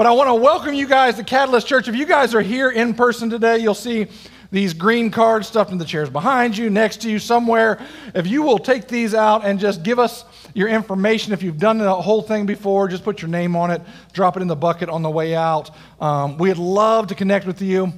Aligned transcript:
But 0.00 0.06
I 0.06 0.12
want 0.12 0.28
to 0.28 0.34
welcome 0.34 0.72
you 0.72 0.86
guys 0.86 1.16
to 1.16 1.22
Catalyst 1.22 1.66
Church. 1.66 1.86
If 1.86 1.94
you 1.94 2.06
guys 2.06 2.34
are 2.34 2.40
here 2.40 2.70
in 2.70 2.94
person 2.94 3.28
today, 3.28 3.58
you'll 3.58 3.74
see 3.74 4.06
these 4.50 4.72
green 4.72 5.10
cards 5.10 5.46
stuffed 5.46 5.72
in 5.72 5.76
the 5.76 5.84
chairs 5.84 6.08
behind 6.08 6.56
you, 6.56 6.70
next 6.70 7.02
to 7.02 7.10
you, 7.10 7.18
somewhere. 7.18 7.78
If 8.14 8.26
you 8.26 8.40
will 8.40 8.58
take 8.58 8.88
these 8.88 9.14
out 9.14 9.44
and 9.44 9.60
just 9.60 9.82
give 9.82 9.98
us 9.98 10.24
your 10.54 10.68
information, 10.68 11.34
if 11.34 11.42
you've 11.42 11.58
done 11.58 11.76
the 11.76 11.94
whole 11.94 12.22
thing 12.22 12.46
before, 12.46 12.88
just 12.88 13.04
put 13.04 13.20
your 13.20 13.28
name 13.28 13.54
on 13.54 13.70
it, 13.70 13.82
drop 14.14 14.38
it 14.38 14.40
in 14.40 14.48
the 14.48 14.56
bucket 14.56 14.88
on 14.88 15.02
the 15.02 15.10
way 15.10 15.34
out. 15.34 15.70
Um, 16.00 16.38
we'd 16.38 16.56
love 16.56 17.08
to 17.08 17.14
connect 17.14 17.46
with 17.46 17.60
you. 17.60 17.92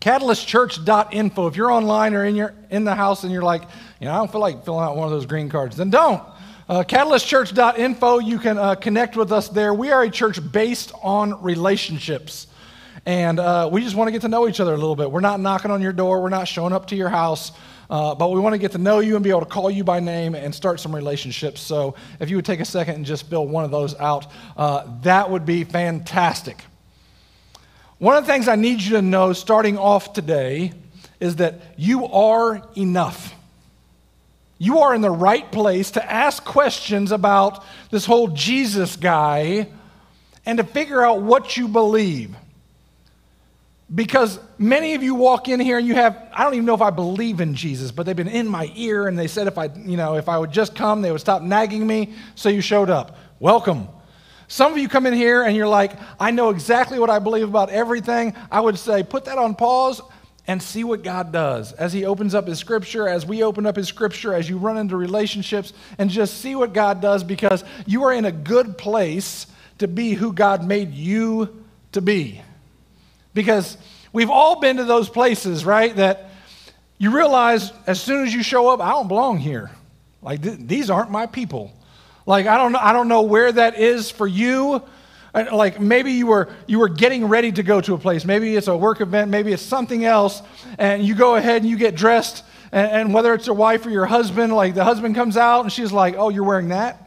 CatalystChurch.info. 0.00 1.46
If 1.46 1.56
you're 1.56 1.70
online 1.70 2.14
or 2.14 2.24
in, 2.24 2.36
your, 2.36 2.54
in 2.70 2.84
the 2.84 2.94
house 2.94 3.24
and 3.24 3.30
you're 3.30 3.42
like, 3.42 3.64
you 4.00 4.06
know, 4.06 4.14
I 4.14 4.16
don't 4.16 4.32
feel 4.32 4.40
like 4.40 4.64
filling 4.64 4.82
out 4.82 4.96
one 4.96 5.04
of 5.04 5.10
those 5.10 5.26
green 5.26 5.50
cards, 5.50 5.76
then 5.76 5.90
don't. 5.90 6.22
Uh, 6.68 6.84
CatalystChurch.info, 6.84 8.18
you 8.18 8.38
can 8.38 8.58
uh, 8.58 8.74
connect 8.74 9.16
with 9.16 9.32
us 9.32 9.48
there. 9.48 9.72
We 9.72 9.90
are 9.90 10.02
a 10.02 10.10
church 10.10 10.38
based 10.52 10.92
on 11.02 11.42
relationships. 11.42 12.46
And 13.06 13.40
uh, 13.40 13.70
we 13.72 13.80
just 13.80 13.96
want 13.96 14.08
to 14.08 14.12
get 14.12 14.20
to 14.20 14.28
know 14.28 14.46
each 14.46 14.60
other 14.60 14.74
a 14.74 14.76
little 14.76 14.94
bit. 14.94 15.10
We're 15.10 15.20
not 15.20 15.40
knocking 15.40 15.70
on 15.70 15.80
your 15.80 15.94
door, 15.94 16.20
we're 16.20 16.28
not 16.28 16.46
showing 16.46 16.74
up 16.74 16.88
to 16.88 16.94
your 16.94 17.08
house, 17.08 17.52
uh, 17.88 18.14
but 18.14 18.30
we 18.32 18.40
want 18.40 18.52
to 18.52 18.58
get 18.58 18.72
to 18.72 18.78
know 18.78 18.98
you 18.98 19.14
and 19.14 19.24
be 19.24 19.30
able 19.30 19.40
to 19.40 19.46
call 19.46 19.70
you 19.70 19.82
by 19.82 19.98
name 19.98 20.34
and 20.34 20.54
start 20.54 20.78
some 20.78 20.94
relationships. 20.94 21.62
So 21.62 21.94
if 22.20 22.28
you 22.28 22.36
would 22.36 22.44
take 22.44 22.60
a 22.60 22.66
second 22.66 22.96
and 22.96 23.06
just 23.06 23.30
fill 23.30 23.46
one 23.46 23.64
of 23.64 23.70
those 23.70 23.98
out, 23.98 24.26
uh, 24.54 24.84
that 25.04 25.30
would 25.30 25.46
be 25.46 25.64
fantastic. 25.64 26.62
One 27.96 28.14
of 28.14 28.26
the 28.26 28.30
things 28.30 28.46
I 28.46 28.56
need 28.56 28.82
you 28.82 28.96
to 28.96 29.02
know 29.02 29.32
starting 29.32 29.78
off 29.78 30.12
today 30.12 30.74
is 31.18 31.36
that 31.36 31.62
you 31.78 32.04
are 32.04 32.62
enough. 32.76 33.34
You 34.58 34.80
are 34.80 34.94
in 34.94 35.00
the 35.00 35.10
right 35.10 35.50
place 35.50 35.92
to 35.92 36.12
ask 36.12 36.44
questions 36.44 37.12
about 37.12 37.64
this 37.90 38.04
whole 38.04 38.28
Jesus 38.28 38.96
guy 38.96 39.68
and 40.44 40.58
to 40.58 40.64
figure 40.64 41.04
out 41.04 41.22
what 41.22 41.56
you 41.56 41.68
believe. 41.68 42.34
Because 43.94 44.38
many 44.58 44.94
of 44.94 45.02
you 45.02 45.14
walk 45.14 45.48
in 45.48 45.60
here 45.60 45.78
and 45.78 45.86
you 45.86 45.94
have, 45.94 46.28
I 46.34 46.44
don't 46.44 46.54
even 46.54 46.66
know 46.66 46.74
if 46.74 46.82
I 46.82 46.90
believe 46.90 47.40
in 47.40 47.54
Jesus, 47.54 47.90
but 47.90 48.04
they've 48.04 48.16
been 48.16 48.28
in 48.28 48.46
my 48.46 48.70
ear 48.74 49.06
and 49.06 49.18
they 49.18 49.28
said 49.28 49.46
if 49.46 49.56
I, 49.56 49.66
you 49.66 49.96
know, 49.96 50.16
if 50.16 50.28
I 50.28 50.36
would 50.36 50.52
just 50.52 50.74
come, 50.74 51.00
they 51.00 51.10
would 51.10 51.20
stop 51.20 51.40
nagging 51.40 51.86
me, 51.86 52.12
so 52.34 52.48
you 52.48 52.60
showed 52.60 52.90
up. 52.90 53.16
Welcome. 53.40 53.88
Some 54.48 54.72
of 54.72 54.78
you 54.78 54.88
come 54.88 55.06
in 55.06 55.14
here 55.14 55.42
and 55.42 55.56
you're 55.56 55.68
like, 55.68 55.92
I 56.18 56.32
know 56.32 56.50
exactly 56.50 56.98
what 56.98 57.10
I 57.10 57.18
believe 57.18 57.48
about 57.48 57.70
everything. 57.70 58.34
I 58.50 58.60
would 58.60 58.78
say, 58.78 59.02
put 59.02 59.26
that 59.26 59.38
on 59.38 59.54
pause 59.54 60.00
and 60.48 60.62
see 60.62 60.82
what 60.82 61.02
God 61.02 61.30
does 61.30 61.72
as 61.74 61.92
He 61.92 62.06
opens 62.06 62.34
up 62.34 62.48
His 62.48 62.58
scripture, 62.58 63.06
as 63.06 63.24
we 63.26 63.44
open 63.44 63.66
up 63.66 63.76
His 63.76 63.86
scripture, 63.86 64.34
as 64.34 64.48
you 64.48 64.56
run 64.56 64.78
into 64.78 64.96
relationships, 64.96 65.74
and 65.98 66.10
just 66.10 66.38
see 66.38 66.56
what 66.56 66.72
God 66.72 67.00
does 67.02 67.22
because 67.22 67.62
you 67.86 68.04
are 68.04 68.12
in 68.12 68.24
a 68.24 68.32
good 68.32 68.78
place 68.78 69.46
to 69.78 69.86
be 69.86 70.14
who 70.14 70.32
God 70.32 70.66
made 70.66 70.94
you 70.94 71.64
to 71.92 72.00
be. 72.00 72.40
Because 73.34 73.76
we've 74.12 74.30
all 74.30 74.58
been 74.58 74.78
to 74.78 74.84
those 74.84 75.08
places, 75.08 75.64
right? 75.66 75.94
That 75.94 76.30
you 76.96 77.14
realize 77.14 77.70
as 77.86 78.00
soon 78.00 78.26
as 78.26 78.34
you 78.34 78.42
show 78.42 78.68
up, 78.70 78.80
I 78.80 78.90
don't 78.90 79.06
belong 79.06 79.38
here. 79.38 79.70
Like, 80.22 80.42
th- 80.42 80.58
these 80.58 80.90
aren't 80.90 81.10
my 81.10 81.26
people. 81.26 81.72
Like, 82.26 82.46
I 82.46 82.56
don't, 82.56 82.72
know, 82.72 82.80
I 82.80 82.92
don't 82.92 83.08
know 83.08 83.22
where 83.22 83.52
that 83.52 83.78
is 83.78 84.10
for 84.10 84.26
you. 84.26 84.82
Like 85.34 85.80
maybe 85.80 86.12
you 86.12 86.26
were 86.26 86.48
you 86.66 86.78
were 86.78 86.88
getting 86.88 87.26
ready 87.26 87.52
to 87.52 87.62
go 87.62 87.80
to 87.80 87.94
a 87.94 87.98
place. 87.98 88.24
Maybe 88.24 88.56
it's 88.56 88.68
a 88.68 88.76
work 88.76 89.00
event. 89.00 89.30
Maybe 89.30 89.52
it's 89.52 89.62
something 89.62 90.04
else, 90.04 90.42
and 90.78 91.02
you 91.02 91.14
go 91.14 91.36
ahead 91.36 91.62
and 91.62 91.70
you 91.70 91.76
get 91.76 91.94
dressed. 91.94 92.44
And, 92.72 92.90
and 92.90 93.14
whether 93.14 93.34
it's 93.34 93.46
your 93.46 93.56
wife 93.56 93.86
or 93.86 93.90
your 93.90 94.06
husband, 94.06 94.54
like 94.54 94.74
the 94.74 94.84
husband 94.84 95.14
comes 95.14 95.36
out 95.36 95.62
and 95.62 95.72
she's 95.72 95.92
like, 95.92 96.14
"Oh, 96.16 96.28
you're 96.28 96.44
wearing 96.44 96.68
that? 96.68 97.02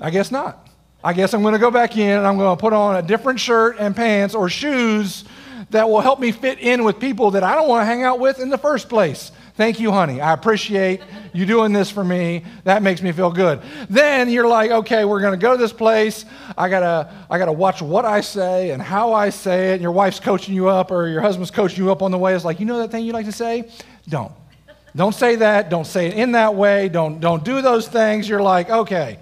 I 0.00 0.10
guess 0.10 0.30
not." 0.30 0.68
I 1.02 1.12
guess 1.12 1.32
I'm 1.32 1.42
going 1.42 1.54
to 1.54 1.60
go 1.60 1.70
back 1.70 1.96
in 1.96 2.10
and 2.10 2.26
I'm 2.26 2.36
going 2.38 2.56
to 2.56 2.60
put 2.60 2.72
on 2.72 2.96
a 2.96 3.02
different 3.02 3.38
shirt 3.38 3.76
and 3.78 3.94
pants 3.94 4.34
or 4.34 4.48
shoes 4.48 5.24
that 5.70 5.88
will 5.88 6.00
help 6.00 6.18
me 6.18 6.32
fit 6.32 6.58
in 6.58 6.82
with 6.82 6.98
people 6.98 7.30
that 7.32 7.44
I 7.44 7.54
don't 7.54 7.68
want 7.68 7.82
to 7.82 7.86
hang 7.86 8.02
out 8.02 8.18
with 8.18 8.40
in 8.40 8.48
the 8.50 8.58
first 8.58 8.88
place. 8.88 9.30
Thank 9.58 9.80
you, 9.80 9.90
honey. 9.90 10.20
I 10.20 10.34
appreciate 10.34 11.00
you 11.32 11.44
doing 11.44 11.72
this 11.72 11.90
for 11.90 12.04
me. 12.04 12.44
That 12.62 12.80
makes 12.80 13.02
me 13.02 13.10
feel 13.10 13.32
good. 13.32 13.60
Then 13.90 14.30
you're 14.30 14.46
like, 14.46 14.70
okay, 14.70 15.04
we're 15.04 15.20
going 15.20 15.32
to 15.32 15.36
go 15.36 15.50
to 15.50 15.58
this 15.58 15.72
place. 15.72 16.24
I 16.56 16.68
got 16.68 16.78
to 16.78 17.12
I 17.28 17.38
got 17.38 17.46
to 17.46 17.52
watch 17.52 17.82
what 17.82 18.04
I 18.04 18.20
say 18.20 18.70
and 18.70 18.80
how 18.80 19.14
I 19.14 19.30
say 19.30 19.70
it. 19.70 19.72
And 19.72 19.82
your 19.82 19.90
wife's 19.90 20.20
coaching 20.20 20.54
you 20.54 20.68
up 20.68 20.92
or 20.92 21.08
your 21.08 21.20
husband's 21.20 21.50
coaching 21.50 21.82
you 21.82 21.90
up 21.90 22.02
on 22.02 22.12
the 22.12 22.18
way. 22.18 22.36
It's 22.36 22.44
like, 22.44 22.60
you 22.60 22.66
know 22.66 22.78
that 22.78 22.92
thing 22.92 23.04
you 23.04 23.12
like 23.12 23.26
to 23.26 23.32
say? 23.32 23.68
Don't. 24.08 24.30
Don't 24.94 25.12
say 25.12 25.34
that. 25.34 25.70
Don't 25.70 25.88
say 25.88 26.06
it 26.06 26.14
in 26.14 26.30
that 26.32 26.54
way. 26.54 26.88
Don't 26.88 27.18
don't 27.18 27.42
do 27.42 27.60
those 27.60 27.88
things. 27.88 28.28
You're 28.28 28.40
like, 28.40 28.70
okay. 28.70 29.18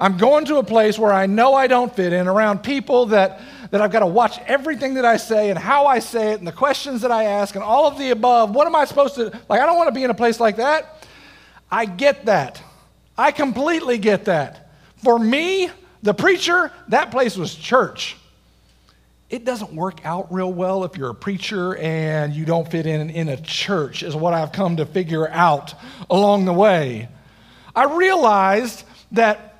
I'm 0.00 0.16
going 0.16 0.44
to 0.46 0.56
a 0.56 0.64
place 0.64 0.98
where 0.98 1.12
I 1.12 1.26
know 1.26 1.54
I 1.54 1.66
don't 1.66 1.94
fit 1.94 2.12
in, 2.12 2.26
around 2.26 2.62
people 2.62 3.06
that, 3.06 3.40
that 3.70 3.80
I've 3.80 3.92
got 3.92 4.00
to 4.00 4.06
watch 4.06 4.38
everything 4.46 4.94
that 4.94 5.04
I 5.04 5.16
say 5.16 5.50
and 5.50 5.58
how 5.58 5.86
I 5.86 5.98
say 5.98 6.32
it 6.32 6.38
and 6.38 6.46
the 6.46 6.52
questions 6.52 7.02
that 7.02 7.12
I 7.12 7.24
ask 7.24 7.54
and 7.54 7.62
all 7.62 7.86
of 7.86 7.98
the 7.98 8.10
above. 8.10 8.54
What 8.54 8.66
am 8.66 8.74
I 8.74 8.84
supposed 8.84 9.14
to, 9.16 9.26
like, 9.48 9.60
I 9.60 9.66
don't 9.66 9.76
want 9.76 9.88
to 9.88 9.94
be 9.94 10.04
in 10.04 10.10
a 10.10 10.14
place 10.14 10.40
like 10.40 10.56
that. 10.56 11.06
I 11.70 11.84
get 11.86 12.26
that. 12.26 12.62
I 13.16 13.30
completely 13.30 13.98
get 13.98 14.24
that. 14.26 14.72
For 14.96 15.18
me, 15.18 15.70
the 16.02 16.14
preacher, 16.14 16.72
that 16.88 17.10
place 17.10 17.36
was 17.36 17.54
church. 17.54 18.16
It 19.30 19.44
doesn't 19.44 19.72
work 19.72 20.04
out 20.04 20.32
real 20.32 20.52
well 20.52 20.84
if 20.84 20.96
you're 20.96 21.10
a 21.10 21.14
preacher 21.14 21.76
and 21.76 22.34
you 22.34 22.44
don't 22.44 22.70
fit 22.70 22.86
in 22.86 23.10
in 23.10 23.28
a 23.28 23.36
church, 23.36 24.02
is 24.02 24.14
what 24.14 24.34
I've 24.34 24.52
come 24.52 24.76
to 24.76 24.86
figure 24.86 25.28
out 25.28 25.74
along 26.10 26.44
the 26.44 26.52
way. 26.52 27.08
I 27.74 27.84
realized 27.96 28.84
that 29.12 29.53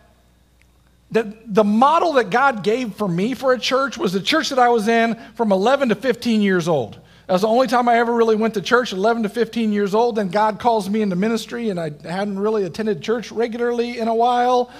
that 1.10 1.54
the 1.54 1.64
model 1.64 2.14
that 2.14 2.30
God 2.30 2.64
gave 2.64 2.94
for 2.94 3.06
me 3.06 3.34
for 3.34 3.52
a 3.52 3.58
church 3.58 3.96
was 3.96 4.12
the 4.12 4.20
church 4.20 4.48
that 4.48 4.58
I 4.58 4.68
was 4.68 4.88
in 4.88 5.14
from 5.34 5.52
11 5.52 5.90
to 5.90 5.94
15 5.94 6.42
years 6.42 6.66
old. 6.66 6.98
That 7.26 7.32
was 7.32 7.42
the 7.42 7.48
only 7.48 7.68
time 7.68 7.88
I 7.88 7.98
ever 7.98 8.12
really 8.12 8.36
went 8.36 8.54
to 8.54 8.60
church, 8.60 8.92
11 8.92 9.22
to 9.22 9.28
15 9.28 9.72
years 9.72 9.94
old. 9.94 10.16
Then 10.16 10.28
God 10.28 10.58
calls 10.58 10.90
me 10.90 11.00
into 11.00 11.16
ministry, 11.16 11.70
and 11.70 11.80
I 11.80 11.90
hadn't 12.02 12.38
really 12.38 12.64
attended 12.64 13.00
church 13.00 13.32
regularly 13.32 13.98
in 13.98 14.08
a 14.08 14.14
while. 14.14 14.70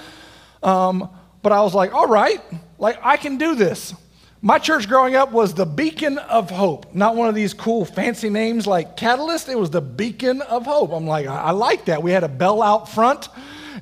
Um, 0.62 1.08
but 1.42 1.52
I 1.52 1.62
was 1.62 1.74
like, 1.74 1.94
all 1.94 2.06
right, 2.06 2.40
like 2.78 2.98
I 3.02 3.16
can 3.16 3.38
do 3.38 3.54
this. 3.54 3.94
My 4.42 4.58
church 4.58 4.88
growing 4.88 5.16
up 5.16 5.32
was 5.32 5.54
the 5.54 5.64
Beacon 5.64 6.18
of 6.18 6.50
Hope, 6.50 6.94
not 6.94 7.16
one 7.16 7.30
of 7.30 7.34
these 7.34 7.54
cool 7.54 7.86
fancy 7.86 8.28
names 8.28 8.66
like 8.66 8.94
Catalyst. 8.94 9.48
It 9.48 9.58
was 9.58 9.70
the 9.70 9.80
Beacon 9.80 10.42
of 10.42 10.66
Hope. 10.66 10.92
I'm 10.92 11.06
like, 11.06 11.26
I, 11.26 11.44
I 11.44 11.50
like 11.52 11.86
that. 11.86 12.02
We 12.02 12.10
had 12.10 12.24
a 12.24 12.28
bell 12.28 12.60
out 12.60 12.90
front. 12.90 13.30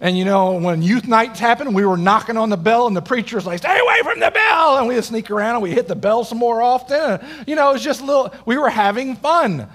And 0.02 0.18
you 0.18 0.24
know, 0.24 0.54
when 0.54 0.82
youth 0.82 1.06
nights 1.06 1.38
happened, 1.38 1.76
we 1.76 1.86
were 1.86 1.96
knocking 1.96 2.36
on 2.36 2.50
the 2.50 2.56
bell, 2.56 2.88
and 2.88 2.96
the 2.96 3.00
preacher 3.00 3.36
was 3.36 3.46
like, 3.46 3.58
"Stay 3.58 3.78
away 3.78 4.00
from 4.02 4.18
the 4.18 4.32
bell!" 4.32 4.78
And 4.78 4.88
we'd 4.88 5.02
sneak 5.04 5.30
around 5.30 5.54
and 5.54 5.62
we 5.62 5.70
hit 5.70 5.86
the 5.86 5.94
bell 5.94 6.24
some 6.24 6.38
more 6.38 6.60
often. 6.60 7.24
You 7.46 7.54
know, 7.54 7.70
it 7.70 7.74
was 7.74 7.84
just 7.84 8.00
a 8.00 8.04
little. 8.04 8.34
We 8.44 8.58
were 8.58 8.68
having 8.68 9.14
fun. 9.14 9.68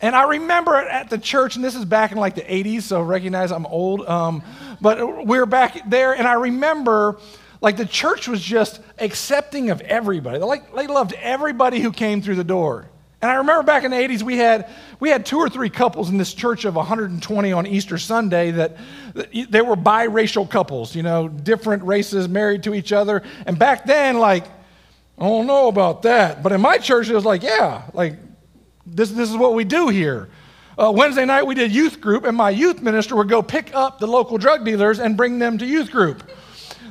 And 0.00 0.16
I 0.16 0.24
remember 0.24 0.76
at 0.76 1.10
the 1.10 1.18
church, 1.18 1.56
and 1.56 1.64
this 1.64 1.74
is 1.74 1.84
back 1.84 2.10
in 2.10 2.16
like 2.16 2.34
the 2.34 2.42
80s, 2.42 2.82
so 2.82 3.02
recognize 3.02 3.52
I'm 3.52 3.66
old. 3.66 4.06
Um, 4.06 4.42
but 4.80 5.26
we 5.26 5.38
were 5.38 5.46
back 5.46 5.88
there, 5.88 6.14
and 6.14 6.26
I 6.26 6.34
remember 6.34 7.18
like 7.60 7.76
the 7.76 7.86
church 7.86 8.28
was 8.28 8.40
just 8.40 8.80
accepting 8.98 9.68
of 9.68 9.82
everybody. 9.82 10.38
Like, 10.38 10.74
they 10.74 10.86
loved 10.86 11.12
everybody 11.14 11.80
who 11.80 11.92
came 11.92 12.22
through 12.22 12.36
the 12.36 12.44
door. 12.44 12.88
And 13.26 13.32
I 13.32 13.38
remember 13.38 13.64
back 13.64 13.82
in 13.82 13.90
the 13.90 13.96
80s, 13.96 14.22
we 14.22 14.36
had, 14.36 14.70
we 15.00 15.10
had 15.10 15.26
two 15.26 15.38
or 15.38 15.48
three 15.48 15.68
couples 15.68 16.10
in 16.10 16.16
this 16.16 16.32
church 16.32 16.64
of 16.64 16.76
120 16.76 17.52
on 17.52 17.66
Easter 17.66 17.98
Sunday 17.98 18.52
that, 18.52 18.76
that 19.14 19.50
they 19.50 19.62
were 19.62 19.74
biracial 19.74 20.48
couples, 20.48 20.94
you 20.94 21.02
know, 21.02 21.26
different 21.26 21.82
races 21.82 22.28
married 22.28 22.62
to 22.62 22.72
each 22.72 22.92
other. 22.92 23.24
And 23.44 23.58
back 23.58 23.84
then, 23.84 24.20
like, 24.20 24.44
I 25.18 25.24
don't 25.24 25.48
know 25.48 25.66
about 25.66 26.02
that. 26.02 26.44
But 26.44 26.52
in 26.52 26.60
my 26.60 26.78
church, 26.78 27.08
it 27.08 27.16
was 27.16 27.24
like, 27.24 27.42
yeah, 27.42 27.90
like, 27.92 28.14
this, 28.86 29.10
this 29.10 29.28
is 29.28 29.36
what 29.36 29.54
we 29.54 29.64
do 29.64 29.88
here. 29.88 30.28
Uh, 30.78 30.92
Wednesday 30.94 31.24
night, 31.24 31.44
we 31.48 31.56
did 31.56 31.74
youth 31.74 32.00
group, 32.00 32.22
and 32.22 32.36
my 32.36 32.50
youth 32.50 32.80
minister 32.80 33.16
would 33.16 33.28
go 33.28 33.42
pick 33.42 33.74
up 33.74 33.98
the 33.98 34.06
local 34.06 34.38
drug 34.38 34.64
dealers 34.64 35.00
and 35.00 35.16
bring 35.16 35.40
them 35.40 35.58
to 35.58 35.66
youth 35.66 35.90
group. 35.90 36.22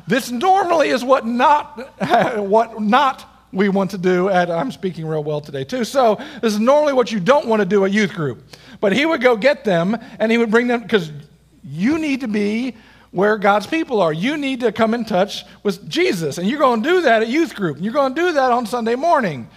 This 0.06 0.31
normally 0.31 0.90
is 0.90 1.01
what 1.01 1.25
not, 1.25 2.38
what 2.45 2.81
not 2.81 3.34
we 3.55 3.69
want 3.69 3.91
to 3.91 3.97
do 3.97 4.30
at, 4.30 4.51
I'm 4.51 4.71
speaking 4.71 5.06
real 5.06 5.24
well 5.24 5.41
today 5.41 5.63
too. 5.63 5.85
So 5.85 6.15
this 6.41 6.53
is 6.53 6.59
normally 6.59 6.94
what 6.94 7.12
you 7.12 7.19
don't 7.19 7.47
want 7.47 7.62
to 7.62 7.65
do 7.65 7.85
at 7.85 7.91
youth 7.91 8.13
group. 8.13 8.44
But 8.80 8.94
he 8.94 9.06
would 9.06 9.21
go 9.21 9.38
get 9.38 9.63
them 9.63 9.97
and 10.19 10.31
he 10.31 10.38
would 10.38 10.51
bring 10.51 10.68
them 10.68 10.81
because 10.81 11.12
you 11.63 11.97
need 11.97 12.21
to 12.21 12.27
be 12.27 12.75
where 13.12 13.38
God's 13.38 13.65
people 13.65 14.01
are. 14.01 14.12
You 14.12 14.35
need 14.35 14.59
to 14.59 14.74
come 14.74 14.94
in 14.94 15.06
touch 15.06 15.45
with 15.63 15.88
Jesus. 15.89 16.38
And 16.38 16.50
you're 16.50 16.59
going 16.59 16.83
to 16.83 16.89
do 16.89 17.01
that 17.03 17.21
at 17.21 17.30
youth 17.30 17.56
group. 17.56 17.77
You're 17.80 17.94
going 17.94 18.13
to 18.13 18.21
do 18.21 18.33
that 18.33 18.51
on 18.51 18.65
Sunday 18.65 18.95
morning. 18.95 19.47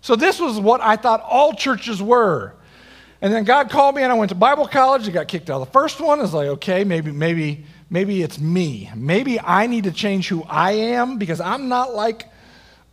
So 0.00 0.16
this 0.16 0.40
was 0.40 0.58
what 0.58 0.80
I 0.80 0.96
thought 0.96 1.22
all 1.22 1.54
churches 1.54 2.02
were. 2.02 2.54
And 3.22 3.32
then 3.32 3.44
God 3.44 3.70
called 3.70 3.94
me 3.94 4.02
and 4.02 4.12
I 4.12 4.16
went 4.16 4.30
to 4.30 4.34
Bible 4.34 4.66
college. 4.66 5.08
I 5.08 5.12
got 5.12 5.28
kicked 5.28 5.48
out 5.48 5.60
of 5.60 5.68
the 5.68 5.72
first 5.72 6.00
one. 6.00 6.18
I 6.18 6.22
was 6.22 6.34
like, 6.34 6.48
okay, 6.48 6.84
maybe, 6.84 7.12
maybe, 7.12 7.64
maybe 7.88 8.20
it's 8.20 8.38
me. 8.38 8.90
Maybe 8.96 9.40
I 9.40 9.68
need 9.68 9.84
to 9.84 9.92
change 9.92 10.28
who 10.28 10.42
I 10.42 10.72
am 10.72 11.16
because 11.16 11.40
I'm 11.40 11.68
not 11.68 11.94
like 11.94 12.26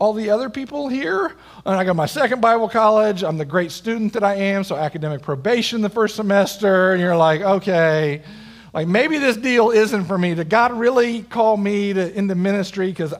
all 0.01 0.13
the 0.13 0.31
other 0.31 0.49
people 0.49 0.87
here. 0.87 1.35
And 1.63 1.75
I 1.75 1.83
got 1.83 1.95
my 1.95 2.07
second 2.07 2.41
Bible 2.41 2.67
college. 2.67 3.23
I'm 3.23 3.37
the 3.37 3.45
great 3.45 3.71
student 3.71 4.13
that 4.13 4.23
I 4.23 4.33
am, 4.33 4.63
so 4.63 4.75
academic 4.75 5.21
probation 5.21 5.81
the 5.81 5.89
first 5.89 6.15
semester. 6.15 6.93
And 6.93 6.99
you're 6.99 7.15
like, 7.15 7.41
okay, 7.41 8.23
like 8.73 8.87
maybe 8.87 9.19
this 9.19 9.37
deal 9.37 9.69
isn't 9.69 10.05
for 10.05 10.17
me. 10.17 10.33
Did 10.33 10.49
God 10.49 10.71
really 10.73 11.21
call 11.21 11.55
me 11.55 11.93
to, 11.93 12.17
into 12.17 12.33
ministry? 12.33 12.87
Because 12.87 13.13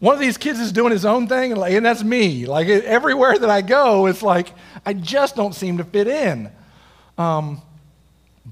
one 0.00 0.12
of 0.12 0.20
these 0.20 0.36
kids 0.36 0.58
is 0.58 0.72
doing 0.72 0.90
his 0.90 1.04
own 1.04 1.28
thing, 1.28 1.52
and, 1.52 1.86
that's 1.86 2.02
me. 2.02 2.46
Like 2.46 2.66
everywhere 2.66 3.38
that 3.38 3.48
I 3.48 3.62
go, 3.62 4.06
it's 4.06 4.22
like 4.22 4.52
I 4.84 4.94
just 4.94 5.36
don't 5.36 5.54
seem 5.54 5.78
to 5.78 5.84
fit 5.84 6.08
in. 6.08 6.50
Um, 7.16 7.62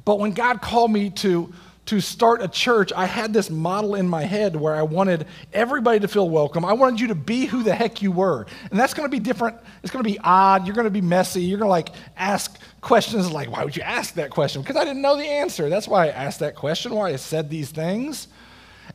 but 0.05 0.20
when 0.20 0.31
God 0.31 0.62
called 0.62 0.93
me 0.93 1.11
to 1.11 1.52
to 1.90 2.00
start 2.00 2.40
a 2.40 2.46
church, 2.46 2.92
I 2.94 3.04
had 3.04 3.32
this 3.32 3.50
model 3.50 3.96
in 3.96 4.08
my 4.08 4.22
head 4.22 4.54
where 4.54 4.76
I 4.76 4.82
wanted 4.82 5.26
everybody 5.52 5.98
to 5.98 6.06
feel 6.06 6.31
welcome. 6.31 6.64
I 6.64 6.72
wanted 6.72 7.00
you 7.00 7.08
to 7.08 7.16
be 7.16 7.46
who 7.46 7.64
the 7.64 7.75
heck 7.75 8.00
you 8.00 8.12
were. 8.12 8.46
And 8.70 8.78
that's 8.78 8.94
going 8.94 9.10
to 9.10 9.10
be 9.10 9.19
different. 9.19 9.56
It's 9.82 9.92
going 9.92 10.04
to 10.04 10.08
be 10.08 10.16
odd. 10.22 10.66
You're 10.66 10.76
going 10.76 10.84
to 10.84 10.90
be 10.92 11.00
messy. 11.00 11.42
You're 11.42 11.58
going 11.58 11.66
to 11.66 11.72
like 11.72 11.88
ask 12.16 12.60
questions 12.81 13.32
like, 13.32 13.50
why 13.50 13.64
would 13.64 13.76
you 13.76 13.82
ask 13.82 14.14
that 14.14 14.31
question? 14.31 14.62
Because 14.62 14.76
I 14.76 14.84
didn't 14.84 15.02
know 15.02 15.16
the 15.16 15.25
answer. 15.25 15.69
That's 15.69 15.88
why 15.88 16.06
I 16.06 16.10
asked 16.10 16.38
that 16.38 16.54
question, 16.54 16.94
why 16.94 17.08
I 17.08 17.16
said 17.16 17.50
these 17.50 17.70
things. 17.70 18.28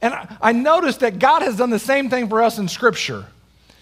And 0.01 0.13
I, 0.13 0.37
I 0.41 0.51
noticed 0.53 1.01
that 1.01 1.19
God 1.19 1.41
has 1.41 1.57
done 1.57 1.71
the 1.71 1.79
same 1.79 2.09
thing 2.09 2.29
for 2.29 2.41
us 2.41 2.59
in 2.59 2.69
Scripture. 2.69 3.25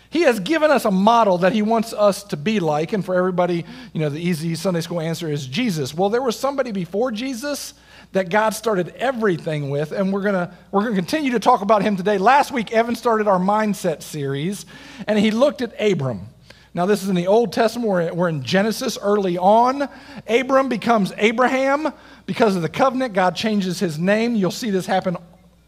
He 0.10 0.21
has 0.21 0.39
given 0.39 0.71
us 0.71 0.86
a 0.86 0.92
model 0.92 1.38
that 1.39 1.54
He 1.54 1.62
wants 1.62 1.94
us 1.94 2.24
to 2.24 2.36
be 2.36 2.60
like. 2.60 2.94
And 2.94 3.06
for 3.06 3.13
everybody, 3.13 3.63
you 3.94 4.00
know, 4.00 4.10
the 4.10 4.19
easy 4.19 4.56
Sunday 4.56 4.81
school 4.81 5.01
answer 5.01 5.30
is 5.31 5.45
Jesus. 5.45 5.94
Well, 5.94 6.10
there 6.10 6.24
was 6.24 6.36
somebody 6.36 6.71
before 6.71 7.12
Jesus 7.12 7.75
that 8.13 8.30
God 8.30 8.51
started 8.51 8.89
everything 8.95 9.69
with, 9.69 9.92
and 9.92 10.13
we're 10.13 10.21
gonna 10.21 10.56
we're 10.71 10.83
gonna 10.83 10.95
continue 10.95 11.31
to 11.31 11.39
talk 11.39 11.62
about 11.62 11.81
him 11.81 11.98
today. 11.98 12.18
Last 12.18 12.51
week, 12.51 12.71
Evan 12.71 12.95
started 12.95 13.27
our 13.27 13.39
mindset 13.39 14.01
series, 14.01 14.65
and 15.07 15.19
he 15.19 15.31
looked 15.31 15.62
at 15.62 15.74
Abram. 15.80 16.27
Now, 16.75 16.88
this 16.88 17.04
is 17.04 17.10
in 17.10 17.15
the 17.15 17.27
Old 17.27 17.54
Testament. 17.54 17.89
We're, 17.89 18.13
we're 18.13 18.30
in 18.30 18.42
Genesis 18.42 18.98
early 19.00 19.38
on. 19.38 19.88
Abram 20.27 20.69
becomes 20.69 21.12
Abraham 21.18 21.94
because 22.25 22.56
of 22.56 22.63
the 22.63 22.69
covenant. 22.69 23.13
God 23.13 23.36
changes 23.36 23.80
his 23.80 24.00
name. 24.00 24.36
You'll 24.36 24.50
see 24.50 24.71
this 24.71 24.88
happen 24.88 25.18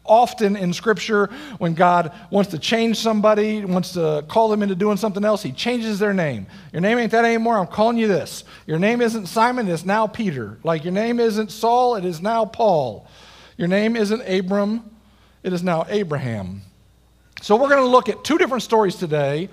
often 0.08 0.56
in 0.56 0.72
Scripture 0.72 1.26
when 1.58 1.74
God 1.74 2.12
wants 2.30 2.50
to 2.50 2.58
change 2.58 2.98
somebody, 2.98 3.64
wants 3.64 3.92
to 3.92 4.24
call 4.28 4.48
them 4.48 4.62
into 4.62 4.74
doing 4.74 4.96
something 4.96 5.24
else, 5.24 5.42
He 5.42 5.52
changes 5.52 5.98
their 5.98 6.14
name. 6.14 6.46
Your 6.72 6.80
name 6.80 6.98
ain't 6.98 7.12
that 7.12 7.24
anymore. 7.24 7.58
I'm 7.58 7.66
calling 7.66 7.96
you 7.96 8.08
this. 8.08 8.44
Your 8.66 8.78
name 8.78 9.00
isn't 9.00 9.26
Simon, 9.26 9.68
it's 9.68 9.84
now 9.84 10.06
Peter. 10.06 10.58
Like 10.62 10.84
your 10.84 10.92
name 10.92 11.20
isn't 11.20 11.50
Saul, 11.50 11.96
it 11.96 12.04
is 12.04 12.20
now 12.20 12.44
Paul. 12.44 13.08
Your 13.56 13.68
name 13.68 13.96
isn't 13.96 14.20
Abram, 14.22 14.90
it 15.42 15.52
is 15.52 15.62
now 15.62 15.86
Abraham. 15.88 16.62
So 17.42 17.56
we're 17.56 17.68
going 17.68 17.82
to 17.82 17.88
look 17.88 18.08
at 18.08 18.24
two 18.24 18.38
different 18.38 18.62
stories 18.62 18.96
today, 18.96 19.48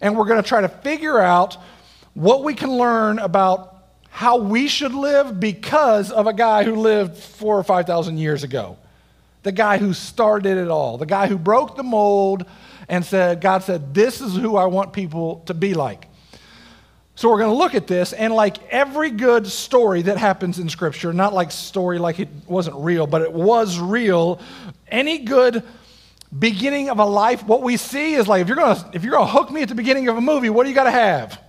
and 0.00 0.16
we're 0.16 0.26
going 0.26 0.42
to 0.42 0.48
try 0.48 0.60
to 0.60 0.68
figure 0.68 1.18
out 1.18 1.56
what 2.14 2.42
we 2.42 2.54
can 2.54 2.70
learn 2.70 3.18
about 3.18 3.76
how 4.10 4.38
we 4.38 4.66
should 4.66 4.94
live 4.94 5.38
because 5.38 6.10
of 6.10 6.26
a 6.26 6.32
guy 6.32 6.64
who 6.64 6.74
lived 6.74 7.16
four 7.16 7.56
or 7.56 7.62
5,000 7.62 8.18
years 8.18 8.42
ago 8.42 8.76
the 9.42 9.52
guy 9.52 9.78
who 9.78 9.92
started 9.92 10.58
it 10.58 10.68
all, 10.68 10.98
the 10.98 11.06
guy 11.06 11.26
who 11.26 11.38
broke 11.38 11.76
the 11.76 11.82
mold 11.82 12.44
and 12.88 13.04
said, 13.04 13.40
God 13.40 13.62
said, 13.62 13.94
This 13.94 14.20
is 14.20 14.34
who 14.34 14.56
I 14.56 14.66
want 14.66 14.92
people 14.92 15.42
to 15.46 15.54
be 15.54 15.74
like. 15.74 16.06
So 17.14 17.28
we're 17.28 17.38
going 17.38 17.50
to 17.50 17.56
look 17.56 17.74
at 17.74 17.88
this, 17.88 18.12
and 18.12 18.32
like 18.32 18.62
every 18.72 19.10
good 19.10 19.48
story 19.48 20.02
that 20.02 20.18
happens 20.18 20.60
in 20.60 20.68
Scripture, 20.68 21.12
not 21.12 21.34
like 21.34 21.50
story 21.50 21.98
like 21.98 22.20
it 22.20 22.28
wasn't 22.46 22.76
real, 22.76 23.08
but 23.08 23.22
it 23.22 23.32
was 23.32 23.78
real, 23.80 24.40
any 24.86 25.18
good 25.18 25.64
beginning 26.36 26.90
of 26.90 26.98
a 26.98 27.04
life, 27.04 27.44
what 27.44 27.62
we 27.62 27.76
see 27.76 28.14
is 28.14 28.28
like 28.28 28.42
if 28.42 28.48
you're 28.48 28.56
going 28.56 28.76
to 28.76 28.90
if 28.92 29.02
you're 29.02 29.12
going 29.12 29.26
to 29.26 29.32
hook 29.32 29.50
me 29.50 29.62
at 29.62 29.68
the 29.68 29.74
beginning 29.74 30.08
of 30.08 30.16
a 30.16 30.20
movie, 30.20 30.50
what 30.50 30.64
do 30.64 30.68
you 30.68 30.74
got 30.74 30.84
to 30.84 30.90
have? 30.90 31.42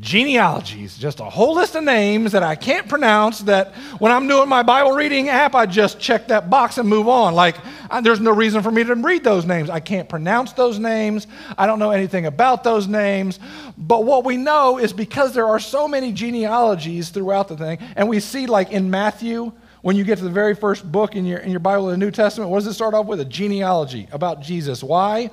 Genealogies, 0.00 0.96
just 0.96 1.20
a 1.20 1.24
whole 1.24 1.54
list 1.54 1.74
of 1.74 1.84
names 1.84 2.32
that 2.32 2.42
I 2.42 2.54
can't 2.54 2.88
pronounce. 2.88 3.40
That 3.40 3.74
when 3.98 4.10
I'm 4.10 4.26
doing 4.26 4.48
my 4.48 4.62
Bible 4.62 4.92
reading 4.92 5.28
app, 5.28 5.54
I 5.54 5.66
just 5.66 6.00
check 6.00 6.28
that 6.28 6.48
box 6.48 6.78
and 6.78 6.88
move 6.88 7.08
on. 7.08 7.34
Like, 7.34 7.56
I, 7.90 8.00
there's 8.00 8.20
no 8.20 8.32
reason 8.32 8.62
for 8.62 8.70
me 8.70 8.84
to 8.84 8.94
read 8.94 9.22
those 9.22 9.44
names. 9.44 9.68
I 9.68 9.80
can't 9.80 10.08
pronounce 10.08 10.52
those 10.54 10.78
names. 10.78 11.26
I 11.58 11.66
don't 11.66 11.78
know 11.78 11.90
anything 11.90 12.26
about 12.26 12.64
those 12.64 12.88
names. 12.88 13.38
But 13.76 14.04
what 14.04 14.24
we 14.24 14.36
know 14.36 14.78
is 14.78 14.92
because 14.92 15.34
there 15.34 15.46
are 15.46 15.60
so 15.60 15.86
many 15.86 16.12
genealogies 16.12 17.10
throughout 17.10 17.48
the 17.48 17.56
thing, 17.56 17.78
and 17.94 18.08
we 18.08 18.20
see, 18.20 18.46
like 18.46 18.72
in 18.72 18.90
Matthew, 18.90 19.52
when 19.82 19.96
you 19.96 20.04
get 20.04 20.18
to 20.18 20.24
the 20.24 20.30
very 20.30 20.54
first 20.54 20.90
book 20.90 21.16
in 21.16 21.26
your, 21.26 21.38
in 21.40 21.50
your 21.50 21.60
Bible, 21.60 21.86
the 21.86 21.96
New 21.96 22.10
Testament, 22.10 22.50
what 22.50 22.60
does 22.60 22.68
it 22.68 22.74
start 22.74 22.94
off 22.94 23.06
with? 23.06 23.20
A 23.20 23.24
genealogy 23.24 24.08
about 24.12 24.40
Jesus. 24.40 24.82
Why? 24.82 25.30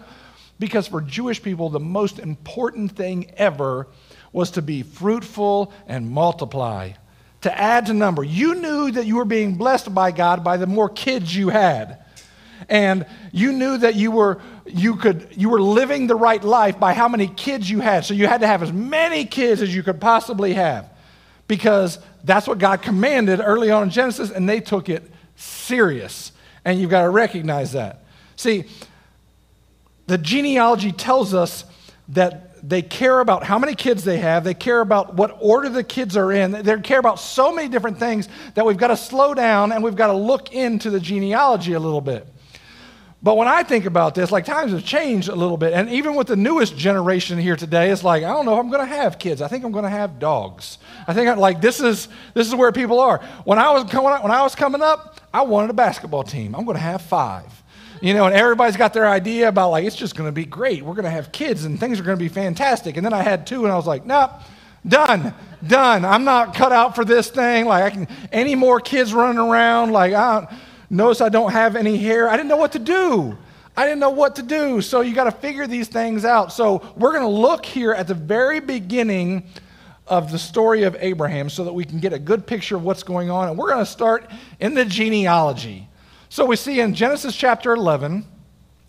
Because 0.57 0.87
for 0.87 0.99
Jewish 0.99 1.41
people, 1.41 1.69
the 1.69 1.79
most 1.79 2.19
important 2.19 2.91
thing 2.91 3.31
ever 3.37 3.87
was 4.31 4.51
to 4.51 4.61
be 4.61 4.83
fruitful 4.83 5.73
and 5.87 6.09
multiply, 6.09 6.91
to 7.41 7.59
add 7.59 7.87
to 7.87 7.93
number. 7.93 8.23
You 8.23 8.55
knew 8.55 8.91
that 8.91 9.05
you 9.05 9.15
were 9.15 9.25
being 9.25 9.55
blessed 9.55 9.93
by 9.93 10.11
God 10.11 10.43
by 10.43 10.57
the 10.57 10.67
more 10.67 10.89
kids 10.89 11.35
you 11.35 11.49
had. 11.49 12.03
And 12.67 13.05
you 13.31 13.53
knew 13.53 13.77
that 13.77 13.95
you 13.95 14.11
were, 14.11 14.41
you, 14.65 14.97
could, 14.97 15.29
you 15.31 15.49
were 15.49 15.61
living 15.61 16.07
the 16.07 16.15
right 16.15 16.43
life 16.43 16.79
by 16.79 16.93
how 16.93 17.07
many 17.07 17.27
kids 17.27 17.69
you 17.69 17.79
had. 17.79 18.05
So 18.05 18.13
you 18.13 18.27
had 18.27 18.41
to 18.41 18.47
have 18.47 18.61
as 18.61 18.73
many 18.73 19.25
kids 19.25 19.61
as 19.61 19.73
you 19.73 19.81
could 19.81 20.01
possibly 20.01 20.53
have 20.53 20.89
because 21.47 21.99
that's 22.23 22.47
what 22.47 22.59
God 22.59 22.81
commanded 22.81 23.41
early 23.43 23.71
on 23.71 23.83
in 23.83 23.89
Genesis, 23.89 24.29
and 24.29 24.47
they 24.47 24.59
took 24.59 24.87
it 24.87 25.03
serious. 25.35 26.31
And 26.63 26.79
you've 26.79 26.91
got 26.91 27.03
to 27.03 27.09
recognize 27.09 27.71
that. 27.71 28.03
See, 28.35 28.65
the 30.07 30.17
genealogy 30.17 30.91
tells 30.91 31.33
us 31.33 31.65
that 32.09 32.48
they 32.63 32.81
care 32.81 33.19
about 33.19 33.43
how 33.43 33.59
many 33.59 33.75
kids 33.75 34.03
they 34.03 34.17
have. 34.17 34.43
They 34.43 34.53
care 34.53 34.81
about 34.81 35.15
what 35.15 35.37
order 35.39 35.69
the 35.69 35.83
kids 35.83 36.17
are 36.17 36.31
in. 36.31 36.51
They 36.51 36.79
care 36.81 36.99
about 36.99 37.19
so 37.19 37.53
many 37.53 37.67
different 37.69 37.99
things 37.99 38.27
that 38.55 38.65
we've 38.65 38.77
got 38.77 38.87
to 38.87 38.97
slow 38.97 39.33
down 39.33 39.71
and 39.71 39.83
we've 39.83 39.95
got 39.95 40.07
to 40.07 40.13
look 40.13 40.53
into 40.53 40.89
the 40.89 40.99
genealogy 40.99 41.73
a 41.73 41.79
little 41.79 42.01
bit. 42.01 42.27
But 43.21 43.35
when 43.35 43.49
I 43.49 43.63
think 43.63 43.85
about 43.85 44.15
this, 44.15 44.31
like 44.31 44.45
times 44.45 44.71
have 44.71 44.85
changed 44.85 45.27
a 45.27 45.35
little 45.35 45.57
bit. 45.57 45.73
And 45.73 45.89
even 45.89 46.15
with 46.15 46.27
the 46.27 46.37
newest 46.37 46.77
generation 46.77 47.37
here 47.37 47.57
today, 47.57 47.89
it's 47.89 48.03
like, 48.03 48.23
I 48.23 48.29
don't 48.29 48.45
know 48.45 48.53
if 48.53 48.59
I'm 48.59 48.69
going 48.69 48.87
to 48.87 48.95
have 48.95 49.19
kids. 49.19 49.41
I 49.41 49.49
think 49.49 49.65
I'm 49.65 49.73
going 49.73 49.83
to 49.83 49.89
have 49.89 50.19
dogs. 50.19 50.77
I 51.05 51.13
think 51.13 51.27
I'm 51.27 51.37
like, 51.37 51.59
this 51.59 51.81
is, 51.81 52.07
this 52.33 52.47
is 52.47 52.55
where 52.55 52.71
people 52.71 52.99
are. 53.01 53.17
When 53.43 53.59
I, 53.59 53.71
was 53.71 53.91
coming, 53.91 54.11
when 54.23 54.31
I 54.31 54.41
was 54.41 54.55
coming 54.55 54.81
up, 54.81 55.19
I 55.33 55.41
wanted 55.41 55.69
a 55.69 55.73
basketball 55.73 56.23
team. 56.23 56.55
I'm 56.55 56.63
going 56.63 56.77
to 56.77 56.83
have 56.83 57.01
five 57.01 57.58
you 58.01 58.13
know, 58.13 58.25
and 58.25 58.35
everybody's 58.35 58.77
got 58.77 58.93
their 58.93 59.07
idea 59.07 59.47
about 59.47 59.71
like, 59.71 59.85
it's 59.85 59.95
just 59.95 60.15
going 60.15 60.27
to 60.27 60.33
be 60.33 60.45
great. 60.45 60.83
We're 60.83 60.93
going 60.93 61.05
to 61.05 61.11
have 61.11 61.31
kids 61.31 61.65
and 61.65 61.79
things 61.79 61.99
are 61.99 62.03
going 62.03 62.17
to 62.17 62.23
be 62.23 62.29
fantastic. 62.29 62.97
And 62.97 63.05
then 63.05 63.13
I 63.13 63.21
had 63.21 63.45
two 63.45 63.63
and 63.63 63.71
I 63.71 63.75
was 63.75 63.87
like, 63.87 64.05
nope, 64.05 64.31
done, 64.87 65.33
done. 65.65 66.05
I'm 66.05 66.23
not 66.23 66.55
cut 66.55 66.71
out 66.71 66.95
for 66.95 67.03
this 67.03 67.29
thing. 67.29 67.65
Like, 67.65 67.83
I 67.83 67.89
can, 67.89 68.07
any 68.31 68.55
more 68.55 68.79
kids 68.79 69.13
running 69.13 69.39
around, 69.39 69.91
like, 69.91 70.13
I 70.13 70.41
don't, 70.41 70.59
notice 70.89 71.21
I 71.21 71.29
don't 71.29 71.51
have 71.51 71.75
any 71.75 71.97
hair. 71.97 72.29
I 72.29 72.37
didn't 72.37 72.49
know 72.49 72.57
what 72.57 72.71
to 72.73 72.79
do. 72.79 73.37
I 73.75 73.85
didn't 73.85 73.99
know 73.99 74.09
what 74.09 74.35
to 74.37 74.43
do. 74.43 74.81
So 74.81 75.01
you 75.01 75.13
got 75.13 75.25
to 75.25 75.31
figure 75.31 75.67
these 75.67 75.87
things 75.87 76.25
out. 76.25 76.51
So 76.51 76.93
we're 76.95 77.11
going 77.11 77.23
to 77.23 77.27
look 77.27 77.65
here 77.65 77.93
at 77.93 78.07
the 78.07 78.13
very 78.13 78.59
beginning 78.59 79.43
of 80.07 80.31
the 80.31 80.39
story 80.39 80.83
of 80.83 80.95
Abraham 80.99 81.49
so 81.49 81.65
that 81.65 81.73
we 81.73 81.83
can 81.83 81.99
get 81.99 82.13
a 82.13 82.19
good 82.19 82.47
picture 82.47 82.75
of 82.75 82.83
what's 82.83 83.03
going 83.03 83.29
on. 83.29 83.49
And 83.49 83.57
we're 83.57 83.69
going 83.69 83.85
to 83.85 83.91
start 83.91 84.29
in 84.59 84.73
the 84.73 84.85
genealogy. 84.85 85.88
So 86.29 86.45
we 86.45 86.55
see 86.55 86.79
in 86.79 86.93
Genesis 86.93 87.35
chapter 87.35 87.73
11, 87.73 88.23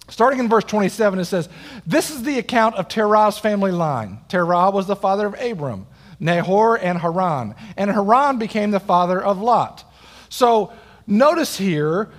starting 0.09 0.39
in 0.39 0.49
verse 0.49 0.65
27, 0.65 1.19
it 1.19 1.25
says, 1.25 1.49
This 1.87 2.11
is 2.11 2.23
the 2.23 2.39
account 2.39 2.77
of 2.77 2.87
Terah's 2.87 3.39
family 3.39 3.73
line. 3.73 4.21
Terah 4.29 4.71
was 4.71 4.87
the 4.87 4.95
father 4.95 5.27
of 5.27 5.41
Abram, 5.41 5.87
Nahor, 6.21 6.77
and 6.77 6.99
Haran. 6.99 7.55
And 7.79 7.91
Haran 7.91 8.39
became 8.39 8.71
the 8.71 8.81
father 8.81 9.21
of 9.23 9.41
Lot. 9.41 9.85
So 10.29 10.73
notice 11.07 11.57
here, 11.57 12.11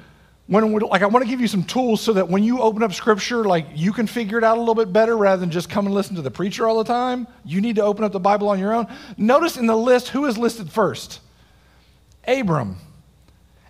when 0.48 0.74
like 0.80 1.04
I 1.04 1.06
want 1.06 1.24
to 1.24 1.30
give 1.30 1.40
you 1.40 1.48
some 1.48 1.64
tools 1.64 2.02
so 2.02 2.14
that 2.14 2.28
when 2.28 2.44
you 2.44 2.60
open 2.60 2.82
up 2.82 2.92
scripture, 2.92 3.46
like 3.46 3.68
you 3.76 3.94
can 3.94 4.08
figure 4.08 4.40
it 4.40 4.44
out 4.44 4.58
a 4.58 4.60
little 4.60 4.76
bit 4.76 4.92
better 4.92 5.16
rather 5.16 5.40
than 5.40 5.52
just 5.52 5.70
come 5.70 5.86
and 5.86 5.94
listen 5.94 6.16
to 6.16 6.22
the 6.22 6.32
preacher 6.32 6.68
all 6.68 6.80
the 6.80 6.84
time. 6.84 7.28
You 7.46 7.62
need 7.62 7.76
to 7.76 7.84
open 7.84 8.04
up 8.04 8.12
the 8.12 8.20
Bible 8.20 8.50
on 8.50 8.60
your 8.60 8.74
own. 8.74 8.88
Notice 9.18 9.56
in 9.56 9.68
the 9.68 9.78
list 9.78 10.10
who 10.10 10.26
is 10.26 10.38
listed 10.38 10.70
first 10.70 11.22
Abram. 12.28 12.78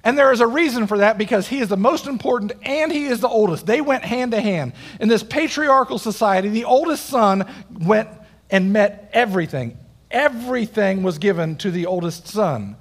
And 0.03 0.17
there 0.17 0.31
is 0.31 0.41
a 0.41 0.47
reason 0.47 0.87
for 0.87 0.97
that 0.99 1.17
because 1.17 1.47
he 1.47 1.59
is 1.59 1.69
the 1.69 1.77
most 1.77 2.07
important 2.07 2.53
and 2.63 2.91
he 2.91 3.05
is 3.05 3.19
the 3.19 3.27
oldest. 3.27 3.65
They 3.65 3.81
went 3.81 4.03
hand 4.03 4.31
to 4.31 4.41
hand. 4.41 4.73
In 4.99 5.09
this 5.09 5.23
patriarchal 5.23 5.99
society, 5.99 6.49
the 6.49 6.65
oldest 6.65 7.05
son 7.05 7.47
went 7.69 8.09
and 8.49 8.73
met 8.73 9.09
everything. 9.13 9.77
Everything 10.09 11.03
was 11.03 11.19
given 11.19 11.55
to 11.57 11.71
the 11.71 11.85
oldest 11.85 12.27
son. 12.27 12.75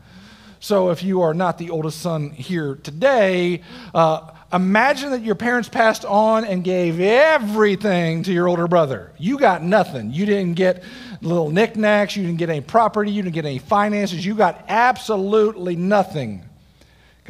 So 0.60 0.90
if 0.90 1.02
you 1.02 1.22
are 1.22 1.34
not 1.34 1.58
the 1.58 1.70
oldest 1.70 2.00
son 2.00 2.30
here 2.30 2.76
today, 2.76 3.62
uh, 3.94 4.30
imagine 4.52 5.10
that 5.10 5.22
your 5.22 5.34
parents 5.34 5.68
passed 5.68 6.04
on 6.04 6.44
and 6.44 6.64
gave 6.64 7.00
everything 7.00 8.22
to 8.24 8.32
your 8.32 8.48
older 8.48 8.66
brother. 8.66 9.12
You 9.18 9.38
got 9.38 9.62
nothing. 9.62 10.12
You 10.12 10.26
didn't 10.26 10.54
get 10.54 10.82
little 11.22 11.50
knickknacks, 11.50 12.16
you 12.16 12.24
didn't 12.24 12.38
get 12.38 12.48
any 12.48 12.60
property, 12.62 13.10
you 13.10 13.22
didn't 13.22 13.34
get 13.34 13.44
any 13.44 13.58
finances, 13.58 14.24
you 14.24 14.34
got 14.34 14.64
absolutely 14.68 15.76
nothing 15.76 16.49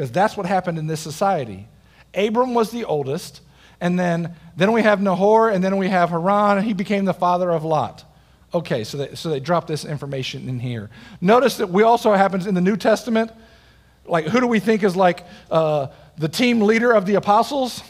because 0.01 0.13
that's 0.13 0.35
what 0.35 0.47
happened 0.47 0.79
in 0.79 0.87
this 0.87 0.99
society. 0.99 1.67
Abram 2.15 2.55
was 2.55 2.71
the 2.71 2.87
oldest, 2.87 3.43
and 3.83 4.01
then, 4.01 4.35
then 4.57 4.73
we 4.73 4.81
have 4.81 5.03
Nahor, 5.03 5.51
and 5.51 5.63
then 5.63 5.77
we 5.77 5.89
have 5.89 6.09
Haran, 6.09 6.57
and 6.57 6.67
he 6.67 6.73
became 6.73 7.05
the 7.05 7.13
father 7.13 7.51
of 7.51 7.65
Lot. 7.65 8.03
Okay, 8.55 8.83
so 8.83 8.97
they, 8.97 9.15
so 9.15 9.29
they 9.29 9.41
drop 9.41 9.67
this 9.67 9.85
information 9.85 10.49
in 10.49 10.59
here. 10.59 10.89
Notice 11.21 11.59
that 11.59 11.69
we 11.69 11.83
also 11.83 12.15
happens 12.15 12.47
in 12.47 12.55
the 12.55 12.63
New 12.63 12.79
Testament. 12.79 13.31
Like, 14.07 14.25
who 14.25 14.41
do 14.41 14.47
we 14.47 14.59
think 14.59 14.83
is 14.85 14.97
like 14.97 15.27
uh, 15.51 15.89
the 16.17 16.29
team 16.29 16.63
leader 16.63 16.93
of 16.93 17.05
the 17.05 17.17
apostles? 17.17 17.83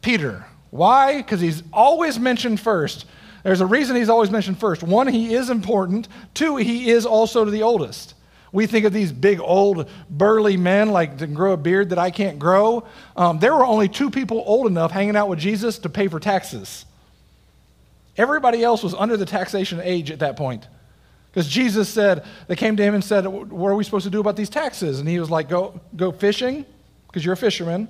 Peter. 0.00 0.46
Why? 0.70 1.18
Because 1.18 1.42
he's 1.42 1.62
always 1.74 2.18
mentioned 2.18 2.58
first. 2.58 3.04
There's 3.42 3.60
a 3.60 3.66
reason 3.66 3.96
he's 3.96 4.08
always 4.08 4.30
mentioned 4.30 4.58
first. 4.58 4.82
One, 4.82 5.08
he 5.08 5.34
is 5.34 5.50
important. 5.50 6.08
Two, 6.32 6.56
he 6.56 6.90
is 6.90 7.04
also 7.04 7.44
the 7.44 7.62
oldest. 7.62 8.13
We 8.54 8.68
think 8.68 8.86
of 8.86 8.92
these 8.92 9.10
big, 9.10 9.40
old, 9.40 9.90
burly 10.08 10.56
men 10.56 10.90
like 10.90 11.18
to 11.18 11.26
grow 11.26 11.54
a 11.54 11.56
beard 11.56 11.90
that 11.90 11.98
I 11.98 12.12
can't 12.12 12.38
grow. 12.38 12.86
Um, 13.16 13.40
there 13.40 13.52
were 13.52 13.66
only 13.66 13.88
two 13.88 14.10
people 14.10 14.44
old 14.46 14.68
enough 14.68 14.92
hanging 14.92 15.16
out 15.16 15.28
with 15.28 15.40
Jesus 15.40 15.80
to 15.80 15.88
pay 15.88 16.06
for 16.06 16.20
taxes. 16.20 16.86
Everybody 18.16 18.62
else 18.62 18.84
was 18.84 18.94
under 18.94 19.16
the 19.16 19.26
taxation 19.26 19.80
age 19.82 20.12
at 20.12 20.20
that 20.20 20.36
point. 20.36 20.68
Because 21.32 21.48
Jesus 21.48 21.88
said, 21.88 22.24
they 22.46 22.54
came 22.54 22.76
to 22.76 22.82
him 22.84 22.94
and 22.94 23.02
said, 23.02 23.26
What 23.26 23.70
are 23.70 23.74
we 23.74 23.82
supposed 23.82 24.04
to 24.04 24.10
do 24.10 24.20
about 24.20 24.36
these 24.36 24.50
taxes? 24.50 25.00
And 25.00 25.08
he 25.08 25.18
was 25.18 25.32
like, 25.32 25.48
Go, 25.48 25.80
go 25.96 26.12
fishing, 26.12 26.64
because 27.08 27.24
you're 27.24 27.34
a 27.34 27.36
fisherman. 27.36 27.88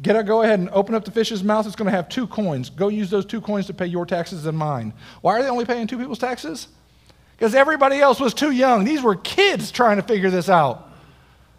Get 0.00 0.24
go 0.24 0.42
ahead 0.42 0.60
and 0.60 0.70
open 0.70 0.94
up 0.94 1.04
the 1.04 1.10
fish's 1.10 1.42
mouth. 1.42 1.66
It's 1.66 1.74
going 1.74 1.90
to 1.90 1.96
have 1.96 2.08
two 2.08 2.28
coins. 2.28 2.70
Go 2.70 2.86
use 2.86 3.10
those 3.10 3.26
two 3.26 3.40
coins 3.40 3.66
to 3.66 3.74
pay 3.74 3.86
your 3.86 4.06
taxes 4.06 4.46
and 4.46 4.56
mine. 4.56 4.92
Why 5.20 5.36
are 5.36 5.42
they 5.42 5.48
only 5.48 5.64
paying 5.64 5.88
two 5.88 5.98
people's 5.98 6.20
taxes? 6.20 6.68
Because 7.44 7.54
everybody 7.54 8.00
else 8.00 8.20
was 8.20 8.32
too 8.32 8.52
young. 8.52 8.84
These 8.84 9.02
were 9.02 9.16
kids 9.16 9.70
trying 9.70 9.98
to 9.98 10.02
figure 10.02 10.30
this 10.30 10.48
out. 10.48 10.88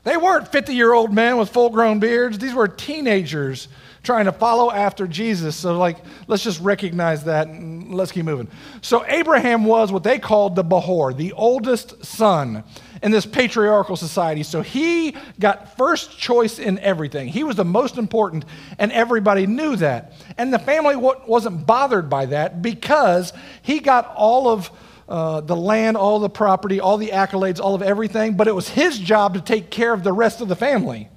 They 0.03 0.17
weren't 0.17 0.47
50 0.47 0.73
year 0.73 0.91
old 0.91 1.13
men 1.13 1.37
with 1.37 1.49
full 1.49 1.69
grown 1.69 1.99
beards, 1.99 2.39
these 2.39 2.55
were 2.55 2.67
teenagers 2.67 3.67
trying 4.01 4.25
to 4.25 4.31
follow 4.31 4.71
after 4.71 5.05
Jesus. 5.05 5.55
So, 5.55 5.77
like, 5.77 5.97
let's 6.25 6.43
just 6.43 6.59
recognize 6.59 7.25
that 7.25 7.49
and 7.49 7.93
let's 7.93 8.11
keep 8.11 8.25
moving. 8.25 8.47
So, 8.81 9.05
Abraham 9.05 9.63
was 9.65 9.91
what 9.91 10.03
they 10.03 10.17
called 10.17 10.55
the 10.55 10.63
Behor, 10.63 11.15
the 11.15 11.33
oldest 11.33 12.03
son 12.03 12.63
in 13.03 13.11
this 13.11 13.27
patriarchal 13.27 13.95
society. 13.95 14.41
So, 14.41 14.63
he 14.63 15.15
got 15.39 15.77
first 15.77 16.17
choice 16.17 16.57
in 16.57 16.79
everything. 16.79 17.27
He 17.27 17.43
was 17.43 17.57
the 17.57 17.65
most 17.65 17.99
important, 17.99 18.45
and 18.79 18.91
everybody 18.91 19.45
knew 19.45 19.75
that. 19.75 20.13
And 20.39 20.51
the 20.51 20.57
family 20.57 20.95
wasn't 20.95 21.67
bothered 21.67 22.09
by 22.09 22.25
that 22.25 22.63
because 22.63 23.33
he 23.61 23.79
got 23.79 24.11
all 24.15 24.47
of 24.47 24.71
uh, 25.07 25.41
the 25.41 25.55
land, 25.55 25.97
all 25.97 26.19
the 26.19 26.29
property, 26.29 26.79
all 26.79 26.97
the 26.97 27.09
accolades, 27.09 27.59
all 27.59 27.75
of 27.75 27.81
everything, 27.81 28.35
but 28.35 28.47
it 28.47 28.55
was 28.55 28.69
his 28.69 28.97
job 28.97 29.35
to 29.35 29.41
take 29.41 29.69
care 29.69 29.93
of 29.93 30.03
the 30.03 30.13
rest 30.13 30.41
of 30.41 30.47
the 30.47 30.55
family. 30.55 31.09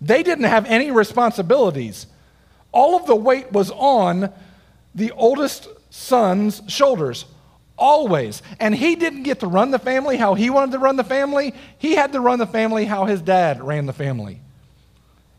They 0.00 0.22
didn't 0.22 0.44
have 0.44 0.66
any 0.66 0.90
responsibilities. 0.90 2.06
All 2.72 2.96
of 2.96 3.06
the 3.06 3.16
weight 3.16 3.50
was 3.52 3.70
on 3.70 4.32
the 4.94 5.12
oldest 5.12 5.68
son's 5.90 6.62
shoulders, 6.68 7.24
always. 7.76 8.42
And 8.60 8.74
he 8.74 8.96
didn't 8.96 9.22
get 9.22 9.40
to 9.40 9.46
run 9.46 9.70
the 9.70 9.78
family 9.78 10.16
how 10.16 10.34
he 10.34 10.50
wanted 10.50 10.72
to 10.72 10.78
run 10.78 10.96
the 10.96 11.04
family. 11.04 11.54
He 11.78 11.94
had 11.94 12.12
to 12.12 12.20
run 12.20 12.38
the 12.38 12.46
family 12.46 12.84
how 12.84 13.06
his 13.06 13.22
dad 13.22 13.62
ran 13.62 13.86
the 13.86 13.92
family. 13.92 14.40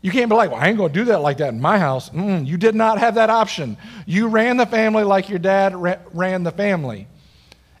You 0.02 0.10
can't 0.10 0.30
be 0.30 0.36
like, 0.36 0.50
well, 0.50 0.60
I 0.60 0.68
ain't 0.68 0.78
going 0.78 0.92
to 0.92 0.98
do 0.98 1.04
that 1.06 1.20
like 1.20 1.38
that 1.38 1.50
in 1.52 1.60
my 1.60 1.78
house. 1.78 2.08
Mm, 2.10 2.46
you 2.46 2.56
did 2.56 2.74
not 2.74 2.98
have 2.98 3.16
that 3.16 3.28
option. 3.28 3.76
You 4.06 4.28
ran 4.28 4.56
the 4.56 4.66
family 4.66 5.04
like 5.04 5.28
your 5.28 5.38
dad 5.38 5.76
ra- 5.76 5.98
ran 6.12 6.42
the 6.42 6.50
family. 6.50 7.06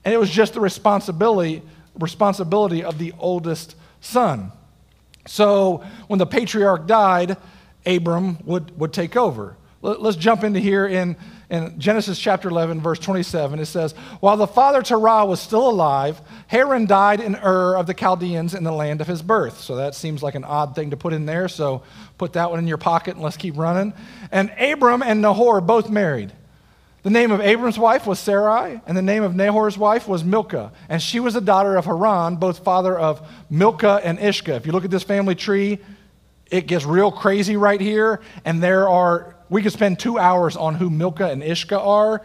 And 0.04 0.14
it 0.14 0.18
was 0.18 0.30
just 0.30 0.54
the 0.54 0.60
responsibility, 0.60 1.62
responsibility 1.98 2.84
of 2.84 2.98
the 2.98 3.12
oldest 3.18 3.76
son. 4.00 4.52
So 5.26 5.84
when 6.08 6.18
the 6.18 6.26
patriarch 6.26 6.86
died, 6.86 7.36
Abram 7.86 8.38
would, 8.44 8.78
would 8.78 8.92
take 8.92 9.16
over. 9.16 9.56
Let, 9.82 10.00
us 10.00 10.16
jump 10.16 10.44
into 10.44 10.60
here 10.60 10.86
in, 10.86 11.16
in 11.48 11.78
Genesis 11.78 12.18
chapter 12.18 12.50
11, 12.50 12.82
verse 12.82 12.98
27. 12.98 13.60
It 13.60 13.66
says, 13.66 13.92
While 14.20 14.36
the 14.36 14.46
father 14.46 14.82
Terah 14.82 15.24
was 15.24 15.40
still 15.40 15.70
alive, 15.70 16.20
Haran 16.48 16.84
died 16.84 17.20
in 17.20 17.34
Ur 17.34 17.76
of 17.76 17.86
the 17.86 17.94
Chaldeans 17.94 18.52
in 18.52 18.62
the 18.62 18.72
land 18.72 19.00
of 19.00 19.06
his 19.06 19.22
birth. 19.22 19.58
So 19.60 19.76
that 19.76 19.94
seems 19.94 20.22
like 20.22 20.34
an 20.34 20.44
odd 20.44 20.74
thing 20.74 20.90
to 20.90 20.98
put 20.98 21.14
in 21.14 21.24
there. 21.24 21.48
So 21.48 21.82
put 22.18 22.34
that 22.34 22.50
one 22.50 22.58
in 22.58 22.68
your 22.68 22.76
pocket 22.76 23.14
and 23.14 23.24
let's 23.24 23.38
keep 23.38 23.56
running. 23.56 23.94
And 24.30 24.50
Abram 24.58 25.02
and 25.02 25.22
Nahor 25.22 25.62
both 25.62 25.88
married. 25.88 26.32
The 27.02 27.10
name 27.10 27.30
of 27.30 27.40
Abram's 27.40 27.78
wife 27.78 28.06
was 28.06 28.18
Sarai, 28.18 28.78
and 28.86 28.94
the 28.94 29.02
name 29.02 29.22
of 29.22 29.34
Nahor's 29.34 29.78
wife 29.78 30.06
was 30.06 30.22
Milcah. 30.22 30.70
And 30.88 31.00
she 31.00 31.18
was 31.18 31.34
a 31.34 31.40
daughter 31.40 31.76
of 31.76 31.86
Haran, 31.86 32.36
both 32.36 32.58
father 32.58 32.98
of 32.98 33.26
Milcah 33.48 34.00
and 34.04 34.18
Iscah. 34.18 34.54
If 34.54 34.66
you 34.66 34.72
look 34.72 34.84
at 34.84 34.90
this 34.90 35.02
family 35.02 35.34
tree, 35.34 35.78
it 36.50 36.66
gets 36.66 36.84
real 36.84 37.10
crazy 37.10 37.56
right 37.56 37.80
here. 37.80 38.20
And 38.44 38.62
there 38.62 38.86
are, 38.86 39.34
we 39.48 39.62
could 39.62 39.72
spend 39.72 39.98
two 39.98 40.18
hours 40.18 40.56
on 40.56 40.74
who 40.74 40.90
Milcah 40.90 41.30
and 41.30 41.42
Iscah 41.42 41.80
are. 41.80 42.20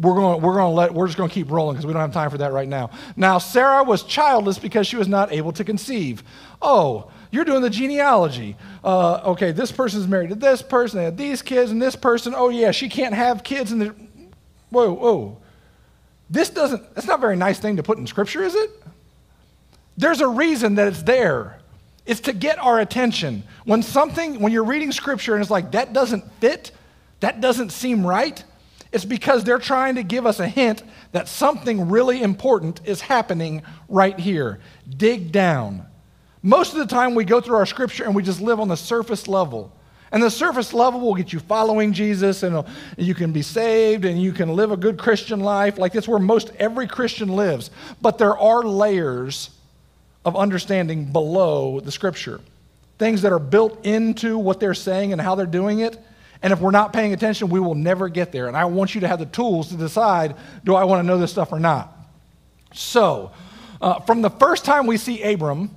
We're 0.00 0.14
going, 0.14 0.40
we're 0.40 0.54
going 0.54 0.70
to 0.70 0.74
let, 0.74 0.94
we're 0.94 1.06
just 1.06 1.18
going 1.18 1.28
to 1.28 1.34
keep 1.34 1.50
rolling 1.50 1.74
because 1.74 1.84
we 1.84 1.92
don't 1.92 2.00
have 2.00 2.12
time 2.12 2.30
for 2.30 2.38
that 2.38 2.52
right 2.52 2.68
now. 2.68 2.90
Now, 3.16 3.36
Sarah 3.36 3.84
was 3.84 4.02
childless 4.02 4.58
because 4.58 4.86
she 4.86 4.96
was 4.96 5.08
not 5.08 5.30
able 5.30 5.52
to 5.52 5.64
conceive. 5.64 6.22
Oh, 6.62 7.11
you're 7.32 7.44
doing 7.44 7.62
the 7.62 7.70
genealogy. 7.70 8.56
Uh, 8.84 9.22
okay, 9.24 9.50
this 9.50 9.72
person's 9.72 10.06
married 10.06 10.28
to 10.28 10.36
this 10.36 10.62
person, 10.62 10.98
they 10.98 11.04
had 11.04 11.18
these 11.18 11.42
kids, 11.42 11.72
and 11.72 11.82
this 11.82 11.96
person, 11.96 12.34
oh 12.36 12.50
yeah, 12.50 12.70
she 12.70 12.88
can't 12.88 13.14
have 13.14 13.42
kids. 13.42 13.72
And 13.72 14.30
whoa, 14.70 14.92
whoa. 14.92 15.38
This 16.30 16.50
doesn't, 16.50 16.94
that's 16.94 17.06
not 17.06 17.18
a 17.18 17.20
very 17.20 17.36
nice 17.36 17.58
thing 17.58 17.76
to 17.78 17.82
put 17.82 17.98
in 17.98 18.06
Scripture, 18.06 18.44
is 18.44 18.54
it? 18.54 18.70
There's 19.96 20.20
a 20.20 20.28
reason 20.28 20.76
that 20.76 20.88
it's 20.88 21.02
there. 21.02 21.58
It's 22.04 22.20
to 22.20 22.32
get 22.32 22.58
our 22.58 22.80
attention. 22.80 23.44
When 23.64 23.82
something, 23.82 24.40
when 24.40 24.52
you're 24.52 24.64
reading 24.64 24.92
Scripture 24.92 25.34
and 25.34 25.42
it's 25.42 25.50
like, 25.50 25.72
that 25.72 25.92
doesn't 25.92 26.30
fit, 26.40 26.70
that 27.20 27.40
doesn't 27.40 27.70
seem 27.70 28.06
right, 28.06 28.42
it's 28.92 29.04
because 29.06 29.44
they're 29.44 29.58
trying 29.58 29.94
to 29.94 30.02
give 30.02 30.26
us 30.26 30.38
a 30.38 30.46
hint 30.46 30.82
that 31.12 31.28
something 31.28 31.88
really 31.88 32.22
important 32.22 32.82
is 32.84 33.00
happening 33.00 33.62
right 33.88 34.18
here. 34.18 34.60
Dig 34.88 35.32
down. 35.32 35.86
Most 36.42 36.72
of 36.72 36.78
the 36.78 36.86
time, 36.86 37.14
we 37.14 37.24
go 37.24 37.40
through 37.40 37.56
our 37.56 37.66
scripture 37.66 38.04
and 38.04 38.14
we 38.14 38.22
just 38.22 38.40
live 38.40 38.58
on 38.58 38.68
the 38.68 38.76
surface 38.76 39.28
level. 39.28 39.72
And 40.10 40.22
the 40.22 40.30
surface 40.30 40.74
level 40.74 41.00
will 41.00 41.14
get 41.14 41.32
you 41.32 41.40
following 41.40 41.94
Jesus, 41.94 42.42
and 42.42 42.66
you 42.98 43.14
can 43.14 43.32
be 43.32 43.40
saved, 43.40 44.04
and 44.04 44.20
you 44.20 44.32
can 44.32 44.54
live 44.54 44.70
a 44.70 44.76
good 44.76 44.98
Christian 44.98 45.40
life. 45.40 45.78
Like 45.78 45.94
that's 45.94 46.06
where 46.06 46.18
most 46.18 46.52
every 46.58 46.86
Christian 46.86 47.28
lives. 47.28 47.70
But 48.02 48.18
there 48.18 48.36
are 48.36 48.62
layers 48.62 49.50
of 50.24 50.36
understanding 50.36 51.10
below 51.10 51.80
the 51.80 51.90
scripture, 51.90 52.40
things 52.98 53.22
that 53.22 53.32
are 53.32 53.38
built 53.38 53.86
into 53.86 54.38
what 54.38 54.60
they're 54.60 54.74
saying 54.74 55.12
and 55.12 55.20
how 55.20 55.34
they're 55.34 55.46
doing 55.46 55.80
it. 55.80 55.98
And 56.42 56.52
if 56.52 56.60
we're 56.60 56.72
not 56.72 56.92
paying 56.92 57.14
attention, 57.14 57.48
we 57.48 57.60
will 57.60 57.74
never 57.74 58.08
get 58.08 58.32
there. 58.32 58.48
And 58.48 58.56
I 58.56 58.66
want 58.66 58.94
you 58.94 59.00
to 59.02 59.08
have 59.08 59.18
the 59.18 59.26
tools 59.26 59.68
to 59.68 59.76
decide 59.76 60.36
do 60.64 60.74
I 60.74 60.84
want 60.84 61.00
to 61.00 61.06
know 61.06 61.16
this 61.16 61.30
stuff 61.30 61.52
or 61.52 61.60
not? 61.60 61.96
So, 62.74 63.30
uh, 63.80 64.00
from 64.00 64.20
the 64.20 64.30
first 64.30 64.64
time 64.64 64.86
we 64.86 64.96
see 64.98 65.22
Abram, 65.22 65.74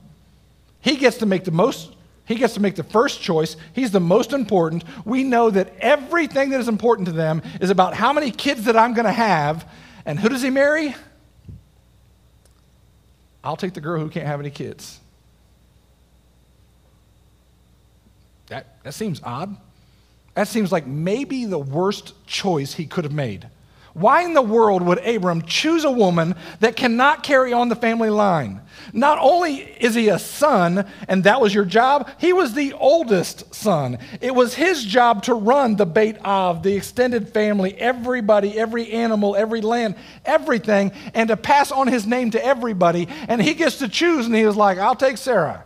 he 0.86 0.98
gets 0.98 1.18
to 1.18 1.26
make 1.26 1.44
the 1.44 1.52
most 1.52 1.92
he 2.28 2.36
gets 2.36 2.56
to 2.56 2.60
make 2.60 2.76
the 2.76 2.84
first 2.84 3.22
choice. 3.22 3.56
He's 3.74 3.92
the 3.92 4.00
most 4.00 4.34
important. 4.34 4.84
We 5.06 5.24
know 5.24 5.52
that 5.52 5.74
everything 5.80 6.50
that 6.50 6.60
is 6.60 6.68
important 6.68 7.08
to 7.08 7.12
them 7.12 7.44
is 7.62 7.70
about 7.70 7.94
how 7.94 8.14
many 8.14 8.32
kids 8.32 8.64
that 8.64 8.76
I'm 8.76 8.96
going 8.96 9.06
to 9.06 9.12
have. 9.12 9.70
And 10.08 10.20
who 10.20 10.30
does 10.30 10.42
he 10.42 10.50
marry? 10.50 10.96
I'll 13.44 13.56
take 13.56 13.76
the 13.76 13.82
girl 13.82 14.00
who 14.00 14.10
can't 14.10 14.26
have 14.26 14.40
any 14.40 14.50
kids. 14.50 15.00
That, 18.48 18.84
that 18.84 18.96
seems 18.96 19.22
odd. 19.24 19.56
That 20.34 20.48
seems 20.48 20.72
like 20.72 20.88
maybe 20.88 21.46
the 21.46 21.60
worst 21.60 22.26
choice 22.26 22.74
he 22.74 22.88
could 22.88 23.04
have 23.04 23.14
made. 23.14 23.48
Why 23.96 24.24
in 24.24 24.34
the 24.34 24.42
world 24.42 24.82
would 24.82 24.98
Abram 25.08 25.44
choose 25.44 25.86
a 25.86 25.90
woman 25.90 26.36
that 26.60 26.76
cannot 26.76 27.24
carry 27.24 27.54
on 27.54 27.70
the 27.70 27.78
family 27.78 28.10
line? 28.10 28.60
Not 28.92 29.20
only 29.22 29.56
is 29.56 29.96
he 29.96 30.10
a 30.10 30.20
son, 30.20 30.86
and 31.08 31.24
that 31.24 31.40
was 31.40 31.54
your 31.54 31.64
job, 31.64 32.10
he 32.20 32.34
was 32.34 32.54
the 32.54 32.74
oldest 32.74 33.56
son. 33.56 33.98
It 34.20 34.36
was 34.36 34.54
his 34.54 34.84
job 34.84 35.24
to 35.24 35.34
run 35.34 35.78
the 35.78 35.86
Beit 35.86 36.18
Av, 36.26 36.62
the 36.62 36.76
extended 36.76 37.30
family, 37.30 37.74
everybody, 37.76 38.60
every 38.60 38.92
animal, 38.92 39.34
every 39.34 39.62
land, 39.62 39.96
everything, 40.26 40.92
and 41.14 41.30
to 41.30 41.38
pass 41.38 41.72
on 41.72 41.88
his 41.88 42.06
name 42.06 42.32
to 42.32 42.46
everybody. 42.46 43.08
And 43.30 43.42
he 43.42 43.54
gets 43.54 43.78
to 43.78 43.88
choose, 43.88 44.26
and 44.26 44.36
he 44.36 44.46
was 44.46 44.58
like, 44.58 44.78
I'll 44.78 44.98
take 44.98 45.16
Sarah. 45.16 45.64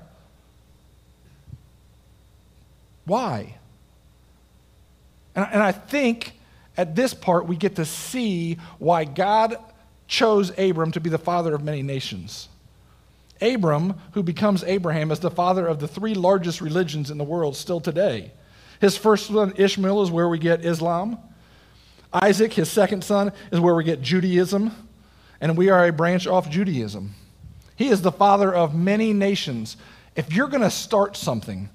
Why? 3.06 3.58
And, 5.34 5.48
and 5.52 5.64
I 5.64 5.72
think 5.72 6.34
at 6.80 6.96
this 6.96 7.14
part, 7.14 7.46
we 7.46 7.58
get 7.58 7.76
to 7.76 7.84
see 7.84 8.58
why 8.78 9.04
God 9.04 9.58
chose 10.08 10.58
Abram 10.58 10.94
to 10.94 11.02
be 11.02 11.10
the 11.10 11.18
father 11.18 11.54
of 11.54 11.62
many 11.62 11.82
nations. 11.82 12.48
Abram, 13.42 13.96
who 14.14 14.24
becomes 14.24 14.64
Abraham, 14.64 15.12
is 15.12 15.20
the 15.20 15.30
father 15.30 15.68
of 15.68 15.80
the 15.80 15.90
three 15.90 16.14
largest 16.14 16.62
religions 16.62 17.12
in 17.12 17.18
the 17.18 17.26
world 17.26 17.58
still 17.58 17.82
today. 17.82 18.32
His 18.80 18.96
first 18.96 19.28
son, 19.28 19.52
Ishmael, 19.58 20.04
is 20.04 20.10
where 20.10 20.30
we 20.30 20.40
get 20.40 20.64
Islam. 20.64 21.18
Isaac, 22.14 22.54
his 22.54 22.72
second 22.72 23.04
son, 23.04 23.34
is 23.52 23.60
where 23.60 23.76
we 23.76 23.84
get 23.84 24.02
Judaism. 24.02 24.72
And 25.42 25.58
we 25.58 25.70
are 25.70 25.86
a 25.86 25.92
branch 25.92 26.28
off 26.28 26.50
Judaism. 26.50 27.14
He 27.76 27.90
is 27.90 28.02
the 28.02 28.14
father 28.14 28.56
of 28.56 28.74
many 28.74 29.12
nations. 29.12 29.76
If 30.16 30.32
you're 30.32 30.48
going 30.48 30.64
to 30.64 30.72
start 30.72 31.18
something, 31.18 31.70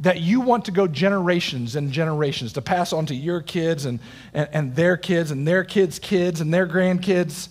that 0.00 0.20
you 0.20 0.40
want 0.40 0.64
to 0.66 0.70
go 0.70 0.86
generations 0.86 1.76
and 1.76 1.90
generations 1.90 2.52
to 2.52 2.62
pass 2.62 2.92
on 2.92 3.06
to 3.06 3.14
your 3.14 3.40
kids 3.40 3.84
and, 3.84 3.98
and, 4.32 4.48
and, 4.52 4.76
their 4.76 4.96
kids 4.96 5.30
and 5.30 5.46
their 5.46 5.64
kids' 5.64 5.98
kids 5.98 6.40
and 6.40 6.54
their 6.54 6.66
grandkids, 6.68 7.48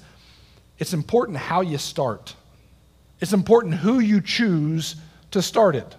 it's 0.79 0.93
important 0.93 1.37
how 1.37 1.61
you 1.61 1.77
start. 1.77 2.35
It's 3.19 3.33
important 3.33 3.75
who 3.75 3.99
you 3.99 4.21
choose 4.21 4.95
to 5.31 5.41
start 5.41 5.75
it. 5.75 5.95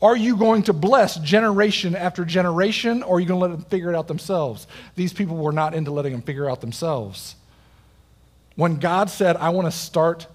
Are 0.00 0.16
you 0.16 0.36
going 0.36 0.62
to 0.64 0.72
bless 0.72 1.16
generation 1.16 1.96
after 1.96 2.24
generation, 2.24 3.02
or 3.02 3.16
are 3.16 3.20
you 3.20 3.26
going 3.26 3.40
to 3.40 3.46
let 3.46 3.50
them 3.50 3.68
figure 3.68 3.92
it 3.92 3.96
out 3.96 4.06
themselves? 4.06 4.68
These 4.94 5.12
people 5.12 5.36
were 5.36 5.52
not 5.52 5.74
into 5.74 5.90
letting 5.90 6.12
them 6.12 6.22
figure 6.22 6.48
out 6.48 6.60
themselves. 6.60 7.34
When 8.54 8.76
God 8.76 9.10
said, 9.10 9.36
I 9.36 9.48
want 9.48 9.66
to 9.66 9.72
start 9.72 10.28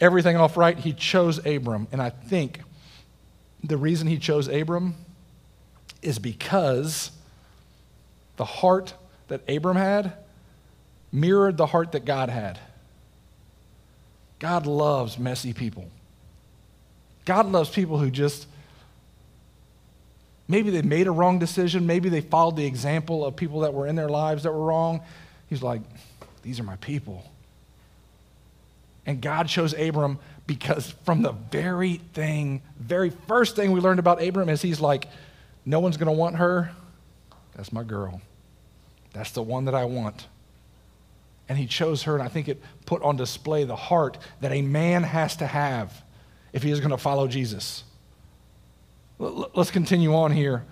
everything 0.00 0.36
off 0.36 0.56
right, 0.56 0.76
he 0.76 0.92
chose 0.92 1.44
Abram. 1.46 1.86
And 1.92 2.02
I 2.02 2.10
think 2.10 2.60
the 3.66 3.76
reason 3.76 4.06
he 4.06 4.18
chose 4.18 4.48
Abram 4.48 4.94
is 6.02 6.18
because 6.18 7.10
the 8.36 8.44
heart 8.44 8.94
that 9.28 9.42
Abram 9.48 9.76
had 9.76 10.12
mirrored 11.12 11.56
the 11.56 11.66
heart 11.66 11.92
that 11.92 12.04
God 12.04 12.28
had. 12.28 12.58
God 14.38 14.66
loves 14.66 15.18
messy 15.18 15.52
people. 15.52 15.88
God 17.24 17.46
loves 17.50 17.70
people 17.70 17.98
who 17.98 18.10
just 18.10 18.46
maybe 20.46 20.70
they 20.70 20.82
made 20.82 21.06
a 21.06 21.10
wrong 21.10 21.38
decision, 21.38 21.86
maybe 21.86 22.08
they 22.08 22.20
followed 22.20 22.56
the 22.56 22.66
example 22.66 23.24
of 23.24 23.34
people 23.34 23.60
that 23.60 23.74
were 23.74 23.86
in 23.86 23.96
their 23.96 24.08
lives 24.08 24.44
that 24.44 24.52
were 24.52 24.64
wrong. 24.64 25.00
He's 25.48 25.62
like, 25.62 25.80
these 26.42 26.60
are 26.60 26.64
my 26.64 26.76
people. 26.76 27.24
And 29.06 29.20
God 29.20 29.48
chose 29.48 29.72
Abram 29.72 30.18
because 30.46 30.90
from 31.04 31.22
the 31.22 31.32
very 31.32 31.94
thing, 32.14 32.62
very 32.78 33.10
first 33.10 33.56
thing 33.56 33.72
we 33.72 33.80
learned 33.80 33.98
about 33.98 34.22
Abram 34.22 34.48
is 34.48 34.62
he's 34.62 34.80
like, 34.80 35.08
no 35.64 35.80
one's 35.80 35.96
going 35.96 36.06
to 36.06 36.12
want 36.12 36.36
her. 36.36 36.70
That's 37.56 37.72
my 37.72 37.82
girl. 37.82 38.20
That's 39.12 39.32
the 39.32 39.42
one 39.42 39.64
that 39.64 39.74
I 39.74 39.84
want. 39.84 40.26
And 41.48 41.56
he 41.58 41.66
chose 41.66 42.04
her, 42.04 42.14
and 42.14 42.22
I 42.22 42.28
think 42.28 42.48
it 42.48 42.60
put 42.86 43.02
on 43.02 43.16
display 43.16 43.64
the 43.64 43.76
heart 43.76 44.18
that 44.40 44.52
a 44.52 44.62
man 44.62 45.02
has 45.02 45.36
to 45.36 45.46
have 45.46 46.02
if 46.52 46.62
he 46.62 46.70
is 46.70 46.80
going 46.80 46.90
to 46.90 46.98
follow 46.98 47.26
Jesus. 47.26 47.84
Let's 49.18 49.70
continue 49.70 50.14
on 50.14 50.32
here. 50.32 50.64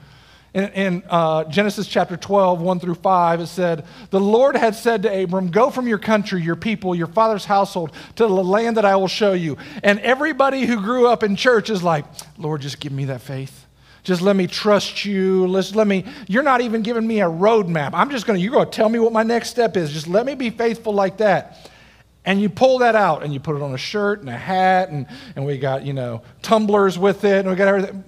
In, 0.55 0.69
in 0.71 1.03
uh, 1.11 1.45
Genesis 1.45 1.89
chapter 1.89 2.17
12, 2.17 2.61
1 2.61 2.81
through 2.81 2.95
5, 2.95 3.41
it 3.41 3.47
said, 3.49 3.85
The 4.11 4.21
Lord 4.21 4.55
had 4.55 4.77
said 4.77 5.03
to 5.03 5.23
Abram, 5.23 5.51
Go 5.51 5.69
from 5.69 5.89
your 5.89 5.99
country, 5.99 6.41
your 6.41 6.55
people, 6.55 6.95
your 6.95 7.09
father's 7.09 7.45
household, 7.45 7.91
to 8.15 8.23
the 8.23 8.29
land 8.29 8.77
that 8.77 8.85
I 8.85 8.95
will 8.95 9.09
show 9.09 9.33
you. 9.33 9.59
And 9.83 9.99
everybody 9.99 10.65
who 10.65 10.81
grew 10.81 11.09
up 11.09 11.25
in 11.25 11.35
church 11.35 11.71
is 11.71 11.83
like, 11.83 12.05
Lord, 12.39 12.61
just 12.61 12.79
give 12.79 12.93
me 12.93 13.07
that 13.07 13.21
faith. 13.21 13.67
Just 14.05 14.23
let 14.23 14.37
me 14.37 14.47
trust 14.47 15.05
you. 15.05 15.49
Let's 15.49 15.75
let 15.75 15.89
me. 15.89 16.05
You're 16.29 16.43
not 16.45 16.61
even 16.61 16.83
giving 16.83 17.07
me 17.07 17.21
a 17.21 17.29
roadmap. 17.29 17.91
I'm 17.93 18.11
just 18.11 18.25
going 18.25 18.39
to, 18.39 18.43
you're 18.43 18.53
going 18.53 18.67
to 18.67 18.71
tell 18.71 18.89
me 18.89 19.01
what 19.01 19.13
my 19.13 19.25
next 19.25 19.49
step 19.49 19.77
is. 19.77 19.93
Just 19.93 20.07
let 20.07 20.25
me 20.25 20.37
be 20.37 20.51
faithful 20.51 20.93
like 20.93 21.17
that. 21.17 21.71
And 22.25 22.41
you 22.41 22.49
pull 22.49 22.79
that 22.79 22.95
out 22.95 23.25
and 23.25 23.35
you 23.35 23.41
put 23.41 23.57
it 23.57 23.63
on 23.63 23.75
a 23.75 23.79
shirt 23.79 24.21
and 24.21 24.29
a 24.29 24.37
hat, 24.37 24.91
and, 24.91 25.07
and 25.35 25.45
we 25.45 25.59
got, 25.59 25.85
you 25.85 25.95
know, 25.95 26.23
tumblers 26.43 26.97
with 26.97 27.25
it, 27.25 27.41
and 27.41 27.51
we 27.51 27.57
got 27.57 27.67
everything. 27.67 28.05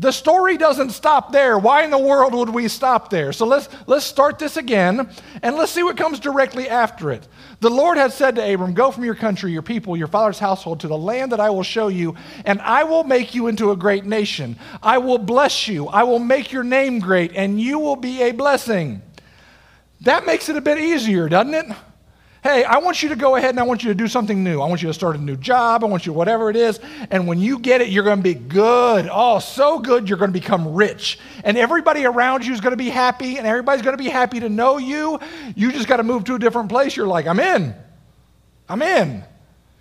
The 0.00 0.10
story 0.10 0.56
doesn't 0.56 0.90
stop 0.90 1.30
there. 1.30 1.56
Why 1.56 1.84
in 1.84 1.90
the 1.90 1.98
world 1.98 2.34
would 2.34 2.50
we 2.50 2.66
stop 2.66 3.10
there? 3.10 3.32
So 3.32 3.46
let's, 3.46 3.68
let's 3.86 4.04
start 4.04 4.40
this 4.40 4.56
again 4.56 5.08
and 5.40 5.54
let's 5.54 5.70
see 5.70 5.84
what 5.84 5.96
comes 5.96 6.18
directly 6.18 6.68
after 6.68 7.12
it. 7.12 7.28
The 7.60 7.70
Lord 7.70 7.96
had 7.96 8.12
said 8.12 8.34
to 8.34 8.54
Abram, 8.54 8.74
Go 8.74 8.90
from 8.90 9.04
your 9.04 9.14
country, 9.14 9.52
your 9.52 9.62
people, 9.62 9.96
your 9.96 10.08
father's 10.08 10.40
household 10.40 10.80
to 10.80 10.88
the 10.88 10.98
land 10.98 11.30
that 11.30 11.38
I 11.38 11.50
will 11.50 11.62
show 11.62 11.86
you, 11.88 12.16
and 12.44 12.60
I 12.60 12.82
will 12.82 13.04
make 13.04 13.36
you 13.36 13.46
into 13.46 13.70
a 13.70 13.76
great 13.76 14.04
nation. 14.04 14.58
I 14.82 14.98
will 14.98 15.18
bless 15.18 15.68
you. 15.68 15.86
I 15.86 16.02
will 16.02 16.18
make 16.18 16.50
your 16.50 16.64
name 16.64 16.98
great, 16.98 17.30
and 17.36 17.60
you 17.60 17.78
will 17.78 17.96
be 17.96 18.22
a 18.22 18.32
blessing. 18.32 19.00
That 20.00 20.26
makes 20.26 20.48
it 20.48 20.56
a 20.56 20.60
bit 20.60 20.78
easier, 20.78 21.28
doesn't 21.28 21.54
it? 21.54 21.66
Hey, 22.44 22.62
I 22.62 22.76
want 22.76 23.02
you 23.02 23.08
to 23.08 23.16
go 23.16 23.36
ahead 23.36 23.50
and 23.50 23.58
I 23.58 23.62
want 23.62 23.82
you 23.82 23.88
to 23.88 23.94
do 23.94 24.06
something 24.06 24.44
new. 24.44 24.60
I 24.60 24.68
want 24.68 24.82
you 24.82 24.88
to 24.88 24.94
start 24.94 25.16
a 25.16 25.18
new 25.18 25.34
job. 25.34 25.82
I 25.82 25.86
want 25.86 26.04
you, 26.04 26.12
whatever 26.12 26.50
it 26.50 26.56
is. 26.56 26.78
And 27.10 27.26
when 27.26 27.38
you 27.40 27.58
get 27.58 27.80
it, 27.80 27.88
you're 27.88 28.04
going 28.04 28.18
to 28.18 28.22
be 28.22 28.34
good. 28.34 29.08
Oh, 29.10 29.38
so 29.38 29.78
good, 29.78 30.10
you're 30.10 30.18
going 30.18 30.30
to 30.30 30.38
become 30.38 30.74
rich. 30.74 31.18
And 31.42 31.56
everybody 31.56 32.04
around 32.04 32.44
you 32.44 32.52
is 32.52 32.60
going 32.60 32.72
to 32.72 32.76
be 32.76 32.90
happy, 32.90 33.38
and 33.38 33.46
everybody's 33.46 33.80
going 33.80 33.96
to 33.96 34.02
be 34.02 34.10
happy 34.10 34.40
to 34.40 34.50
know 34.50 34.76
you. 34.76 35.18
You 35.56 35.72
just 35.72 35.88
got 35.88 35.96
to 35.96 36.02
move 36.02 36.24
to 36.24 36.34
a 36.34 36.38
different 36.38 36.68
place. 36.68 36.94
You're 36.94 37.06
like, 37.06 37.26
I'm 37.26 37.40
in. 37.40 37.74
I'm 38.68 38.82
in. 38.82 39.24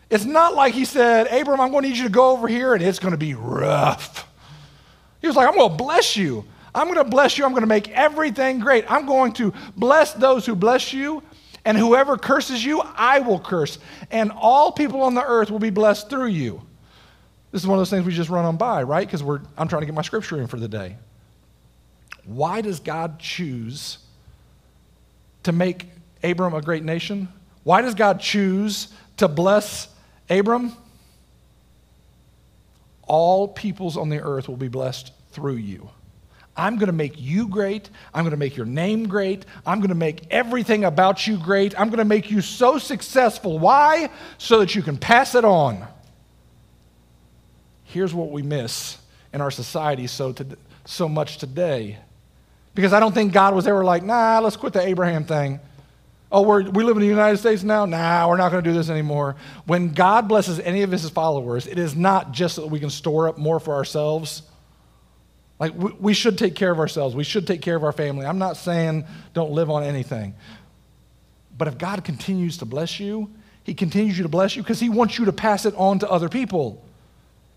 It's 0.10 0.26
not 0.26 0.56
like 0.56 0.74
he 0.74 0.86
said, 0.86 1.28
Abram, 1.28 1.60
I'm 1.60 1.70
going 1.72 1.84
to 1.84 1.90
need 1.90 1.98
you 1.98 2.06
to 2.06 2.10
go 2.10 2.32
over 2.32 2.48
here, 2.48 2.76
and 2.76 2.82
it's 2.82 3.00
going 3.00 3.12
to 3.12 3.18
be 3.18 3.34
rough. 3.34 4.26
He 5.20 5.28
was 5.28 5.36
like, 5.36 5.50
I'm 5.50 5.56
going 5.56 5.72
to 5.72 5.84
bless 5.84 6.16
you. 6.16 6.46
I'm 6.74 6.86
going 6.86 6.98
to 6.98 7.04
bless 7.04 7.38
you. 7.38 7.44
I'm 7.44 7.52
going 7.52 7.62
to 7.64 7.68
make 7.68 7.90
everything 7.90 8.60
great. 8.60 8.90
I'm 8.90 9.06
going 9.06 9.34
to 9.34 9.54
bless 9.76 10.14
those 10.14 10.46
who 10.46 10.56
bless 10.56 10.94
you. 10.94 11.22
And 11.66 11.78
whoever 11.78 12.18
curses 12.18 12.64
you, 12.64 12.82
I 12.82 13.20
will 13.20 13.40
curse. 13.40 13.78
And 14.12 14.32
all 14.32 14.72
people 14.72 15.02
on 15.04 15.14
the 15.14 15.24
earth 15.24 15.50
will 15.50 15.60
be 15.60 15.70
blessed 15.70 16.10
through 16.10 16.28
you. 16.28 16.62
This 17.52 17.62
is 17.62 17.68
one 17.68 17.78
of 17.78 17.80
those 17.80 17.90
things 17.90 18.06
we 18.06 18.14
just 18.14 18.30
run 18.30 18.46
on 18.46 18.58
by, 18.58 18.84
right? 18.84 19.08
Because 19.08 19.22
I'm 19.58 19.68
trying 19.68 19.82
to 19.82 19.86
get 19.86 19.96
my 19.96 20.02
scripture 20.02 20.42
in 20.42 20.48
for 20.48 20.58
the 20.58 20.68
day. 20.68 20.98
Why 22.26 22.62
does 22.62 22.80
God 22.80 23.20
choose 23.20 24.00
to 25.44 25.52
make 25.52 25.88
Abram 26.24 26.54
a 26.54 26.62
great 26.62 26.84
nation? 26.84 27.30
Why 27.64 27.82
does 27.82 27.96
God 27.96 28.20
choose 28.20 28.94
to 29.18 29.28
bless 29.28 29.88
Abram? 30.30 30.74
All 33.04 33.48
peoples 33.48 33.98
on 33.98 34.10
the 34.10 34.22
earth 34.22 34.48
will 34.48 34.58
be 34.58 34.70
blessed 34.70 35.12
through 35.32 35.56
you. 35.56 35.90
I'm 36.56 36.76
going 36.76 36.88
to 36.88 36.94
make 36.94 37.20
you 37.20 37.48
great. 37.48 37.90
I'm 38.14 38.24
going 38.24 38.32
to 38.32 38.38
make 38.38 38.56
your 38.56 38.68
name 38.68 39.08
great. 39.08 39.46
I'm 39.66 39.80
going 39.80 39.90
to 39.90 39.96
make 39.96 40.28
everything 40.30 40.84
about 40.84 41.26
you 41.26 41.38
great. 41.38 41.80
I'm 41.80 41.88
going 41.90 41.98
to 41.98 42.06
make 42.06 42.30
you 42.30 42.42
so 42.42 42.78
successful. 42.78 43.58
Why? 43.58 44.10
So 44.38 44.60
that 44.60 44.76
you 44.76 44.84
can 44.84 44.98
pass 44.98 45.34
it 45.34 45.46
on. 45.46 45.88
Here's 47.86 48.14
what 48.14 48.30
we 48.30 48.44
miss 48.44 48.98
in 49.34 49.42
our 49.42 49.52
society 49.52 50.06
so, 50.06 50.32
to, 50.34 50.46
so 50.86 51.10
much 51.10 51.40
today. 51.40 51.98
Because 52.76 52.94
I 52.94 53.00
don't 53.00 53.14
think 53.14 53.34
God 53.34 53.56
was 53.56 53.68
ever 53.68 53.84
like, 53.84 54.04
nah, 54.04 54.40
let's 54.40 54.56
quit 54.56 54.74
the 54.74 54.82
Abraham 54.82 55.26
thing. 55.26 55.60
Oh, 56.32 56.42
we're, 56.44 56.70
we 56.70 56.84
live 56.84 56.98
in 56.98 57.02
the 57.02 57.08
United 57.08 57.38
States 57.38 57.64
now? 57.64 57.86
Nah, 57.86 58.28
we're 58.28 58.38
not 58.38 58.52
going 58.52 58.64
to 58.64 58.70
do 58.70 58.76
this 58.76 58.90
anymore. 58.90 59.36
When 59.66 59.94
God 59.94 60.28
blesses 60.28 60.60
any 60.60 60.84
of 60.84 60.92
his 60.92 61.08
followers, 61.10 61.68
it 61.68 61.78
is 61.80 61.96
not 61.96 62.32
just 62.32 62.56
so 62.56 62.62
that 62.62 62.68
we 62.68 62.80
can 62.80 62.90
store 62.90 63.28
up 63.28 63.38
more 63.38 63.60
for 63.60 63.74
ourselves 63.74 64.44
like, 65.60 65.74
we, 65.76 65.92
we 66.00 66.14
should 66.14 66.38
take 66.38 66.56
care 66.56 66.72
of 66.72 66.80
ourselves. 66.80 67.16
We 67.16 67.24
should 67.24 67.48
take 67.48 67.62
care 67.62 67.76
of 67.76 67.84
our 67.84 67.92
family. 67.92 68.26
I'm 68.26 68.40
not 68.40 68.58
saying 68.58 69.06
don't 69.34 69.52
live 69.52 69.70
on 69.70 69.84
anything. 69.84 70.36
But 71.58 71.68
if 71.68 71.78
God 71.78 72.04
continues 72.04 72.58
to 72.58 72.66
bless 72.66 73.00
you, 73.00 73.30
He 73.64 73.74
continues 73.74 74.18
you 74.18 74.24
to 74.24 74.30
bless 74.30 74.56
you 74.56 74.64
because 74.64 74.80
He 74.80 74.90
wants 74.90 75.18
you 75.18 75.26
to 75.26 75.34
pass 75.34 75.66
it 75.66 75.74
on 75.76 76.00
to 76.00 76.10
other 76.10 76.30
people. 76.30 76.84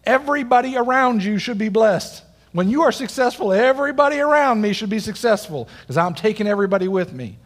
Everybody 0.04 0.76
around 0.76 1.24
you 1.24 1.38
should 1.38 1.58
be 1.58 1.68
blessed. 1.68 2.22
When 2.52 2.70
you 2.70 2.82
are 2.82 2.92
successful, 2.92 3.52
everybody 3.52 4.18
around 4.18 4.60
me 4.60 4.72
should 4.72 4.88
be 4.88 4.98
successful 4.98 5.68
because 5.80 5.96
I'm 5.96 6.14
taking 6.14 6.46
everybody 6.46 6.88
with 6.88 7.12
me. 7.12 7.38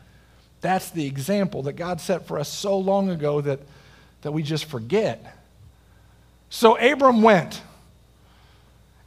That's 0.61 0.91
the 0.91 1.07
example 1.07 1.63
that 1.63 1.73
God 1.73 2.01
set 2.01 2.27
for 2.27 2.39
us 2.39 2.49
so 2.49 2.79
long 2.79 3.09
ago 3.09 3.41
that, 3.41 3.61
that 4.23 4.33
we 4.33 4.43
just 4.43 4.67
forget. 4.67 5.37
So 6.51 6.77
Abram 6.77 7.23
went. 7.23 7.63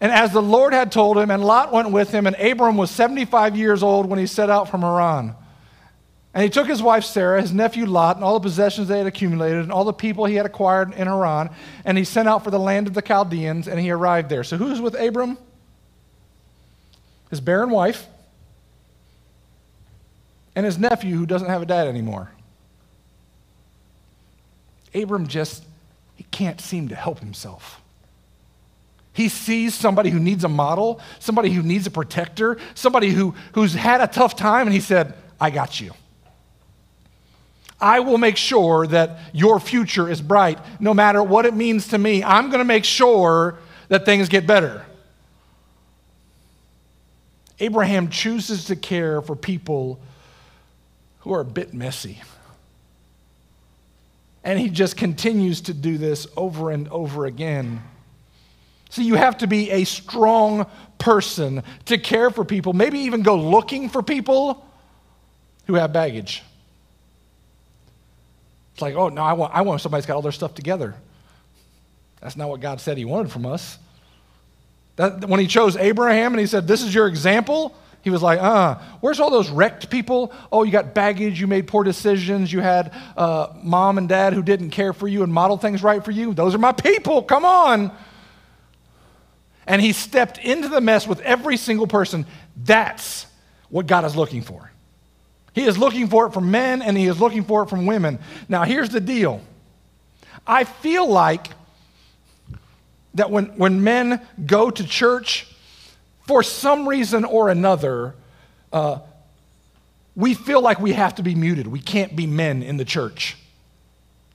And 0.03 0.11
as 0.11 0.33
the 0.33 0.41
Lord 0.41 0.73
had 0.73 0.91
told 0.91 1.17
him, 1.17 1.31
and 1.31 1.41
Lot 1.41 1.71
went 1.71 1.91
with 1.91 2.11
him, 2.11 2.27
and 2.27 2.35
Abram 2.35 2.75
was 2.75 2.91
75 2.91 3.55
years 3.55 3.81
old 3.81 4.05
when 4.05 4.19
he 4.19 4.27
set 4.27 4.49
out 4.49 4.67
from 4.67 4.81
Haran. 4.81 5.33
And 6.33 6.43
he 6.43 6.49
took 6.49 6.67
his 6.67 6.83
wife 6.83 7.05
Sarah, 7.05 7.41
his 7.41 7.53
nephew 7.53 7.85
Lot, 7.85 8.17
and 8.17 8.25
all 8.25 8.33
the 8.33 8.43
possessions 8.43 8.89
they 8.89 8.97
had 8.97 9.07
accumulated, 9.07 9.59
and 9.59 9.71
all 9.71 9.85
the 9.85 9.93
people 9.93 10.25
he 10.25 10.35
had 10.35 10.45
acquired 10.45 10.93
in 10.93 11.07
Haran, 11.07 11.51
and 11.85 11.97
he 11.97 12.03
sent 12.03 12.27
out 12.27 12.43
for 12.43 12.51
the 12.51 12.59
land 12.59 12.87
of 12.87 12.93
the 12.93 13.01
Chaldeans, 13.01 13.69
and 13.69 13.79
he 13.79 13.91
arrived 13.91 14.27
there. 14.27 14.43
So 14.43 14.57
who's 14.57 14.81
with 14.81 14.93
Abram? 14.93 15.37
His 17.29 17.39
barren 17.39 17.69
wife, 17.69 18.05
and 20.53 20.65
his 20.65 20.77
nephew 20.77 21.15
who 21.15 21.25
doesn't 21.25 21.47
have 21.47 21.61
a 21.61 21.65
dad 21.65 21.87
anymore. 21.87 22.29
Abram 24.93 25.27
just, 25.27 25.63
he 26.17 26.25
can't 26.25 26.59
seem 26.59 26.89
to 26.89 26.95
help 26.95 27.19
himself. 27.19 27.79
He 29.13 29.29
sees 29.29 29.75
somebody 29.75 30.09
who 30.09 30.19
needs 30.19 30.43
a 30.43 30.49
model, 30.49 30.99
somebody 31.19 31.51
who 31.51 31.61
needs 31.61 31.85
a 31.85 31.91
protector, 31.91 32.57
somebody 32.73 33.11
who, 33.11 33.35
who's 33.53 33.73
had 33.73 34.01
a 34.01 34.07
tough 34.07 34.35
time, 34.35 34.67
and 34.67 34.73
he 34.73 34.79
said, 34.79 35.13
I 35.39 35.51
got 35.51 35.79
you. 35.79 35.93
I 37.79 37.99
will 37.99 38.17
make 38.17 38.37
sure 38.37 38.87
that 38.87 39.19
your 39.33 39.59
future 39.59 40.09
is 40.09 40.21
bright 40.21 40.57
no 40.79 40.93
matter 40.93 41.21
what 41.21 41.45
it 41.45 41.53
means 41.53 41.89
to 41.89 41.97
me. 41.97 42.23
I'm 42.23 42.49
going 42.49 42.59
to 42.59 42.65
make 42.65 42.85
sure 42.85 43.59
that 43.89 44.05
things 44.05 44.29
get 44.29 44.47
better. 44.47 44.85
Abraham 47.59 48.09
chooses 48.09 48.65
to 48.65 48.75
care 48.75 49.21
for 49.21 49.35
people 49.35 49.99
who 51.19 51.33
are 51.33 51.41
a 51.41 51.45
bit 51.45 51.73
messy. 51.73 52.21
And 54.43 54.59
he 54.59 54.69
just 54.69 54.97
continues 54.97 55.61
to 55.61 55.73
do 55.73 55.97
this 55.97 56.25
over 56.35 56.71
and 56.71 56.87
over 56.89 57.25
again. 57.25 57.81
So 58.93 59.01
you 59.01 59.15
have 59.15 59.39
to 59.39 59.47
be 59.47 59.71
a 59.71 59.85
strong 59.85 60.67
person 60.99 61.63
to 61.85 61.97
care 61.97 62.29
for 62.29 62.45
people, 62.45 62.73
maybe 62.73 62.99
even 62.99 63.23
go 63.23 63.35
looking 63.35 63.89
for 63.89 64.03
people 64.03 64.63
who 65.65 65.73
have 65.73 65.91
baggage. 65.91 66.43
It's 68.73 68.83
like, 68.83 68.93
oh, 68.93 69.09
no, 69.09 69.23
I 69.23 69.33
want, 69.33 69.51
I 69.55 69.61
want 69.61 69.81
somebody's 69.81 70.05
got 70.05 70.13
all 70.13 70.21
their 70.21 70.31
stuff 70.31 70.53
together. 70.53 70.93
That's 72.21 72.37
not 72.37 72.49
what 72.49 72.61
God 72.61 72.79
said 72.79 72.99
He 72.99 73.03
wanted 73.03 73.31
from 73.31 73.47
us. 73.47 73.79
That, 74.97 75.27
when 75.27 75.39
he 75.39 75.47
chose 75.47 75.75
Abraham 75.75 76.33
and 76.33 76.39
he 76.39 76.45
said, 76.45 76.67
This 76.67 76.83
is 76.83 76.93
your 76.93 77.07
example, 77.07 77.75
he 78.03 78.11
was 78.11 78.21
like, 78.21 78.39
uh, 78.39 78.75
where's 79.01 79.19
all 79.19 79.31
those 79.31 79.49
wrecked 79.49 79.89
people? 79.89 80.31
Oh, 80.51 80.61
you 80.61 80.71
got 80.71 80.93
baggage, 80.93 81.41
you 81.41 81.47
made 81.47 81.65
poor 81.65 81.83
decisions, 81.83 82.53
you 82.53 82.59
had 82.59 82.93
uh, 83.17 83.47
mom 83.63 83.97
and 83.97 84.07
dad 84.07 84.33
who 84.33 84.43
didn't 84.43 84.69
care 84.69 84.93
for 84.93 85.07
you 85.07 85.23
and 85.23 85.33
model 85.33 85.57
things 85.57 85.81
right 85.81 86.05
for 86.05 86.11
you. 86.11 86.35
Those 86.35 86.53
are 86.53 86.59
my 86.59 86.73
people, 86.73 87.23
come 87.23 87.43
on. 87.43 87.91
And 89.65 89.81
he 89.81 89.93
stepped 89.93 90.37
into 90.37 90.67
the 90.67 90.81
mess 90.81 91.07
with 91.07 91.19
every 91.21 91.57
single 91.57 91.87
person. 91.87 92.25
That's 92.55 93.25
what 93.69 93.87
God 93.87 94.05
is 94.05 94.15
looking 94.15 94.41
for. 94.41 94.71
He 95.53 95.63
is 95.63 95.77
looking 95.77 96.07
for 96.07 96.27
it 96.27 96.33
from 96.33 96.51
men 96.51 96.81
and 96.81 96.97
he 96.97 97.07
is 97.07 97.19
looking 97.19 97.43
for 97.43 97.63
it 97.63 97.69
from 97.69 97.85
women. 97.85 98.19
Now, 98.49 98.63
here's 98.63 98.89
the 98.89 98.99
deal 98.99 99.41
I 100.45 100.63
feel 100.63 101.07
like 101.07 101.47
that 103.13 103.29
when, 103.29 103.45
when 103.57 103.83
men 103.83 104.21
go 104.45 104.71
to 104.71 104.83
church, 104.83 105.47
for 106.27 106.41
some 106.41 106.87
reason 106.87 107.25
or 107.25 107.49
another, 107.49 108.15
uh, 108.71 108.99
we 110.15 110.33
feel 110.33 110.61
like 110.61 110.79
we 110.79 110.93
have 110.93 111.15
to 111.15 111.23
be 111.23 111.35
muted. 111.35 111.67
We 111.67 111.79
can't 111.79 112.15
be 112.15 112.27
men 112.27 112.63
in 112.63 112.77
the 112.77 112.85
church. 112.85 113.37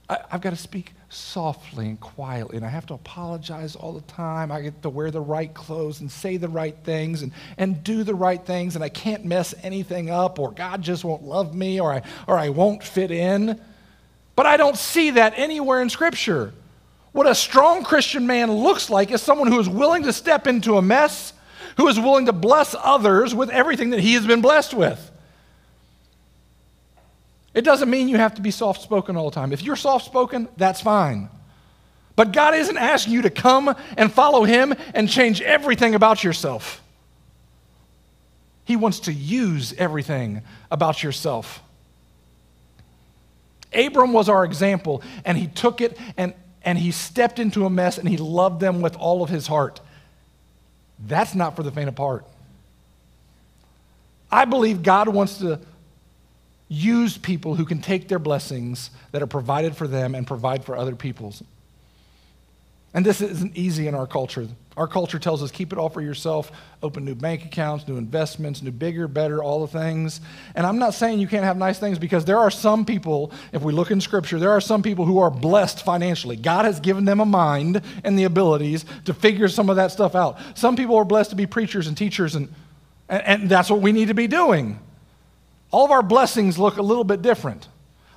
I, 0.09 0.19
I've 0.31 0.41
got 0.41 0.51
to 0.51 0.57
speak 0.57 0.93
softly 1.09 1.87
and 1.87 2.01
quietly, 2.01 2.57
and 2.57 2.67
I 2.67 2.69
have 2.69 2.87
to 2.87 2.95
apologize 2.95 3.77
all 3.77 3.93
the 3.93 4.01
time. 4.13 4.51
I 4.51 4.61
get 4.63 4.83
to 4.83 4.91
wear 4.91 5.11
the 5.11 5.21
right 5.21 5.53
clothes 5.53 6.01
and 6.01 6.11
say 6.11 6.37
the 6.37 6.49
right 6.49 6.77
things 6.85 7.23
and, 7.23 7.33
and 7.57 7.83
do 7.83 8.05
the 8.05 8.15
right 8.15 8.45
things, 8.45 8.75
and 8.75 8.85
I 8.85 8.89
can't 8.89 9.25
mess 9.25 9.55
anything 9.63 10.11
up, 10.11 10.39
or 10.39 10.51
God 10.51 10.83
just 10.83 11.05
won't 11.05 11.23
love 11.23 11.55
me, 11.55 11.81
or 11.81 11.95
I, 11.95 12.03
or 12.27 12.39
I 12.39 12.51
won't 12.51 12.83
fit 12.83 13.11
in. 13.11 13.61
But 14.37 14.47
I 14.47 14.57
don't 14.57 14.77
see 14.77 15.11
that 15.11 15.35
anywhere 15.37 15.83
in 15.83 15.91
Scripture. 15.91 16.53
What 17.13 17.27
a 17.27 17.35
strong 17.35 17.83
Christian 17.83 18.27
man 18.27 18.53
looks 18.53 18.91
like 18.91 19.11
is 19.11 19.23
someone 19.23 19.49
who 19.49 19.59
is 19.59 19.69
willing 19.69 20.05
to 20.05 20.13
step 20.13 20.47
into 20.47 20.77
a 20.77 20.83
mess 20.83 21.33
who 21.79 21.89
is 21.89 21.99
willing 21.99 22.27
to 22.27 22.33
bless 22.33 22.75
others 22.79 23.35
with 23.35 23.51
everything 23.51 23.91
that 23.91 24.01
he 24.01 24.15
has 24.15 24.27
been 24.27 24.43
blessed 24.43 24.75
with. 24.75 25.11
It 27.59 27.65
doesn't 27.65 27.91
mean 27.91 28.07
you 28.07 28.19
have 28.19 28.37
to 28.37 28.41
be 28.41 28.53
soft 28.53 28.83
spoken 28.83 29.17
all 29.17 29.31
the 29.31 29.35
time. 29.35 29.53
If 29.53 29.65
you're 29.65 29.75
soft 29.75 30.05
spoken, 30.05 30.47
that's 30.57 30.81
fine. 30.81 31.29
But 32.15 32.31
God 32.31 32.55
isn't 32.55 32.77
asking 32.77 33.15
you 33.15 33.23
to 33.23 33.31
come 33.31 33.75
and 33.97 34.13
follow 34.13 34.45
Him 34.45 34.77
and 34.95 35.11
change 35.11 35.41
everything 35.41 35.97
about 35.97 36.23
yourself. 36.23 36.81
He 38.65 38.77
wants 38.77 39.01
to 39.01 39.13
use 39.13 39.75
everything 39.77 40.43
about 40.71 41.03
yourself. 41.03 41.61
Abram 43.75 44.13
was 44.13 44.29
our 44.29 44.45
example, 44.45 45.03
and 45.25 45.37
he 45.37 45.49
took 45.49 45.81
it 45.81 45.99
and, 46.17 46.35
and 46.63 46.79
he 46.79 46.93
stepped 46.93 47.41
into 47.41 47.67
a 47.67 47.71
mess 47.71 47.99
and 47.99 48.09
he 48.09 48.19
loved 48.19 48.61
them 48.61 48.83
with 48.83 48.95
all 48.95 49.25
of 49.25 49.31
his 49.31 49.49
heart. 49.49 49.81
That's 51.09 51.35
not 51.35 51.57
for 51.57 51.65
the 51.65 51.73
faint 51.73 51.89
of 51.89 51.99
heart. 51.99 52.25
I 54.31 54.45
believe 54.45 54.85
God 54.85 55.09
wants 55.09 55.39
to 55.39 55.59
use 56.69 57.17
people 57.17 57.55
who 57.55 57.65
can 57.65 57.81
take 57.81 58.09
their 58.09 58.19
blessings 58.19 58.91
that 59.13 59.23
are 59.23 59.27
provided 59.27 59.77
for 59.77 59.89
them 59.89 60.15
and 60.15 60.27
provide 60.27 60.65
for 60.65 60.77
other 60.77 60.95
people's. 60.95 61.43
And 62.95 63.05
this 63.05 63.21
isn't 63.21 63.57
easy 63.57 63.87
in 63.87 63.95
our 63.95 64.07
culture. 64.07 64.49
Our 64.77 64.89
culture 64.89 65.19
tells 65.19 65.43
us 65.43 65.51
keep 65.51 65.73
it 65.73 65.79
all 65.79 65.91
for 65.91 66.01
yourself, 66.01 66.51
open 66.83 67.05
new 67.05 67.15
bank 67.15 67.45
accounts, 67.45 67.87
new 67.87 67.97
investments, 67.97 68.63
new 68.63 68.71
bigger, 68.71 69.07
better, 69.07 69.43
all 69.43 69.61
the 69.61 69.79
things. 69.79 70.21
And 70.55 70.67
I'm 70.67 70.79
not 70.79 70.95
saying 70.95 71.19
you 71.19 71.27
can't 71.27 71.45
have 71.45 71.57
nice 71.57 71.79
things 71.79 71.99
because 71.99 72.25
there 72.25 72.39
are 72.39 72.51
some 72.51 72.85
people, 72.87 73.31
if 73.53 73.63
we 73.63 73.73
look 73.73 73.91
in 73.91 74.01
scripture, 74.01 74.39
there 74.39 74.51
are 74.51 74.61
some 74.61 74.83
people 74.83 75.05
who 75.05 75.19
are 75.19 75.31
blessed 75.31 75.85
financially. 75.85 76.37
God 76.37 76.65
has 76.65 76.81
given 76.81 77.05
them 77.05 77.21
a 77.21 77.27
mind 77.27 77.83
and 78.05 78.19
the 78.19 78.25
abilities 78.25 78.85
to 79.05 79.13
figure 79.13 79.49
some 79.49 79.69
of 79.69 79.77
that 79.77 79.91
stuff 79.91 80.15
out. 80.15 80.39
Some 80.55 80.75
people 80.75 80.97
are 80.97 81.05
blessed 81.05 81.31
to 81.31 81.37
be 81.37 81.47
preachers 81.47 81.89
and 81.89 81.97
teachers, 81.97 82.37
and, 82.37 82.49
and, 83.09 83.23
and 83.23 83.51
that's 83.51 83.69
what 83.69 83.81
we 83.81 83.93
need 83.93 84.09
to 84.09 84.15
be 84.15 84.29
doing. 84.29 84.79
All 85.71 85.85
of 85.85 85.91
our 85.91 86.03
blessings 86.03 86.59
look 86.59 86.77
a 86.77 86.83
little 86.83 87.05
bit 87.05 87.23
different. 87.23 87.69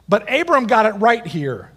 But 0.08 0.32
Abram 0.32 0.68
got 0.68 0.86
it 0.86 0.94
right 0.94 1.26
here. 1.26 1.72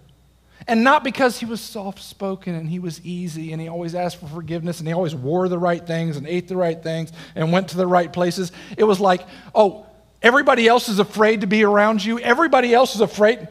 And 0.67 0.83
not 0.83 1.03
because 1.03 1.39
he 1.39 1.45
was 1.45 1.61
soft 1.61 2.01
spoken 2.01 2.55
and 2.55 2.67
he 2.67 2.79
was 2.79 2.99
easy 3.05 3.51
and 3.51 3.61
he 3.61 3.67
always 3.67 3.93
asked 3.93 4.17
for 4.17 4.27
forgiveness 4.27 4.79
and 4.79 4.87
he 4.87 4.93
always 4.93 5.13
wore 5.13 5.47
the 5.47 5.59
right 5.59 5.85
things 5.85 6.17
and 6.17 6.27
ate 6.27 6.47
the 6.47 6.57
right 6.57 6.81
things 6.81 7.11
and 7.35 7.51
went 7.51 7.69
to 7.69 7.77
the 7.77 7.85
right 7.85 8.11
places. 8.11 8.51
It 8.75 8.83
was 8.83 8.99
like, 8.99 9.21
oh, 9.53 9.85
everybody 10.23 10.67
else 10.67 10.89
is 10.89 10.97
afraid 10.97 11.41
to 11.41 11.47
be 11.47 11.63
around 11.63 12.03
you. 12.03 12.19
Everybody 12.19 12.73
else 12.73 12.95
is 12.95 13.01
afraid. 13.01 13.47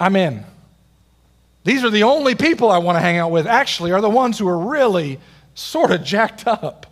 I'm 0.00 0.16
in. 0.16 0.44
These 1.64 1.84
are 1.84 1.90
the 1.90 2.04
only 2.04 2.34
people 2.34 2.70
I 2.70 2.78
want 2.78 2.96
to 2.96 3.00
hang 3.00 3.18
out 3.18 3.30
with, 3.30 3.46
actually, 3.46 3.92
are 3.92 4.00
the 4.00 4.08
ones 4.08 4.38
who 4.38 4.48
are 4.48 4.58
really 4.58 5.18
sort 5.54 5.90
of 5.90 6.02
jacked 6.02 6.46
up. 6.46 6.86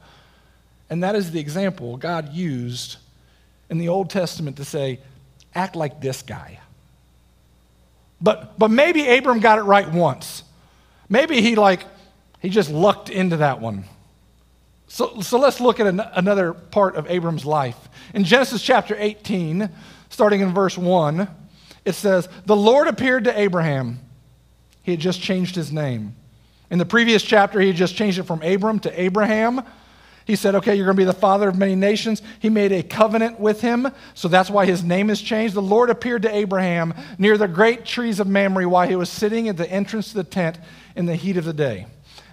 And 0.91 1.03
that 1.03 1.15
is 1.15 1.31
the 1.31 1.41
example 1.41 1.97
God 1.97 2.33
used 2.33 2.97
in 3.75 3.79
the 3.79 3.89
Old 3.89 4.09
Testament 4.09 4.59
to 4.59 4.65
say, 4.65 5.01
act 5.53 5.75
like 5.75 6.01
this 6.01 6.23
guy. 6.23 6.61
But, 8.21 8.57
but 8.57 8.71
maybe 8.71 9.09
Abram 9.09 9.41
got 9.41 9.59
it 9.59 9.63
right 9.63 9.91
once. 9.91 10.45
Maybe 11.09 11.41
he 11.41 11.57
like, 11.57 11.85
he 12.41 12.51
just 12.51 12.71
lucked 12.71 13.11
into 13.11 13.39
that 13.39 13.61
one. 13.61 13.85
So, 14.87 15.21
so 15.23 15.41
let's 15.41 15.59
look 15.59 15.81
at 15.81 15.89
an, 15.89 15.99
another 15.99 16.53
part 16.55 16.95
of 16.95 17.11
Abram's 17.11 17.45
life. 17.45 17.77
In 18.15 18.23
Genesis 18.23 18.63
chapter 18.63 18.95
18, 18.97 19.69
starting 20.09 20.41
in 20.41 20.55
verse 20.55 20.79
1, 20.79 21.27
it 21.85 21.95
says, 21.95 22.29
The 22.47 22.55
Lord 22.55 22.87
appeared 22.87 23.25
to 23.25 23.37
Abraham. 23.37 23.99
He 24.85 24.93
had 24.93 25.01
just 25.01 25.21
changed 25.21 25.57
his 25.57 25.73
name. 25.73 26.15
In 26.71 26.79
the 26.79 26.87
previous 26.87 27.25
chapter, 27.25 27.59
he 27.59 27.67
had 27.67 27.77
just 27.77 27.97
changed 27.97 28.21
it 28.21 28.23
from 28.23 28.41
Abram 28.43 28.79
to 28.81 29.01
Abraham. 29.01 29.63
He 30.27 30.37
said, 30.37 30.55
Okay, 30.55 30.75
you're 30.75 30.87
going 30.87 30.97
to 30.97 31.01
be 31.01 31.05
the 31.05 31.13
father 31.13 31.49
of 31.49 31.59
many 31.59 31.75
nations. 31.75 32.23
He 32.39 32.49
made 32.49 32.73
a 32.73 32.83
covenant 32.83 33.39
with 33.39 33.61
him, 33.61 33.89
so 34.15 34.29
that's 34.29 34.51
why 34.51 34.67
his 34.67 34.83
name 34.83 35.11
is 35.11 35.21
changed. 35.21 35.55
The 35.55 35.63
Lord 35.63 35.91
appeared 35.91 36.23
to 36.23 36.35
Abraham 36.35 36.95
near 37.19 37.37
the 37.37 37.49
great 37.49 37.85
trees 37.85 38.21
of 38.21 38.27
Mamre 38.27 38.69
while 38.69 38.89
he 38.89 38.97
was 38.97 39.11
sitting 39.11 39.49
at 39.49 39.57
the 39.57 39.71
entrance 39.71 40.09
to 40.09 40.15
the 40.15 40.25
tent 40.25 40.59
in 40.97 41.07
the 41.07 41.17
heat 41.17 41.37
of 41.37 41.45
the 41.45 41.53
day. 41.53 41.87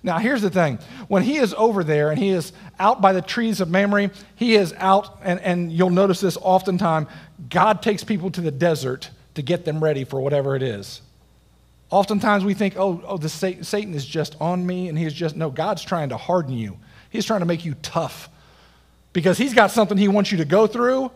Now, 0.03 0.17
here's 0.17 0.41
the 0.41 0.49
thing 0.49 0.79
when 1.09 1.23
he 1.23 1.37
is 1.37 1.53
over 1.55 1.83
there 1.83 2.09
and 2.09 2.17
he 2.17 2.29
is 2.29 2.53
out 2.79 3.01
by 3.01 3.13
the 3.13 3.21
trees 3.21 3.61
of 3.61 3.69
Mamre, 3.69 4.09
he 4.35 4.55
is 4.55 4.73
out, 4.77 5.19
and, 5.23 5.39
and 5.41 5.71
you'll 5.71 5.91
notice 5.91 6.21
this 6.21 6.37
oftentimes 6.41 7.07
God 7.49 7.81
takes 7.81 8.03
people 8.03 8.31
to 8.31 8.41
the 8.41 8.51
desert 8.51 9.09
to 9.35 9.41
get 9.41 9.65
them 9.65 9.83
ready 9.83 10.03
for 10.03 10.19
whatever 10.19 10.55
it 10.55 10.63
is. 10.63 11.01
Oftentimes 11.89 12.45
we 12.45 12.53
think, 12.53 12.75
oh, 12.77 13.01
oh 13.05 13.17
the 13.17 13.29
Satan 13.29 13.93
is 13.93 14.05
just 14.05 14.35
on 14.39 14.65
me, 14.65 14.87
and 14.87 14.97
he's 14.97 15.13
just, 15.13 15.35
no, 15.35 15.49
God's 15.51 15.83
trying 15.83 16.09
to 16.09 16.17
harden 16.17 16.53
you. 16.53 16.77
He's 17.11 17.25
trying 17.25 17.41
to 17.41 17.45
make 17.45 17.63
you 17.63 17.75
tough 17.83 18.29
because 19.13 19.37
he's 19.37 19.53
got 19.53 19.69
something 19.69 19.97
he 19.97 20.07
wants 20.07 20.31
you 20.31 20.39
to 20.39 20.45
go 20.45 20.65
through. 20.65 21.11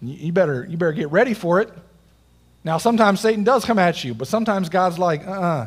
You 0.00 0.32
better, 0.32 0.66
you 0.68 0.78
better 0.78 0.92
get 0.92 1.10
ready 1.10 1.34
for 1.34 1.60
it. 1.60 1.70
Now, 2.64 2.78
sometimes 2.78 3.20
Satan 3.20 3.44
does 3.44 3.64
come 3.64 3.78
at 3.78 4.02
you, 4.04 4.14
but 4.14 4.28
sometimes 4.28 4.68
God's 4.68 4.98
like, 4.98 5.26
uh 5.26 5.30
uh-uh, 5.30 5.40
uh 5.40 5.66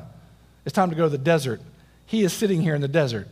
it's 0.65 0.73
time 0.73 0.89
to 0.89 0.95
go 0.95 1.03
to 1.03 1.09
the 1.09 1.17
desert. 1.17 1.61
He 2.07 2.23
is 2.23 2.33
sitting 2.33 2.61
here 2.61 2.73
in 2.73 2.81
the 2.81 2.87
desert. 2.87 3.27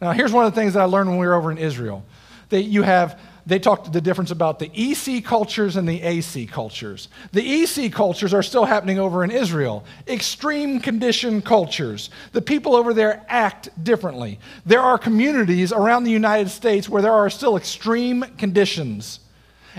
Now, 0.00 0.12
here's 0.12 0.32
one 0.32 0.44
of 0.44 0.54
the 0.54 0.60
things 0.60 0.74
that 0.74 0.80
I 0.80 0.84
learned 0.84 1.10
when 1.10 1.18
we 1.18 1.26
were 1.26 1.34
over 1.34 1.50
in 1.50 1.58
Israel 1.58 2.04
that 2.50 2.62
you 2.62 2.82
have 2.82 3.18
they 3.46 3.58
talked 3.58 3.92
the 3.92 4.00
difference 4.00 4.30
about 4.30 4.58
the 4.58 4.70
EC 4.74 5.24
cultures 5.24 5.76
and 5.76 5.88
the 5.88 6.02
AC 6.02 6.46
cultures. 6.46 7.08
The 7.32 7.62
EC 7.62 7.92
cultures 7.92 8.34
are 8.34 8.42
still 8.42 8.64
happening 8.64 8.98
over 8.98 9.24
in 9.24 9.30
Israel. 9.30 9.84
Extreme 10.06 10.80
condition 10.80 11.42
cultures. 11.42 12.10
The 12.32 12.42
people 12.42 12.74
over 12.76 12.92
there 12.92 13.24
act 13.28 13.70
differently. 13.82 14.38
There 14.66 14.80
are 14.80 14.98
communities 14.98 15.72
around 15.72 16.04
the 16.04 16.10
United 16.10 16.50
States 16.50 16.88
where 16.88 17.02
there 17.02 17.12
are 17.12 17.30
still 17.30 17.56
extreme 17.56 18.22
conditions. 18.38 19.20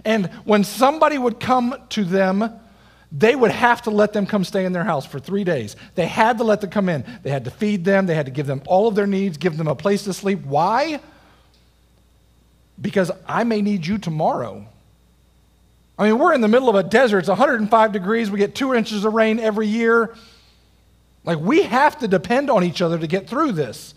And 0.06 0.28
when 0.46 0.64
somebody 0.64 1.18
would 1.18 1.40
come 1.40 1.76
to 1.90 2.04
them, 2.04 2.60
they 3.12 3.36
would 3.36 3.52
have 3.52 3.82
to 3.84 3.90
let 3.90 4.14
them 4.14 4.26
come 4.26 4.46
stay 4.46 4.64
in 4.64 4.72
their 4.72 4.86
house 4.86 5.06
for 5.06 5.20
three 5.20 5.44
days. 5.44 5.76
They 5.96 6.08
had 6.08 6.38
to 6.38 6.46
let 6.46 6.62
them 6.62 6.70
come 6.70 6.88
in. 6.88 7.04
They 7.24 7.30
had 7.30 7.44
to 7.46 7.52
feed 7.52 7.84
them. 7.84 8.06
They 8.06 8.16
had 8.16 8.26
to 8.26 8.32
give 8.32 8.48
them 8.48 8.62
all 8.66 8.88
of 8.88 8.96
their 8.96 9.08
needs, 9.08 9.38
give 9.38 9.58
them 9.58 9.68
a 9.68 9.76
place 9.76 10.04
to 10.06 10.14
sleep. 10.14 10.46
Why? 10.46 11.02
Because 12.82 13.12
I 13.28 13.44
may 13.44 13.62
need 13.62 13.86
you 13.86 13.98
tomorrow. 13.98 14.66
I 15.98 16.10
mean, 16.10 16.18
we're 16.18 16.34
in 16.34 16.42
the 16.42 16.48
middle 16.48 16.70
of 16.70 16.76
a 16.76 16.84
desert. 16.84 17.20
It's 17.20 17.30
105 17.30 17.92
degrees. 17.92 18.32
We 18.32 18.40
get 18.40 18.56
two 18.56 18.74
inches 18.74 19.06
of 19.06 19.14
rain 19.14 19.40
every 19.40 19.68
year. 19.68 20.16
Like, 21.24 21.40
we 21.40 21.62
have 21.64 22.00
to 22.00 22.08
depend 22.08 22.50
on 22.50 22.64
each 22.64 22.82
other 22.82 22.98
to 22.98 23.06
get 23.06 23.30
through 23.30 23.52
this. 23.52 23.94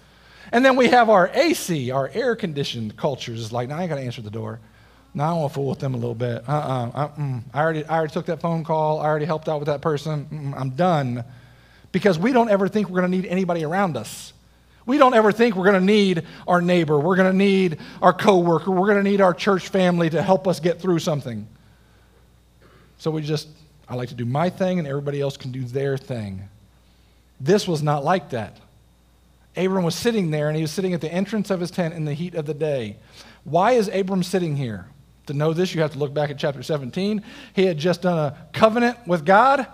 And 0.53 0.65
then 0.65 0.77
we 0.77 0.89
have 0.89 1.09
our 1.09 1.31
AC, 1.33 1.91
our 1.91 2.11
air 2.13 2.37
conditioned 2.37 2.97
cultures. 2.97 3.43
It's 3.43 3.53
like, 3.53 3.71
now 3.71 3.79
I 3.79 3.83
ain't 3.83 3.89
got 3.89 3.97
to 3.97 4.03
answer 4.03 4.21
the 4.21 4.31
door. 4.31 4.61
Now 5.15 5.37
I 5.37 5.41
want 5.41 5.53
to 5.53 5.55
fool 5.55 5.69
with 5.71 5.79
them 5.79 5.95
a 5.95 5.97
little 5.97 6.15
bit. 6.15 6.47
Uh-uh. 6.47 6.91
uh 6.95 7.41
I, 7.55 7.61
already, 7.63 7.85
I 7.87 7.97
already 7.97 8.13
took 8.13 8.27
that 8.27 8.41
phone 8.41 8.65
call. 8.65 9.01
I 9.01 9.07
already 9.07 9.25
helped 9.25 9.49
out 9.49 9.61
with 9.61 9.69
that 9.69 9.81
person. 9.81 10.27
Mm-mm, 10.27 10.61
I'm 10.61 10.71
done. 10.71 11.25
Because 11.93 12.19
we 12.19 12.33
don't 12.33 12.51
ever 12.51 12.69
think 12.69 12.91
we're 12.91 13.01
going 13.01 13.11
to 13.11 13.17
need 13.17 13.27
anybody 13.27 13.65
around 13.65 13.97
us. 13.97 14.33
We 14.87 14.99
don't 14.99 15.15
ever 15.15 15.33
think 15.33 15.57
we're 15.57 15.65
going 15.65 15.81
to 15.81 15.85
need 15.85 16.25
our 16.47 16.61
neighbor, 16.61 16.99
we're 16.99 17.17
going 17.17 17.31
to 17.31 17.37
need 17.37 17.79
our 18.03 18.13
coworker, 18.13 18.71
we're 18.71 18.87
going 18.87 19.03
to 19.03 19.11
need 19.11 19.21
our 19.21 19.35
church 19.35 19.69
family 19.69 20.11
to 20.11 20.23
help 20.23 20.47
us 20.47 20.61
get 20.61 20.81
through 20.81 20.99
something. 20.99 21.47
So 22.99 23.11
we 23.11 23.23
just, 23.23 23.49
I 23.89 23.95
like 23.95 24.11
to 24.11 24.15
do 24.15 24.25
my 24.25 24.51
thing 24.51 24.79
and 24.79 24.87
everybody 24.87 25.21
else 25.21 25.37
can 25.37 25.53
do 25.53 25.65
their 25.65 25.97
thing. 25.97 26.49
This 27.41 27.67
was 27.67 27.83
not 27.83 28.05
like 28.05 28.31
that. 28.31 28.59
Abram 29.57 29.85
was 29.85 29.95
sitting 29.95 30.31
there, 30.31 30.49
and 30.49 30.57
he 30.57 30.63
was 30.63 30.73
sitting 30.73 30.95
at 30.95 31.01
the 31.01 31.13
entrance 31.13 31.51
of 31.51 31.61
his 31.61 31.71
tent 31.71 31.95
in 31.95 32.05
the 32.05 32.15
heat 32.15 32.35
of 32.35 32.47
the 32.47 32.55
day. 32.55 32.97
Why 33.45 33.73
is 33.73 33.89
Abram 33.89 34.23
sitting 34.23 34.57
here? 34.57 34.87
To 35.27 35.33
know 35.33 35.53
this, 35.53 35.75
you 35.75 35.81
have 35.81 35.93
to 35.93 35.99
look 35.99 36.13
back 36.13 36.31
at 36.31 36.39
chapter 36.39 36.63
17. 36.63 37.23
He 37.55 37.65
had 37.65 37.79
just 37.79 38.03
done 38.03 38.19
a 38.19 38.37
covenant 38.53 38.99
with 39.07 39.25
God, 39.25 39.67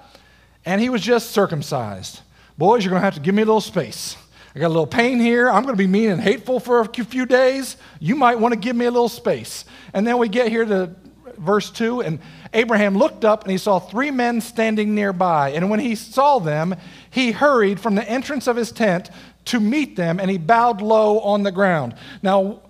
and 0.64 0.81
he 0.81 0.90
was 0.90 1.03
just 1.03 1.31
circumcised. 1.31 2.20
Boys, 2.59 2.85
you're 2.85 2.90
going 2.90 3.01
to 3.01 3.05
have 3.05 3.14
to 3.14 3.20
give 3.20 3.35
me 3.35 3.42
a 3.42 3.46
little 3.46 3.61
space. 3.61 4.16
I 4.54 4.58
got 4.58 4.66
a 4.66 4.68
little 4.68 4.86
pain 4.86 5.20
here. 5.20 5.48
I'm 5.48 5.62
going 5.62 5.74
to 5.74 5.78
be 5.78 5.86
mean 5.86 6.10
and 6.10 6.20
hateful 6.20 6.58
for 6.58 6.80
a 6.80 6.86
few 6.86 7.24
days. 7.24 7.76
You 8.00 8.16
might 8.16 8.38
want 8.38 8.52
to 8.52 8.58
give 8.58 8.74
me 8.74 8.86
a 8.86 8.90
little 8.90 9.08
space. 9.08 9.64
And 9.94 10.06
then 10.06 10.18
we 10.18 10.28
get 10.28 10.48
here 10.48 10.64
to 10.64 10.94
verse 11.38 11.70
2, 11.70 12.02
and 12.02 12.18
Abraham 12.52 12.98
looked 12.98 13.24
up 13.24 13.44
and 13.44 13.52
he 13.52 13.58
saw 13.58 13.78
three 13.78 14.10
men 14.10 14.40
standing 14.40 14.94
nearby. 14.94 15.50
And 15.50 15.70
when 15.70 15.80
he 15.80 15.94
saw 15.94 16.38
them, 16.38 16.74
he 17.10 17.32
hurried 17.32 17.80
from 17.80 17.94
the 17.94 18.08
entrance 18.08 18.46
of 18.46 18.56
his 18.56 18.72
tent 18.72 19.10
to 19.46 19.60
meet 19.60 19.96
them, 19.96 20.20
and 20.20 20.30
he 20.30 20.36
bowed 20.36 20.82
low 20.82 21.20
on 21.20 21.44
the 21.44 21.52
ground. 21.52 21.94
Now, 22.22 22.60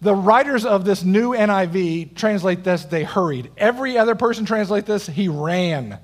the 0.00 0.14
writers 0.14 0.64
of 0.64 0.84
this 0.84 1.04
new 1.04 1.30
NIV 1.30 2.16
translate 2.16 2.64
this, 2.64 2.84
they 2.84 3.04
hurried. 3.04 3.52
Every 3.56 3.96
other 3.96 4.16
person 4.16 4.44
translate 4.44 4.86
this, 4.86 5.06
he 5.06 5.28
ran. 5.28 5.92
And 5.92 6.00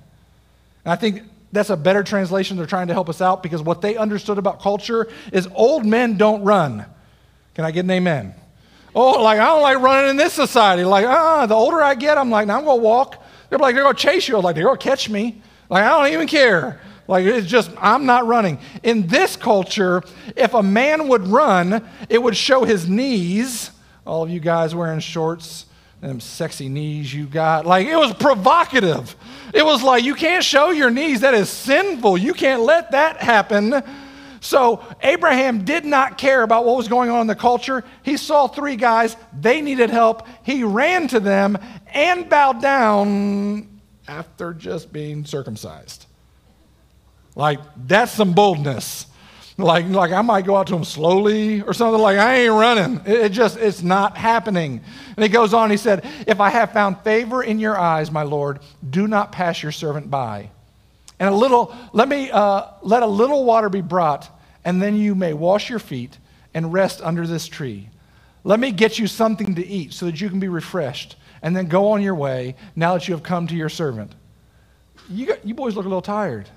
I 0.85 0.95
think 0.95 1.23
that's 1.53 1.71
a 1.71 1.77
better 1.77 2.03
translation. 2.03 2.57
They're 2.57 2.67
trying 2.67 2.89
to 2.89 2.95
help 2.95 3.09
us 3.09 3.21
out 3.21 3.43
because 3.43 3.63
what 3.63 3.81
they 3.81 3.97
understood 3.97 4.39
about 4.39 4.61
culture 4.61 5.09
is 5.33 5.49
old 5.55 5.87
men 5.87 6.17
don't 6.17 6.43
run. 6.43 6.85
Can 7.55 7.65
I 7.65 7.71
get 7.71 7.85
an 7.85 7.91
amen? 7.91 8.35
Oh, 8.95 9.23
like 9.23 9.39
I 9.39 9.47
don't 9.47 9.63
like 9.63 9.79
running 9.79 10.11
in 10.11 10.17
this 10.17 10.33
society. 10.33 10.85
Like, 10.85 11.07
ah, 11.07 11.47
the 11.47 11.55
older 11.55 11.83
I 11.83 11.95
get, 11.95 12.19
I'm 12.19 12.31
like, 12.31 12.47
now 12.47 12.59
I'm 12.59 12.65
gonna 12.65 12.83
walk. 12.83 13.23
They're 13.49 13.59
like, 13.59 13.75
they're 13.75 13.85
gonna 13.85 13.97
chase 13.97 14.29
you. 14.29 14.39
like, 14.41 14.55
they're 14.55 14.65
gonna 14.65 14.77
catch 14.77 15.09
me. 15.09 15.41
Like, 15.69 15.85
I 15.85 15.89
don't 15.89 16.13
even 16.13 16.27
care. 16.27 16.81
Like, 17.07 17.25
it's 17.25 17.47
just, 17.47 17.71
I'm 17.79 18.05
not 18.05 18.27
running. 18.27 18.59
In 18.83 19.07
this 19.07 19.35
culture, 19.35 20.03
if 20.37 20.53
a 20.53 20.63
man 20.63 21.09
would 21.09 21.27
run, 21.27 21.87
it 22.11 22.23
would 22.23 22.37
show 22.37 22.65
his 22.65 22.87
knees. 22.89 23.71
All 24.07 24.23
of 24.23 24.31
you 24.31 24.41
guys 24.41 24.75
wearing 24.75 25.01
shorts, 25.01 25.67
them 26.01 26.21
sexy 26.21 26.69
knees 26.69 27.13
you 27.13 27.27
got. 27.27 27.67
Like, 27.67 27.87
it 27.87 27.97
was 27.97 28.15
provocative. 28.15 29.17
It 29.53 29.65
was 29.65 29.83
like, 29.83 30.05
you 30.05 30.15
can't 30.15 30.45
show 30.45 30.71
your 30.71 30.91
knees. 30.91 31.21
That 31.21 31.35
is 31.35 31.49
sinful. 31.49 32.19
You 32.19 32.35
can't 32.35 32.63
let 32.63 32.93
that 32.93 33.17
happen. 33.17 33.83
So 34.41 34.85
Abraham 35.03 35.65
did 35.65 35.85
not 35.85 36.17
care 36.17 36.43
about 36.45 36.65
what 36.65 36.77
was 36.77 36.87
going 36.87 37.11
on 37.11 37.23
in 37.23 37.27
the 37.27 37.35
culture. 37.35 37.83
He 38.05 38.17
saw 38.17 38.47
three 38.47 38.77
guys, 38.77 39.17
they 39.39 39.61
needed 39.61 39.91
help. 39.91 40.27
He 40.45 40.63
ran 40.63 41.09
to 41.09 41.19
them 41.19 41.59
and 41.89 42.29
bowed 42.29 42.63
down 42.63 43.81
after 44.07 44.55
just 44.55 44.93
being 44.93 45.25
circumcised. 45.25 46.07
Like, 47.35 47.59
that's 47.77 48.13
some 48.13 48.33
boldness. 48.33 49.07
Like, 49.59 49.89
like 49.89 50.13
I 50.13 50.23
might 50.23 50.47
go 50.47 50.57
out 50.57 50.69
to 50.69 50.77
him 50.77 50.85
slowly 50.85 51.63
or 51.63 51.75
something 51.75 52.01
like 52.01 52.17
I 52.17 52.43
ain't 52.43 52.53
running. 52.53 53.01
It, 53.05 53.27
it 53.27 53.33
just 53.33 53.59
it's 53.59 53.83
not 53.83 54.17
happening. 54.17 54.81
And 55.17 55.23
he 55.23 55.29
goes 55.29 55.53
on, 55.53 55.71
he 55.71 55.77
said, 55.77 56.07
If 56.29 56.41
I 56.41 56.49
have 56.51 56.73
found 56.73 57.01
favor 57.01 57.43
in 57.43 57.59
your 57.59 57.77
eyes, 57.77 58.11
my 58.13 58.23
Lord, 58.23 58.61
do 58.89 59.09
not 59.09 59.33
pass 59.33 59.61
your 59.63 59.73
servant 59.73 60.11
by. 60.11 60.51
And 61.19 61.29
a 61.29 61.35
little, 61.35 61.75
let 61.93 62.09
me 62.09 62.31
uh, 62.31 62.69
let 62.83 63.03
a 63.03 63.07
little 63.07 63.45
water 63.45 63.69
be 63.69 63.81
brought, 63.81 64.31
and 64.65 64.81
then 64.81 64.97
you 64.97 65.17
may 65.17 65.35
wash 65.35 65.69
your 65.69 65.81
feet 65.81 66.17
and 66.55 66.73
rest 66.73 67.01
under 67.03 67.27
this 67.27 67.49
tree. 67.49 67.89
Let 68.45 68.61
me 68.61 68.71
get 68.71 69.01
you 69.01 69.09
something 69.09 69.57
to 69.57 69.67
eat 69.67 69.93
so 69.93 70.07
that 70.07 70.21
you 70.21 70.29
can 70.29 70.39
be 70.39 70.49
refreshed, 70.49 71.17
and 71.43 71.57
then 71.57 71.67
go 71.67 71.89
on 71.91 72.03
your 72.03 72.15
way 72.15 72.55
now 72.77 72.95
that 72.95 73.09
you 73.09 73.15
have 73.15 73.25
come 73.25 73.49
to 73.49 73.57
your 73.57 73.69
servant. 73.69 74.13
You, 75.11 75.27
got, 75.27 75.45
you 75.45 75.55
boys 75.55 75.75
look 75.75 75.85
a 75.85 75.89
little 75.89 76.03
tired. 76.03 76.49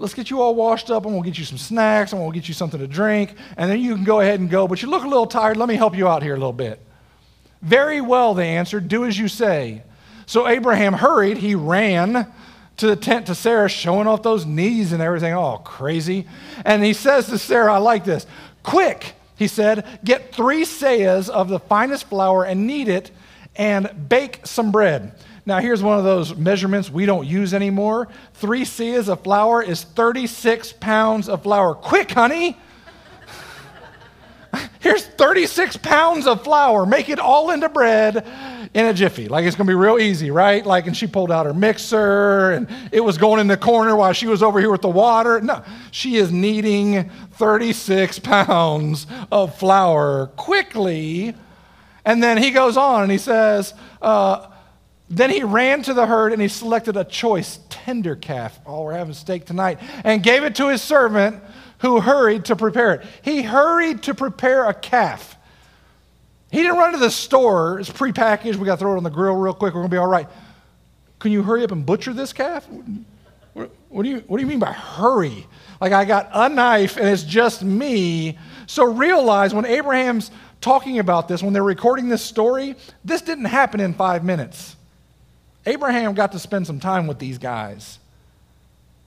Let's 0.00 0.14
get 0.14 0.30
you 0.30 0.40
all 0.40 0.54
washed 0.54 0.90
up, 0.90 1.04
and 1.04 1.12
we'll 1.12 1.22
get 1.22 1.38
you 1.38 1.44
some 1.44 1.58
snacks, 1.58 2.12
and 2.12 2.22
we'll 2.22 2.30
get 2.30 2.48
you 2.48 2.54
something 2.54 2.80
to 2.80 2.86
drink, 2.86 3.34
and 3.58 3.70
then 3.70 3.82
you 3.82 3.94
can 3.94 4.04
go 4.04 4.20
ahead 4.20 4.40
and 4.40 4.48
go. 4.48 4.66
But 4.66 4.80
you 4.80 4.88
look 4.88 5.04
a 5.04 5.06
little 5.06 5.26
tired. 5.26 5.58
Let 5.58 5.68
me 5.68 5.74
help 5.74 5.94
you 5.94 6.08
out 6.08 6.22
here 6.22 6.32
a 6.32 6.38
little 6.38 6.54
bit. 6.54 6.80
Very 7.60 8.00
well, 8.00 8.32
they 8.32 8.56
answered. 8.56 8.88
Do 8.88 9.04
as 9.04 9.18
you 9.18 9.28
say. 9.28 9.82
So 10.24 10.48
Abraham 10.48 10.94
hurried. 10.94 11.36
He 11.36 11.54
ran 11.54 12.32
to 12.78 12.86
the 12.86 12.96
tent 12.96 13.26
to 13.26 13.34
Sarah, 13.34 13.68
showing 13.68 14.06
off 14.06 14.22
those 14.22 14.46
knees 14.46 14.92
and 14.92 15.02
everything, 15.02 15.34
all 15.34 15.58
crazy. 15.58 16.26
And 16.64 16.82
he 16.82 16.94
says 16.94 17.26
to 17.26 17.36
Sarah, 17.36 17.74
I 17.74 17.78
like 17.78 18.06
this. 18.06 18.26
Quick, 18.62 19.12
he 19.36 19.48
said, 19.48 19.84
get 20.02 20.34
three 20.34 20.62
seahs 20.62 21.28
of 21.28 21.50
the 21.50 21.58
finest 21.58 22.08
flour 22.08 22.44
and 22.44 22.66
knead 22.66 22.88
it 22.88 23.10
and 23.54 24.08
bake 24.08 24.46
some 24.46 24.72
bread. 24.72 25.14
Now, 25.46 25.58
here's 25.58 25.82
one 25.82 25.98
of 25.98 26.04
those 26.04 26.34
measurements 26.36 26.90
we 26.90 27.06
don't 27.06 27.26
use 27.26 27.54
anymore. 27.54 28.08
Three 28.34 28.62
seahs 28.62 29.08
of 29.08 29.22
flour 29.22 29.62
is 29.62 29.82
36 29.82 30.72
pounds 30.74 31.28
of 31.28 31.42
flour. 31.42 31.74
Quick, 31.74 32.10
honey. 32.12 32.58
Here's 34.80 35.04
36 35.04 35.76
pounds 35.78 36.26
of 36.26 36.42
flour. 36.42 36.86
Make 36.86 37.08
it 37.08 37.18
all 37.18 37.50
into 37.50 37.68
bread 37.68 38.26
in 38.74 38.86
a 38.86 38.94
jiffy. 38.94 39.28
Like 39.28 39.44
it's 39.44 39.56
to 39.56 39.64
be 39.64 39.74
real 39.74 39.98
easy, 39.98 40.30
right? 40.30 40.64
Like, 40.64 40.86
and 40.86 40.96
she 40.96 41.06
pulled 41.06 41.30
out 41.30 41.46
her 41.46 41.54
mixer 41.54 42.52
and 42.52 42.68
it 42.92 43.00
was 43.00 43.18
going 43.18 43.40
in 43.40 43.46
the 43.46 43.56
corner 43.56 43.96
while 43.96 44.12
she 44.12 44.26
was 44.26 44.42
over 44.42 44.60
here 44.60 44.70
with 44.70 44.82
the 44.82 44.88
water. 44.88 45.40
No, 45.40 45.62
she 45.90 46.16
is 46.16 46.32
kneading 46.32 47.10
36 47.32 48.18
pounds 48.20 49.06
of 49.30 49.56
flour 49.58 50.28
quickly. 50.36 51.34
And 52.04 52.22
then 52.22 52.38
he 52.38 52.50
goes 52.50 52.76
on 52.76 53.02
and 53.02 53.12
he 53.12 53.18
says, 53.18 53.74
uh, 54.00 54.46
then 55.10 55.28
he 55.28 55.42
ran 55.42 55.82
to 55.82 55.92
the 55.92 56.06
herd 56.06 56.32
and 56.32 56.40
he 56.40 56.46
selected 56.46 56.96
a 56.96 57.02
choice 57.02 57.58
tender 57.68 58.14
calf. 58.14 58.58
Oh, 58.64 58.84
we're 58.84 58.92
having 58.92 59.12
steak 59.12 59.44
tonight. 59.44 59.80
And 60.04 60.22
gave 60.22 60.44
it 60.44 60.54
to 60.56 60.68
his 60.68 60.80
servant 60.80 61.42
who 61.78 62.00
hurried 62.00 62.44
to 62.44 62.56
prepare 62.56 62.94
it. 62.94 63.06
He 63.22 63.42
hurried 63.42 64.04
to 64.04 64.14
prepare 64.14 64.68
a 64.68 64.74
calf. 64.74 65.36
He 66.52 66.58
didn't 66.58 66.78
run 66.78 66.92
to 66.92 66.98
the 66.98 67.10
store. 67.10 67.80
It's 67.80 67.90
prepackaged. 67.90 68.54
We 68.56 68.66
got 68.66 68.76
to 68.76 68.78
throw 68.78 68.94
it 68.94 68.98
on 68.98 69.02
the 69.02 69.10
grill 69.10 69.34
real 69.34 69.52
quick. 69.52 69.74
We're 69.74 69.80
going 69.80 69.90
to 69.90 69.94
be 69.94 69.98
all 69.98 70.06
right. 70.06 70.28
Can 71.18 71.32
you 71.32 71.42
hurry 71.42 71.64
up 71.64 71.72
and 71.72 71.84
butcher 71.84 72.12
this 72.12 72.32
calf? 72.32 72.68
What, 73.52 74.04
do 74.04 74.08
you, 74.08 74.18
what 74.28 74.36
do 74.36 74.42
you 74.42 74.46
mean 74.46 74.60
by 74.60 74.72
hurry? 74.72 75.46
Like 75.80 75.92
I 75.92 76.04
got 76.04 76.30
a 76.32 76.48
knife 76.48 76.96
and 76.96 77.08
it's 77.08 77.24
just 77.24 77.64
me. 77.64 78.38
So 78.68 78.84
realize 78.84 79.52
when 79.52 79.64
Abraham's 79.64 80.30
talking 80.60 81.00
about 81.00 81.26
this, 81.26 81.42
when 81.42 81.52
they're 81.52 81.64
recording 81.64 82.08
this 82.08 82.22
story, 82.22 82.76
this 83.04 83.22
didn't 83.22 83.46
happen 83.46 83.80
in 83.80 83.92
five 83.94 84.24
minutes. 84.24 84.76
Abraham 85.66 86.14
got 86.14 86.32
to 86.32 86.38
spend 86.38 86.66
some 86.66 86.80
time 86.80 87.06
with 87.06 87.18
these 87.18 87.38
guys. 87.38 87.98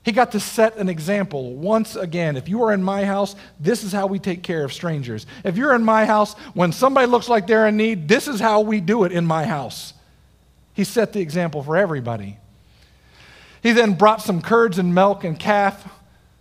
He 0.03 0.11
got 0.11 0.33
to 0.33 0.39
set 0.39 0.75
an 0.77 0.89
example 0.89 1.53
once 1.55 1.95
again. 1.95 2.35
If 2.35 2.49
you 2.49 2.63
are 2.63 2.73
in 2.73 2.83
my 2.83 3.05
house, 3.05 3.35
this 3.59 3.83
is 3.83 3.93
how 3.93 4.07
we 4.07 4.19
take 4.19 4.43
care 4.43 4.65
of 4.65 4.73
strangers. 4.73 5.25
If 5.45 5.55
you're 5.55 5.73
in 5.73 5.83
my 5.83 6.05
house, 6.05 6.33
when 6.53 6.73
somebody 6.73 7.07
looks 7.07 7.29
like 7.29 7.47
they're 7.47 7.67
in 7.67 7.77
need, 7.77 8.07
this 8.07 8.27
is 8.27 8.39
how 8.39 8.61
we 8.61 8.81
do 8.81 9.05
it 9.05 9.13
in 9.13 9.25
my 9.25 9.45
house. 9.45 9.93
He 10.73 10.83
set 10.83 11.13
the 11.13 11.21
example 11.21 11.63
for 11.63 11.77
everybody. 11.77 12.37
He 13.61 13.71
then 13.71 13.93
brought 13.93 14.21
some 14.21 14.41
curds 14.41 14.77
and 14.77 14.93
milk 14.93 15.23
and 15.23 15.39
calf 15.39 15.89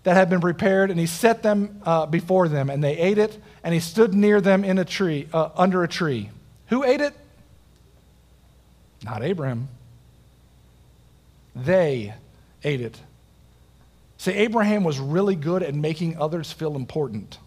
that 0.03 0.17
had 0.17 0.29
been 0.29 0.41
prepared, 0.41 0.91
and 0.91 0.99
he 0.99 1.07
set 1.07 1.45
them 1.45 1.81
uh, 1.85 2.07
before 2.07 2.49
them, 2.49 2.69
and 2.69 2.83
they 2.83 2.99
ate 2.99 3.19
it. 3.19 3.39
And 3.63 3.73
he 3.73 3.79
stood 3.79 4.13
near 4.13 4.41
them 4.41 4.65
in 4.65 4.79
a 4.79 4.85
tree, 4.85 5.29
uh, 5.33 5.51
under 5.55 5.85
a 5.85 5.89
tree. 5.89 6.31
Who 6.67 6.83
ate 6.83 7.01
it? 7.01 7.15
Not 9.05 9.23
Abraham. 9.23 9.69
They 11.55 12.15
ate 12.65 12.81
it. 12.81 13.01
See, 14.19 14.33
Abraham 14.33 14.85
was 14.85 14.99
really 14.99 15.35
good 15.35 15.63
at 15.63 15.75
making 15.75 16.17
others 16.19 16.53
feel 16.53 16.77
important. 16.77 17.39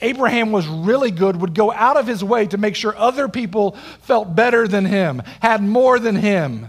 Abraham 0.00 0.52
was 0.52 0.66
really 0.66 1.10
good, 1.10 1.40
would 1.40 1.54
go 1.54 1.72
out 1.72 1.96
of 1.96 2.06
his 2.06 2.22
way 2.22 2.46
to 2.48 2.58
make 2.58 2.76
sure 2.76 2.94
other 2.96 3.28
people 3.28 3.72
felt 4.02 4.34
better 4.36 4.68
than 4.68 4.84
him, 4.84 5.22
had 5.40 5.62
more 5.62 5.98
than 5.98 6.16
him. 6.16 6.68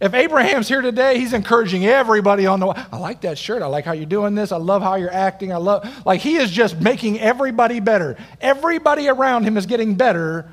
If 0.00 0.14
Abraham's 0.14 0.66
here 0.66 0.80
today, 0.80 1.18
he's 1.18 1.34
encouraging 1.34 1.84
everybody 1.84 2.46
on 2.46 2.58
the 2.58 2.68
way. 2.68 2.74
I 2.90 2.96
like 2.96 3.20
that 3.20 3.36
shirt. 3.36 3.60
I 3.60 3.66
like 3.66 3.84
how 3.84 3.92
you're 3.92 4.06
doing 4.06 4.34
this. 4.34 4.50
I 4.50 4.56
love 4.56 4.80
how 4.80 4.94
you're 4.94 5.12
acting. 5.12 5.52
I 5.52 5.58
love, 5.58 6.06
like, 6.06 6.22
he 6.22 6.36
is 6.36 6.50
just 6.50 6.80
making 6.80 7.20
everybody 7.20 7.80
better. 7.80 8.16
Everybody 8.40 9.08
around 9.08 9.44
him 9.44 9.58
is 9.58 9.66
getting 9.66 9.96
better 9.96 10.50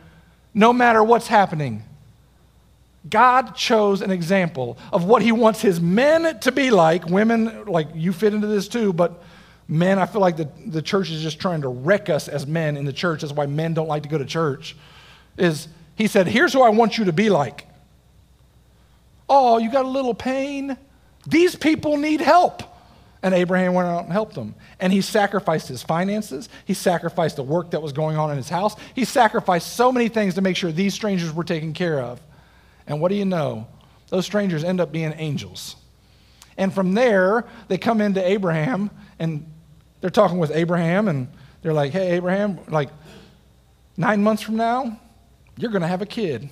no 0.54 0.74
matter 0.74 1.02
what's 1.02 1.28
happening. 1.28 1.84
God 3.10 3.56
chose 3.56 4.02
an 4.02 4.12
example 4.12 4.78
of 4.91 5.04
what 5.04 5.22
he 5.22 5.32
wants 5.32 5.62
his 5.62 5.80
men 5.80 6.39
to 6.39 6.52
be 6.52 6.72
like. 6.72 7.06
Women, 7.06 7.65
like 7.65 7.89
you 7.93 8.13
fit 8.13 8.34
into 8.34 8.48
this 8.48 8.67
too, 8.67 8.93
but 8.93 9.24
men, 9.67 10.00
I 10.00 10.06
feel 10.06 10.22
like 10.22 10.38
the, 10.38 10.50
the 10.65 10.82
church 10.82 11.10
is 11.12 11.22
just 11.22 11.39
trying 11.39 11.62
to 11.62 11.67
wreck 11.67 12.10
us 12.10 12.28
as 12.28 12.48
men 12.48 12.78
in 12.78 12.86
the 12.86 12.93
church. 12.93 13.22
That's 13.22 13.34
why 13.34 13.46
men 13.46 13.74
don't 13.74 13.88
like 13.88 14.04
to 14.04 14.10
go 14.10 14.17
to 14.17 14.26
church. 14.26 14.76
Is 15.38 15.67
he 15.96 16.08
said, 16.08 16.28
Here's 16.28 16.54
who 16.54 16.62
I 16.62 16.70
want 16.70 16.98
you 16.98 17.06
to 17.06 17.13
be 17.13 17.30
like. 17.30 17.67
Oh, 19.30 19.58
you 19.58 19.72
got 19.72 19.86
a 19.86 19.89
little 19.89 20.13
pain? 20.13 20.78
These 21.26 21.56
people 21.56 21.98
need 21.98 22.22
help. 22.22 22.63
And 23.24 23.34
Abraham 23.34 23.74
went 23.74 23.88
out 23.88 24.04
and 24.04 24.13
helped 24.13 24.36
them. 24.36 24.56
And 24.80 24.93
he 24.93 25.02
sacrificed 25.02 25.67
his 25.67 25.84
finances. 25.84 26.50
He 26.65 26.74
sacrificed 26.74 27.36
the 27.36 27.43
work 27.43 27.72
that 27.72 27.82
was 27.82 27.91
going 27.91 28.15
on 28.15 28.32
in 28.32 28.38
his 28.38 28.48
house. 28.48 28.76
He 28.96 29.06
sacrificed 29.06 29.76
so 29.76 29.91
many 29.91 30.08
things 30.08 30.36
to 30.36 30.41
make 30.41 30.56
sure 30.56 30.72
these 30.72 30.93
strangers 30.93 31.34
were 31.34 31.43
taken 31.43 31.74
care 31.74 32.00
of. 32.00 32.22
And 32.88 33.02
what 33.02 33.10
do 33.10 33.15
you 33.15 33.26
know? 33.26 33.67
Those 34.10 34.26
strangers 34.26 34.63
end 34.63 34.80
up 34.80 34.91
being 34.91 35.13
angels. 35.17 35.76
And 36.58 36.73
from 36.73 36.93
there, 36.93 37.45
they 37.67 37.78
come 37.78 38.02
into 38.02 38.26
Abraham, 38.26 38.89
and 39.19 39.45
they're 40.02 40.10
talking 40.10 40.39
with 40.39 40.52
Abraham, 40.52 41.08
and 41.08 41.28
they're 41.62 41.73
like, 41.73 41.91
hey, 41.91 42.12
Abraham, 42.12 42.60
like 42.69 42.89
nine 43.95 44.23
months 44.23 44.41
from 44.41 44.56
now, 44.56 45.00
you're 45.58 45.71
going 45.71 45.82
to 45.82 45.88
have 45.88 46.02
a 46.02 46.06
kid. 46.06 46.50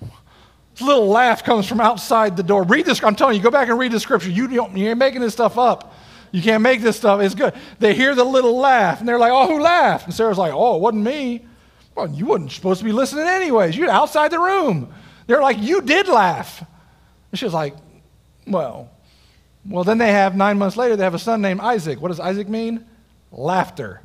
This 0.00 0.80
little 0.80 1.08
laugh 1.08 1.44
comes 1.44 1.68
from 1.68 1.80
outside 1.80 2.36
the 2.36 2.42
door. 2.42 2.64
Read 2.64 2.86
this. 2.86 3.02
I'm 3.04 3.14
telling 3.14 3.36
you, 3.36 3.42
go 3.42 3.50
back 3.50 3.68
and 3.68 3.78
read 3.78 3.92
the 3.92 4.00
scripture. 4.00 4.30
You, 4.30 4.48
don't, 4.48 4.76
you 4.76 4.88
ain't 4.88 4.98
making 4.98 5.20
this 5.20 5.32
stuff 5.32 5.58
up. 5.58 5.94
You 6.32 6.40
can't 6.40 6.62
make 6.62 6.80
this 6.80 6.96
stuff. 6.96 7.20
It's 7.20 7.34
good. 7.34 7.54
They 7.78 7.94
hear 7.94 8.14
the 8.14 8.24
little 8.24 8.56
laugh, 8.56 9.00
and 9.00 9.08
they're 9.08 9.18
like, 9.18 9.32
oh, 9.32 9.46
who 9.46 9.60
laughed? 9.60 10.06
And 10.06 10.14
Sarah's 10.14 10.38
like, 10.38 10.52
oh, 10.54 10.76
it 10.76 10.80
wasn't 10.80 11.04
me. 11.04 11.44
Well, 11.94 12.08
you 12.08 12.26
wasn't 12.26 12.52
supposed 12.52 12.78
to 12.78 12.84
be 12.84 12.92
listening 12.92 13.26
anyways. 13.26 13.76
You're 13.76 13.90
outside 13.90 14.30
the 14.30 14.40
room. 14.40 14.92
They're 15.32 15.40
like, 15.40 15.62
you 15.62 15.80
did 15.80 16.08
laugh. 16.08 16.62
And 17.30 17.38
she 17.38 17.46
was 17.46 17.54
like, 17.54 17.74
well, 18.46 18.90
well, 19.66 19.82
then 19.82 19.96
they 19.96 20.12
have, 20.12 20.36
nine 20.36 20.58
months 20.58 20.76
later, 20.76 20.94
they 20.94 21.04
have 21.04 21.14
a 21.14 21.18
son 21.18 21.40
named 21.40 21.60
Isaac. 21.60 22.02
What 22.02 22.08
does 22.08 22.20
Isaac 22.20 22.50
mean? 22.50 22.84
Laughter. 23.30 24.02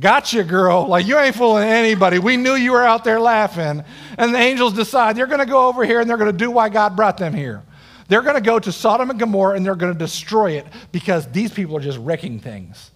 Gotcha, 0.00 0.42
girl. 0.42 0.86
Like, 0.88 1.06
you 1.06 1.18
ain't 1.18 1.36
fooling 1.36 1.68
anybody. 1.68 2.18
We 2.18 2.38
knew 2.38 2.54
you 2.54 2.72
were 2.72 2.82
out 2.82 3.04
there 3.04 3.20
laughing. 3.20 3.84
And 4.16 4.34
the 4.34 4.38
angels 4.38 4.72
decide 4.72 5.16
they're 5.16 5.26
going 5.26 5.40
to 5.40 5.44
go 5.44 5.68
over 5.68 5.84
here 5.84 6.00
and 6.00 6.08
they're 6.08 6.16
going 6.16 6.32
to 6.32 6.38
do 6.38 6.50
why 6.50 6.70
God 6.70 6.96
brought 6.96 7.18
them 7.18 7.34
here. 7.34 7.62
They're 8.08 8.22
going 8.22 8.36
to 8.36 8.40
go 8.40 8.58
to 8.58 8.72
Sodom 8.72 9.10
and 9.10 9.20
Gomorrah 9.20 9.56
and 9.56 9.66
they're 9.66 9.74
going 9.74 9.92
to 9.92 9.98
destroy 9.98 10.52
it 10.52 10.66
because 10.92 11.26
these 11.26 11.52
people 11.52 11.76
are 11.76 11.80
just 11.80 11.98
wrecking 11.98 12.40
things. 12.40 12.90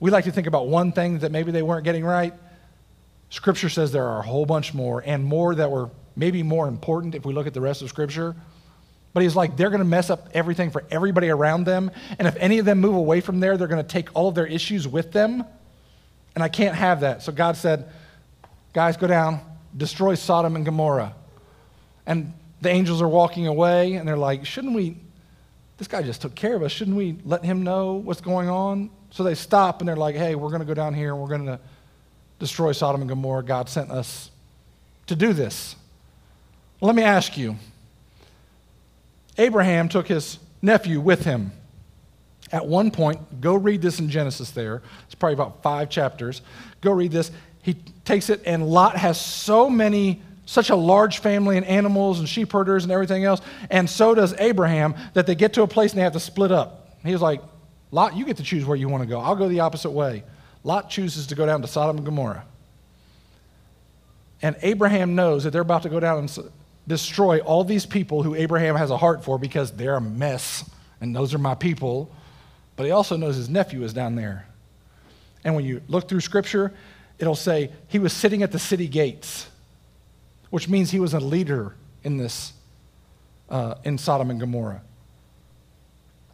We 0.00 0.10
like 0.10 0.24
to 0.24 0.32
think 0.32 0.48
about 0.48 0.66
one 0.66 0.90
thing 0.90 1.20
that 1.20 1.30
maybe 1.30 1.52
they 1.52 1.62
weren't 1.62 1.84
getting 1.84 2.04
right. 2.04 2.34
Scripture 3.30 3.68
says 3.68 3.92
there 3.92 4.08
are 4.08 4.18
a 4.18 4.26
whole 4.26 4.44
bunch 4.44 4.74
more, 4.74 5.04
and 5.06 5.24
more 5.24 5.54
that 5.54 5.70
were 5.70 5.88
maybe 6.16 6.42
more 6.42 6.66
important 6.66 7.14
if 7.14 7.24
we 7.24 7.32
look 7.32 7.46
at 7.46 7.54
the 7.54 7.60
rest 7.60 7.82
of 7.82 7.88
Scripture. 7.88 8.34
But 9.12 9.22
he's 9.22 9.36
like, 9.36 9.56
they're 9.56 9.70
going 9.70 9.80
to 9.80 9.86
mess 9.86 10.10
up 10.10 10.28
everything 10.34 10.70
for 10.70 10.84
everybody 10.90 11.28
around 11.28 11.64
them. 11.64 11.90
And 12.18 12.26
if 12.26 12.36
any 12.36 12.58
of 12.58 12.66
them 12.66 12.80
move 12.80 12.96
away 12.96 13.20
from 13.20 13.40
there, 13.40 13.56
they're 13.56 13.68
going 13.68 13.82
to 13.82 13.88
take 13.88 14.14
all 14.14 14.28
of 14.28 14.34
their 14.34 14.46
issues 14.46 14.86
with 14.86 15.12
them. 15.12 15.44
And 16.34 16.44
I 16.44 16.48
can't 16.48 16.74
have 16.74 17.00
that. 17.00 17.22
So 17.22 17.32
God 17.32 17.56
said, 17.56 17.90
guys, 18.74 18.96
go 18.98 19.06
down, 19.06 19.40
destroy 19.74 20.16
Sodom 20.16 20.54
and 20.56 20.66
Gomorrah. 20.66 21.14
And 22.04 22.34
the 22.60 22.68
angels 22.68 23.00
are 23.00 23.08
walking 23.08 23.46
away, 23.46 23.94
and 23.94 24.06
they're 24.06 24.18
like, 24.18 24.44
shouldn't 24.44 24.74
we? 24.74 24.98
This 25.78 25.88
guy 25.88 26.02
just 26.02 26.22
took 26.22 26.34
care 26.34 26.54
of 26.54 26.62
us. 26.62 26.72
Shouldn't 26.72 26.96
we 26.96 27.16
let 27.24 27.44
him 27.44 27.62
know 27.62 27.94
what's 27.94 28.20
going 28.20 28.48
on? 28.48 28.90
So 29.10 29.22
they 29.22 29.34
stop 29.34 29.80
and 29.80 29.88
they're 29.88 29.96
like, 29.96 30.14
hey, 30.14 30.34
we're 30.34 30.48
going 30.48 30.60
to 30.60 30.66
go 30.66 30.74
down 30.74 30.92
here 30.94 31.12
and 31.12 31.20
we're 31.20 31.28
going 31.28 31.46
to 31.46 31.60
destroy 32.38 32.72
Sodom 32.72 33.02
and 33.02 33.08
Gomorrah. 33.08 33.42
God 33.42 33.68
sent 33.68 33.90
us 33.90 34.30
to 35.06 35.16
do 35.16 35.32
this. 35.32 35.76
Let 36.80 36.94
me 36.94 37.02
ask 37.02 37.36
you 37.36 37.56
Abraham 39.38 39.88
took 39.88 40.08
his 40.08 40.38
nephew 40.62 41.00
with 41.00 41.24
him. 41.24 41.52
At 42.52 42.66
one 42.66 42.90
point, 42.90 43.40
go 43.40 43.56
read 43.56 43.82
this 43.82 43.98
in 43.98 44.08
Genesis 44.08 44.50
there. 44.50 44.82
It's 45.06 45.14
probably 45.14 45.34
about 45.34 45.62
five 45.62 45.90
chapters. 45.90 46.42
Go 46.80 46.92
read 46.92 47.10
this. 47.10 47.32
He 47.62 47.74
takes 48.04 48.30
it, 48.30 48.42
and 48.46 48.68
Lot 48.68 48.96
has 48.96 49.20
so 49.20 49.68
many, 49.68 50.22
such 50.44 50.70
a 50.70 50.76
large 50.76 51.18
family 51.18 51.56
and 51.56 51.66
animals 51.66 52.20
and 52.20 52.28
sheep 52.28 52.52
herders 52.52 52.84
and 52.84 52.92
everything 52.92 53.24
else, 53.24 53.40
and 53.68 53.90
so 53.90 54.14
does 54.14 54.32
Abraham, 54.38 54.94
that 55.14 55.26
they 55.26 55.34
get 55.34 55.54
to 55.54 55.62
a 55.62 55.66
place 55.66 55.90
and 55.90 55.98
they 55.98 56.04
have 56.04 56.12
to 56.12 56.20
split 56.20 56.52
up. 56.52 56.96
He 57.04 57.12
was 57.12 57.22
like, 57.22 57.42
Lot, 57.90 58.16
you 58.16 58.24
get 58.24 58.36
to 58.36 58.44
choose 58.44 58.64
where 58.64 58.76
you 58.76 58.88
want 58.88 59.02
to 59.02 59.08
go. 59.08 59.18
I'll 59.18 59.36
go 59.36 59.48
the 59.48 59.60
opposite 59.60 59.90
way. 59.90 60.22
Lot 60.62 60.90
chooses 60.90 61.26
to 61.28 61.34
go 61.34 61.46
down 61.46 61.62
to 61.62 61.68
Sodom 61.68 61.96
and 61.96 62.04
Gomorrah. 62.04 62.44
And 64.42 64.54
Abraham 64.62 65.14
knows 65.14 65.44
that 65.44 65.50
they're 65.50 65.62
about 65.62 65.82
to 65.82 65.88
go 65.88 65.98
down 65.98 66.18
and 66.18 66.30
destroy 66.86 67.40
all 67.40 67.64
these 67.64 67.86
people 67.86 68.22
who 68.22 68.34
Abraham 68.34 68.76
has 68.76 68.90
a 68.90 68.96
heart 68.96 69.24
for 69.24 69.38
because 69.38 69.72
they're 69.72 69.96
a 69.96 70.00
mess, 70.00 70.68
and 71.00 71.14
those 71.14 71.34
are 71.34 71.38
my 71.38 71.54
people. 71.54 72.10
But 72.76 72.86
he 72.86 72.92
also 72.92 73.16
knows 73.16 73.36
his 73.36 73.48
nephew 73.48 73.82
is 73.82 73.92
down 73.92 74.14
there. 74.14 74.46
And 75.44 75.54
when 75.54 75.64
you 75.64 75.80
look 75.88 76.08
through 76.08 76.20
Scripture, 76.20 76.72
it'll 77.18 77.34
say 77.34 77.70
he 77.88 77.98
was 77.98 78.12
sitting 78.12 78.42
at 78.42 78.52
the 78.52 78.58
city 78.58 78.88
gates, 78.88 79.48
which 80.50 80.68
means 80.68 80.90
he 80.90 81.00
was 81.00 81.14
a 81.14 81.20
leader 81.20 81.74
in 82.02 82.16
this, 82.16 82.52
uh, 83.48 83.76
in 83.84 83.98
Sodom 83.98 84.30
and 84.30 84.38
Gomorrah. 84.38 84.82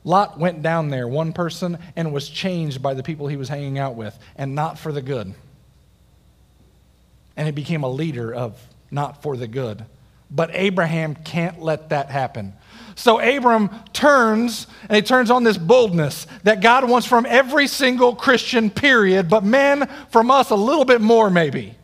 Lot 0.05 0.39
went 0.39 0.63
down 0.63 0.89
there, 0.89 1.07
one 1.07 1.33
person, 1.33 1.79
and 1.95 2.13
was 2.13 2.29
changed 2.29 2.83
by 2.83 2.95
the 2.95 3.03
people 3.03 3.29
he 3.29 3.37
was 3.37 3.49
hanging 3.49 3.79
out 3.79 3.95
with, 3.95 4.19
and 4.37 4.55
not 4.55 4.79
for 4.79 4.91
the 4.91 5.03
good. 5.03 5.33
And 7.37 7.47
he 7.47 7.53
became 7.53 7.85
a 7.85 7.89
leader 7.89 8.35
of 8.35 8.61
not 8.91 9.23
for 9.23 9.37
the 9.37 9.47
good. 9.47 9.85
But 10.35 10.51
Abraham 10.55 11.15
can't 11.15 11.61
let 11.61 11.91
that 11.91 12.11
happen. 12.11 12.55
So 12.95 13.21
Abram 13.21 13.71
turns 13.93 14.67
and 14.89 14.97
he 14.97 15.03
turns 15.03 15.31
on 15.31 15.45
this 15.45 15.59
boldness 15.59 16.27
that 16.45 16.61
God 16.61 16.89
wants 16.89 17.07
from 17.07 17.27
every 17.27 17.67
single 17.67 18.15
Christian, 18.15 18.71
period, 18.71 19.29
but 19.29 19.45
men 19.45 19.89
from 20.11 20.31
us 20.31 20.51
a 20.51 20.55
little 20.55 20.85
bit 20.85 21.01
more, 21.01 21.31
maybe. 21.31 21.75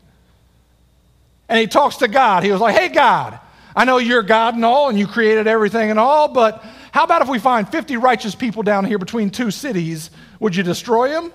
And 1.49 1.59
he 1.59 1.67
talks 1.67 1.97
to 1.99 2.09
God. 2.09 2.43
He 2.43 2.53
was 2.53 2.61
like, 2.61 2.75
Hey, 2.75 2.89
God, 2.89 3.39
I 3.75 3.85
know 3.85 3.99
you're 3.99 4.23
God 4.23 4.55
and 4.55 4.65
all, 4.65 4.89
and 4.89 4.99
you 4.99 5.07
created 5.07 5.47
everything 5.47 5.91
and 5.91 5.99
all, 5.99 6.29
but 6.29 6.65
how 6.93 7.05
about 7.05 7.23
if 7.23 7.29
we 7.29 7.39
find 7.39 7.69
50 7.69 7.97
righteous 7.97 8.35
people 8.35 8.63
down 8.63 8.85
here 8.85 8.99
between 8.99 9.31
two 9.31 9.51
cities? 9.51 10.11
Would 10.41 10.57
you 10.57 10.63
destroy 10.63 11.09
them? 11.09 11.33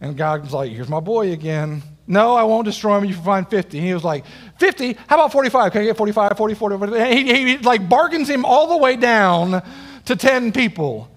And 0.00 0.16
God's 0.16 0.52
like, 0.52 0.72
Here's 0.72 0.88
my 0.88 1.00
boy 1.00 1.32
again. 1.32 1.82
No, 2.10 2.34
I 2.34 2.42
won't 2.44 2.64
destroy 2.64 2.96
him. 2.96 3.04
You 3.04 3.14
can 3.14 3.22
find 3.22 3.48
50. 3.48 3.76
And 3.76 3.86
he 3.86 3.92
was 3.92 4.02
like, 4.02 4.24
50? 4.58 4.94
How 5.06 5.16
about 5.16 5.30
45? 5.30 5.72
Can 5.72 5.82
I 5.82 5.84
get 5.84 5.96
45, 5.98 6.38
40, 6.38 6.54
40? 6.54 6.78
40? 6.78 7.14
He, 7.14 7.34
he 7.34 7.58
like 7.58 7.86
bargains 7.86 8.30
him 8.30 8.46
all 8.46 8.66
the 8.66 8.78
way 8.78 8.96
down 8.96 9.62
to 10.06 10.16
10 10.16 10.52
people. 10.52 11.10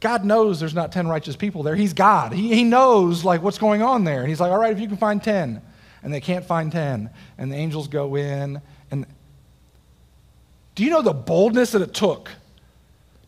God 0.00 0.24
knows 0.24 0.58
there's 0.58 0.74
not 0.74 0.90
10 0.90 1.06
righteous 1.06 1.36
people 1.36 1.62
there. 1.62 1.76
He's 1.76 1.92
God. 1.92 2.32
He, 2.32 2.54
he 2.54 2.64
knows 2.64 3.26
like 3.26 3.42
what's 3.42 3.58
going 3.58 3.82
on 3.82 4.04
there. 4.04 4.20
And 4.20 4.28
he's 4.30 4.40
like, 4.40 4.50
all 4.50 4.58
right, 4.58 4.72
if 4.72 4.80
you 4.80 4.88
can 4.88 4.96
find 4.96 5.22
10. 5.22 5.60
And 6.02 6.14
they 6.14 6.20
can't 6.22 6.46
find 6.46 6.72
10. 6.72 7.10
And 7.36 7.52
the 7.52 7.56
angels 7.56 7.86
go 7.86 8.16
in. 8.16 8.62
And 8.90 9.04
do 10.74 10.82
you 10.82 10.88
know 10.88 11.02
the 11.02 11.12
boldness 11.12 11.72
that 11.72 11.82
it 11.82 11.92
took 11.92 12.30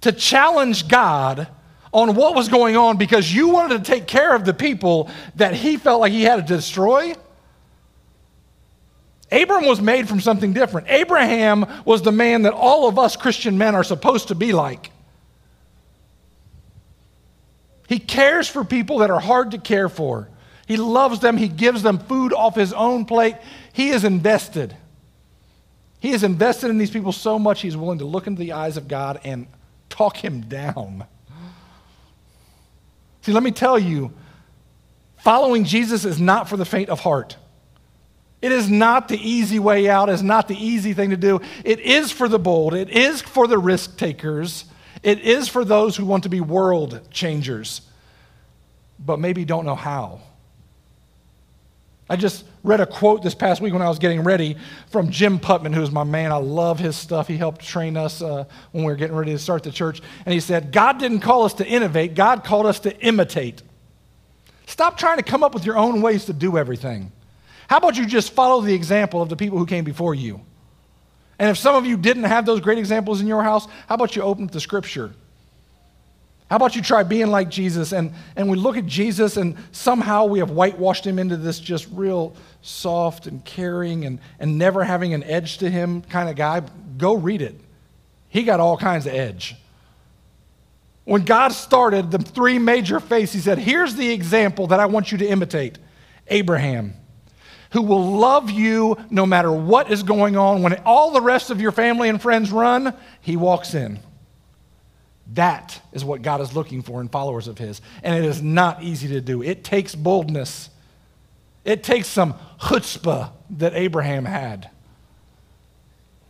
to 0.01 0.11
challenge 0.11 0.89
God 0.89 1.49
on 1.93 2.15
what 2.15 2.35
was 2.35 2.49
going 2.49 2.77
on 2.77 2.97
because 2.97 3.33
you 3.33 3.49
wanted 3.49 3.85
to 3.85 3.91
take 3.91 4.07
care 4.07 4.35
of 4.35 4.45
the 4.45 4.55
people 4.55 5.11
that 5.37 5.55
he 5.55 5.77
felt 5.77 6.01
like 6.01 6.13
he 6.13 6.23
had 6.23 6.47
to 6.47 6.55
destroy. 6.55 7.15
Abram 9.31 9.67
was 9.67 9.81
made 9.81 10.09
from 10.09 10.21
something 10.21 10.53
different. 10.53 10.89
Abraham 10.91 11.67
was 11.85 12.03
the 12.03 12.13
man 12.13 12.43
that 12.43 12.55
all 12.55 12.89
of 12.89 12.99
us 12.99 13.17
Christian 13.17 13.59
men 13.59 13.75
are 13.75 13.85
supposed 13.85 14.29
to 14.29 14.35
be 14.35 14.53
like. 14.53 14.91
He 17.89 17.99
cares 17.99 18.49
for 18.49 18.65
people 18.65 18.99
that 18.99 19.11
are 19.11 19.21
hard 19.21 19.51
to 19.51 19.59
care 19.59 19.91
for. 19.91 20.29
He 20.67 20.79
loves 20.79 21.21
them. 21.21 21.37
He 21.37 21.49
gives 21.49 21.83
them 21.83 21.99
food 21.99 22.33
off 22.33 22.55
his 22.55 22.73
own 22.73 23.05
plate. 23.05 23.37
He 23.75 23.91
is 23.91 24.05
invested. 24.05 24.75
He 26.01 26.13
is 26.13 26.25
invested 26.25 26.71
in 26.71 26.79
these 26.79 26.91
people 26.91 27.13
so 27.13 27.39
much 27.39 27.61
he's 27.61 27.77
willing 27.77 27.99
to 27.99 28.05
look 28.05 28.27
into 28.27 28.41
the 28.41 28.53
eyes 28.53 28.77
of 28.77 28.89
God 28.89 29.21
and 29.25 29.47
talk 29.89 30.17
him 30.17 30.41
down. 30.43 31.05
See, 33.23 33.33
let 33.33 33.43
me 33.43 33.53
tell 33.53 33.79
you, 33.79 34.13
following 35.19 35.65
Jesus 35.65 36.05
is 36.05 36.21
not 36.21 36.49
for 36.49 36.57
the 36.57 36.65
faint 36.65 36.89
of 36.89 37.01
heart. 37.01 37.37
It 38.41 38.51
is 38.51 38.69
not 38.69 39.09
the 39.09 39.17
easy 39.17 39.61
way 39.61 39.89
out, 39.89 40.09
it 40.09 40.15
is 40.15 40.23
not 40.23 40.49
the 40.49 40.57
easy 40.57 40.93
thing 40.93 41.11
to 41.11 41.17
do. 41.17 41.41
It 41.65 41.79
is 41.79 42.11
for 42.11 42.29
the 42.29 42.41
bold, 42.41 42.75
it 42.75 42.91
is 42.91 43.23
for 43.23 43.47
the 43.47 43.59
risk 43.59 43.97
takers, 43.97 44.65
it 45.03 45.21
is 45.21 45.49
for 45.49 45.65
those 45.65 45.97
who 45.97 46.05
want 46.05 46.25
to 46.25 46.29
be 46.29 46.41
world 46.41 47.01
changers, 47.11 47.83
but 48.99 49.21
maybe 49.21 49.45
don't 49.45 49.65
know 49.65 49.77
how. 49.77 50.21
I 52.11 52.17
just 52.17 52.45
read 52.65 52.81
a 52.81 52.87
quote 52.87 53.23
this 53.23 53.35
past 53.35 53.61
week 53.61 53.73
when 53.73 53.83
I 53.83 53.89
was 53.89 53.99
getting 53.99 54.23
ready 54.23 54.57
from 54.89 55.11
Jim 55.11 55.39
Putman, 55.39 55.75
who's 55.75 55.91
my 55.91 56.05
man. 56.05 56.31
I 56.31 56.37
love 56.37 56.79
his 56.79 56.97
stuff. 56.97 57.27
He 57.27 57.37
helped 57.37 57.65
train 57.65 57.97
us 57.97 58.23
uh, 58.23 58.45
when 58.71 58.85
we 58.85 58.93
were 58.93 58.97
getting 58.97 59.17
ready 59.17 59.33
to 59.33 59.39
start 59.39 59.63
the 59.63 59.73
church. 59.73 60.01
And 60.25 60.33
he 60.33 60.41
said, 60.41 60.73
God 60.73 60.99
didn't 60.99 61.21
call 61.21 61.45
us 61.45 61.55
to 61.55 61.67
innovate, 61.67 62.15
God 62.15 62.45
called 62.45 62.67
us 62.67 62.81
to 62.81 62.97
imitate. 63.01 63.63
Stop 64.67 64.97
trying 64.97 65.17
to 65.17 65.23
come 65.23 65.43
up 65.43 65.55
with 65.55 65.67
your 65.67 65.77
own 65.77 66.03
ways 66.03 66.27
to 66.27 66.33
do 66.33 66.57
everything. 66.57 67.11
How 67.69 67.79
about 67.79 67.97
you 67.97 68.07
just 68.07 68.33
follow 68.33 68.61
the 68.61 68.75
example 68.75 69.21
of 69.21 69.29
the 69.29 69.37
people 69.37 69.59
who 69.59 69.67
came 69.67 69.85
before 69.85 70.15
you? 70.15 70.41
And 71.39 71.51
if 71.51 71.59
some 71.59 71.75
of 71.75 71.85
you 71.85 71.97
didn't 71.97 72.25
have 72.25 72.47
those 72.47 72.61
great 72.61 72.79
examples 72.79 73.21
in 73.21 73.27
your 73.27 73.43
house, 73.43 73.67
how 73.89 73.97
about 73.97 74.15
you 74.15 74.23
open 74.23 74.45
up 74.45 74.53
the 74.53 74.61
scripture 74.61 75.13
how 76.53 76.57
about 76.57 76.77
you 76.77 76.83
try 76.83 77.03
being 77.03 77.29
like 77.29 77.49
Jesus? 77.49 77.93
And, 77.93 78.13
and 78.37 78.47
we 78.51 78.59
look 78.59 78.77
at 78.77 78.85
Jesus, 78.85 79.39
and 79.39 79.57
somehow 79.73 80.27
we 80.27 80.39
have 80.39 80.51
whitewashed 80.51 81.07
him 81.07 81.19
into 81.19 81.39
this 81.39 81.59
just 81.59 81.89
real 81.91 82.37
soft 82.63 83.27
and 83.27 83.45
caring 83.45 84.05
and, 84.05 84.19
and 84.39 84.57
never 84.57 84.85
having 84.85 85.13
an 85.13 85.23
edge 85.25 85.59
to 85.59 85.71
him 85.71 86.03
kind 86.03 86.31
of 86.31 86.37
guy. 86.37 86.63
Go 86.97 87.15
read 87.15 87.43
it. 87.43 87.57
He 88.29 88.45
got 88.45 88.61
all 88.61 88.77
kinds 88.77 89.07
of 89.07 89.13
edge. 89.13 89.55
When 91.05 91.25
God 91.25 91.49
started 91.49 92.11
the 92.11 92.19
three 92.19 92.59
major 92.59 93.01
faiths, 93.01 93.33
he 93.33 93.41
said, 93.41 93.59
Here's 93.59 93.97
the 93.97 94.11
example 94.11 94.69
that 94.69 94.81
I 94.81 94.87
want 94.87 95.13
you 95.13 95.19
to 95.19 95.27
imitate 95.27 95.79
Abraham, 96.29 96.95
who 97.73 97.83
will 97.83 98.13
love 98.13 98.51
you 98.51 98.97
no 99.11 99.27
matter 99.27 99.51
what 99.53 99.91
is 99.91 100.03
going 100.03 100.37
on. 100.37 100.63
When 100.63 100.75
all 100.87 101.11
the 101.11 101.21
rest 101.21 101.51
of 101.51 101.61
your 101.61 101.73
family 101.73 102.09
and 102.09 102.23
friends 102.23 102.53
run, 102.53 102.95
he 103.21 103.37
walks 103.37 103.75
in. 103.75 103.99
That 105.35 105.81
is 105.93 106.05
what 106.05 106.23
God 106.23 106.41
is 106.41 106.55
looking 106.55 106.83
for 106.83 107.01
in 107.01 107.09
followers 107.09 107.49
of 107.49 107.59
His. 107.59 107.81
And 108.03 108.15
it 108.15 108.27
is 108.27 108.43
not 108.43 108.83
easy 108.83 109.09
to 109.09 109.21
do. 109.21 109.43
It 109.43 109.65
takes 109.65 109.95
boldness, 109.95 110.69
it 111.65 111.83
takes 111.83 112.09
some 112.09 112.35
chutzpah 112.61 113.31
that 113.51 113.75
Abraham 113.75 114.25
had. 114.25 114.71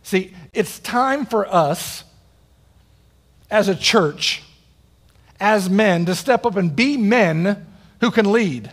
See, 0.03 0.33
it's 0.53 0.79
time 0.79 1.25
for 1.25 1.47
us 1.47 2.03
as 3.49 3.67
a 3.67 3.75
church, 3.75 4.43
as 5.39 5.69
men, 5.69 6.05
to 6.05 6.15
step 6.15 6.45
up 6.45 6.55
and 6.55 6.75
be 6.75 6.97
men 6.97 7.65
who 8.01 8.11
can 8.11 8.31
lead, 8.31 8.71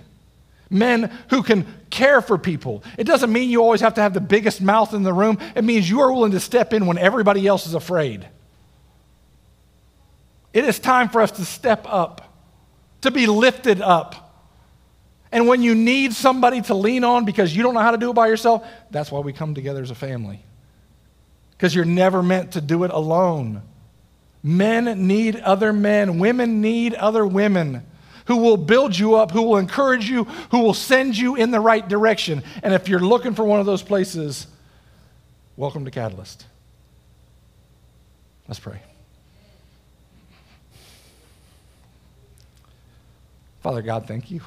men 0.69 1.11
who 1.29 1.43
can 1.43 1.67
care 1.91 2.21
for 2.21 2.39
people. 2.39 2.83
It 2.99 3.05
doesn't 3.05 3.33
mean 3.33 3.51
you 3.51 3.63
always 3.63 3.81
have 3.81 3.95
to 3.95 4.01
have 4.01 4.15
the 4.15 4.21
biggest 4.21 4.61
mouth 4.61 4.93
in 4.93 5.03
the 5.03 5.13
room, 5.13 5.39
it 5.55 5.65
means 5.65 5.89
you 5.89 6.01
are 6.01 6.13
willing 6.13 6.33
to 6.33 6.41
step 6.41 6.73
in 6.73 6.87
when 6.87 6.99
everybody 6.99 7.47
else 7.47 7.67
is 7.67 7.75
afraid. 7.75 8.29
It 10.53 10.65
is 10.65 10.79
time 10.79 11.09
for 11.09 11.21
us 11.21 11.31
to 11.33 11.45
step 11.45 11.87
up, 11.89 12.35
to 13.03 13.11
be 13.11 13.27
lifted 13.27 13.81
up. 13.81 14.30
And 15.33 15.47
when 15.47 15.62
you 15.62 15.74
need 15.74 16.12
somebody 16.12 16.61
to 16.62 16.74
lean 16.74 17.05
on 17.05 17.24
because 17.24 17.55
you 17.55 17.62
don't 17.62 17.74
know 17.74 17.81
how 17.81 17.93
to 17.93 17.99
do 17.99 18.11
it 18.11 18.14
by 18.14 18.26
yourself, 18.26 18.66
that's 18.91 19.12
why 19.12 19.20
we 19.20 19.33
come 19.33 19.55
together 19.55 19.83
as 19.83 19.91
a 19.91 19.95
family. 19.95 20.43
Because 21.53 21.74
you're 21.74 21.85
never 21.85 22.22
meant 22.22 22.53
to 22.53 22.61
do 22.61 22.85
it 22.85 22.91
alone. 22.91 23.62
Men 24.43 25.07
need 25.07 25.37
other 25.37 25.72
men, 25.72 26.18
women 26.18 26.61
need 26.61 26.95
other 26.95 27.26
women 27.26 27.87
who 28.26 28.39
will 28.39 28.57
build 28.57 28.97
you 28.97 29.16
up, 29.16 29.31
who 29.31 29.43
will 29.43 29.59
encourage 29.59 30.09
you, 30.09 30.24
who 30.51 30.61
will 30.61 30.74
send 30.74 31.16
you 31.16 31.37
in 31.37 31.51
the 31.51 31.61
right 31.61 31.87
direction. 31.87 32.43
And 32.62 32.72
if 32.72 32.89
you're 32.89 33.01
looking 33.01 33.35
for 33.35 33.45
one 33.45 33.61
of 33.61 33.66
those 33.66 33.83
places, 33.83 34.47
welcome 35.57 35.85
to 35.85 35.91
Catalyst. 35.91 36.47
Let's 38.49 38.61
pray. 38.61 38.81
Father 43.62 43.83
God, 43.83 44.07
thank 44.07 44.31
you. 44.31 44.41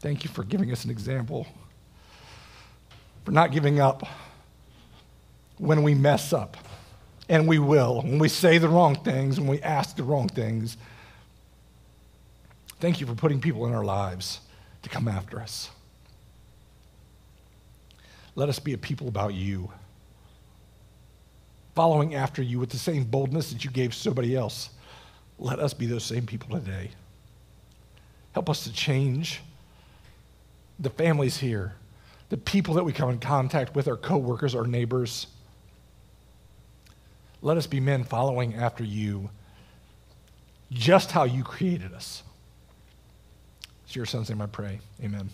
Thank 0.00 0.24
you 0.24 0.30
for 0.30 0.44
giving 0.44 0.70
us 0.72 0.84
an 0.84 0.90
example, 0.90 1.46
for 3.24 3.32
not 3.32 3.50
giving 3.50 3.80
up 3.80 4.06
when 5.58 5.82
we 5.82 5.94
mess 5.94 6.32
up. 6.32 6.56
And 7.28 7.48
we 7.48 7.58
will, 7.58 8.02
when 8.02 8.18
we 8.18 8.28
say 8.28 8.58
the 8.58 8.68
wrong 8.68 8.94
things, 8.94 9.40
when 9.40 9.48
we 9.48 9.60
ask 9.62 9.96
the 9.96 10.04
wrong 10.04 10.28
things. 10.28 10.76
Thank 12.78 13.00
you 13.00 13.06
for 13.06 13.14
putting 13.14 13.40
people 13.40 13.66
in 13.66 13.74
our 13.74 13.84
lives 13.84 14.40
to 14.82 14.88
come 14.88 15.08
after 15.08 15.40
us. 15.40 15.70
Let 18.36 18.48
us 18.48 18.58
be 18.58 18.74
a 18.74 18.78
people 18.78 19.08
about 19.08 19.34
you 19.34 19.72
following 21.74 22.14
after 22.14 22.42
you 22.42 22.58
with 22.58 22.70
the 22.70 22.78
same 22.78 23.04
boldness 23.04 23.50
that 23.50 23.64
you 23.64 23.70
gave 23.70 23.94
somebody 23.94 24.36
else. 24.36 24.70
Let 25.38 25.58
us 25.58 25.74
be 25.74 25.86
those 25.86 26.04
same 26.04 26.26
people 26.26 26.58
today. 26.58 26.90
Help 28.32 28.48
us 28.48 28.64
to 28.64 28.72
change 28.72 29.40
the 30.78 30.90
families 30.90 31.38
here, 31.38 31.74
the 32.28 32.36
people 32.36 32.74
that 32.74 32.84
we 32.84 32.92
come 32.92 33.10
in 33.10 33.18
contact 33.18 33.74
with, 33.74 33.88
our 33.88 33.96
coworkers, 33.96 34.54
our 34.54 34.66
neighbors. 34.66 35.26
Let 37.42 37.56
us 37.56 37.66
be 37.66 37.80
men 37.80 38.04
following 38.04 38.54
after 38.54 38.84
you 38.84 39.30
just 40.72 41.12
how 41.12 41.24
you 41.24 41.44
created 41.44 41.92
us. 41.92 42.22
It's 43.84 43.94
your 43.94 44.06
son's 44.06 44.28
name 44.28 44.42
I 44.42 44.46
pray. 44.46 44.80
Amen. 45.02 45.30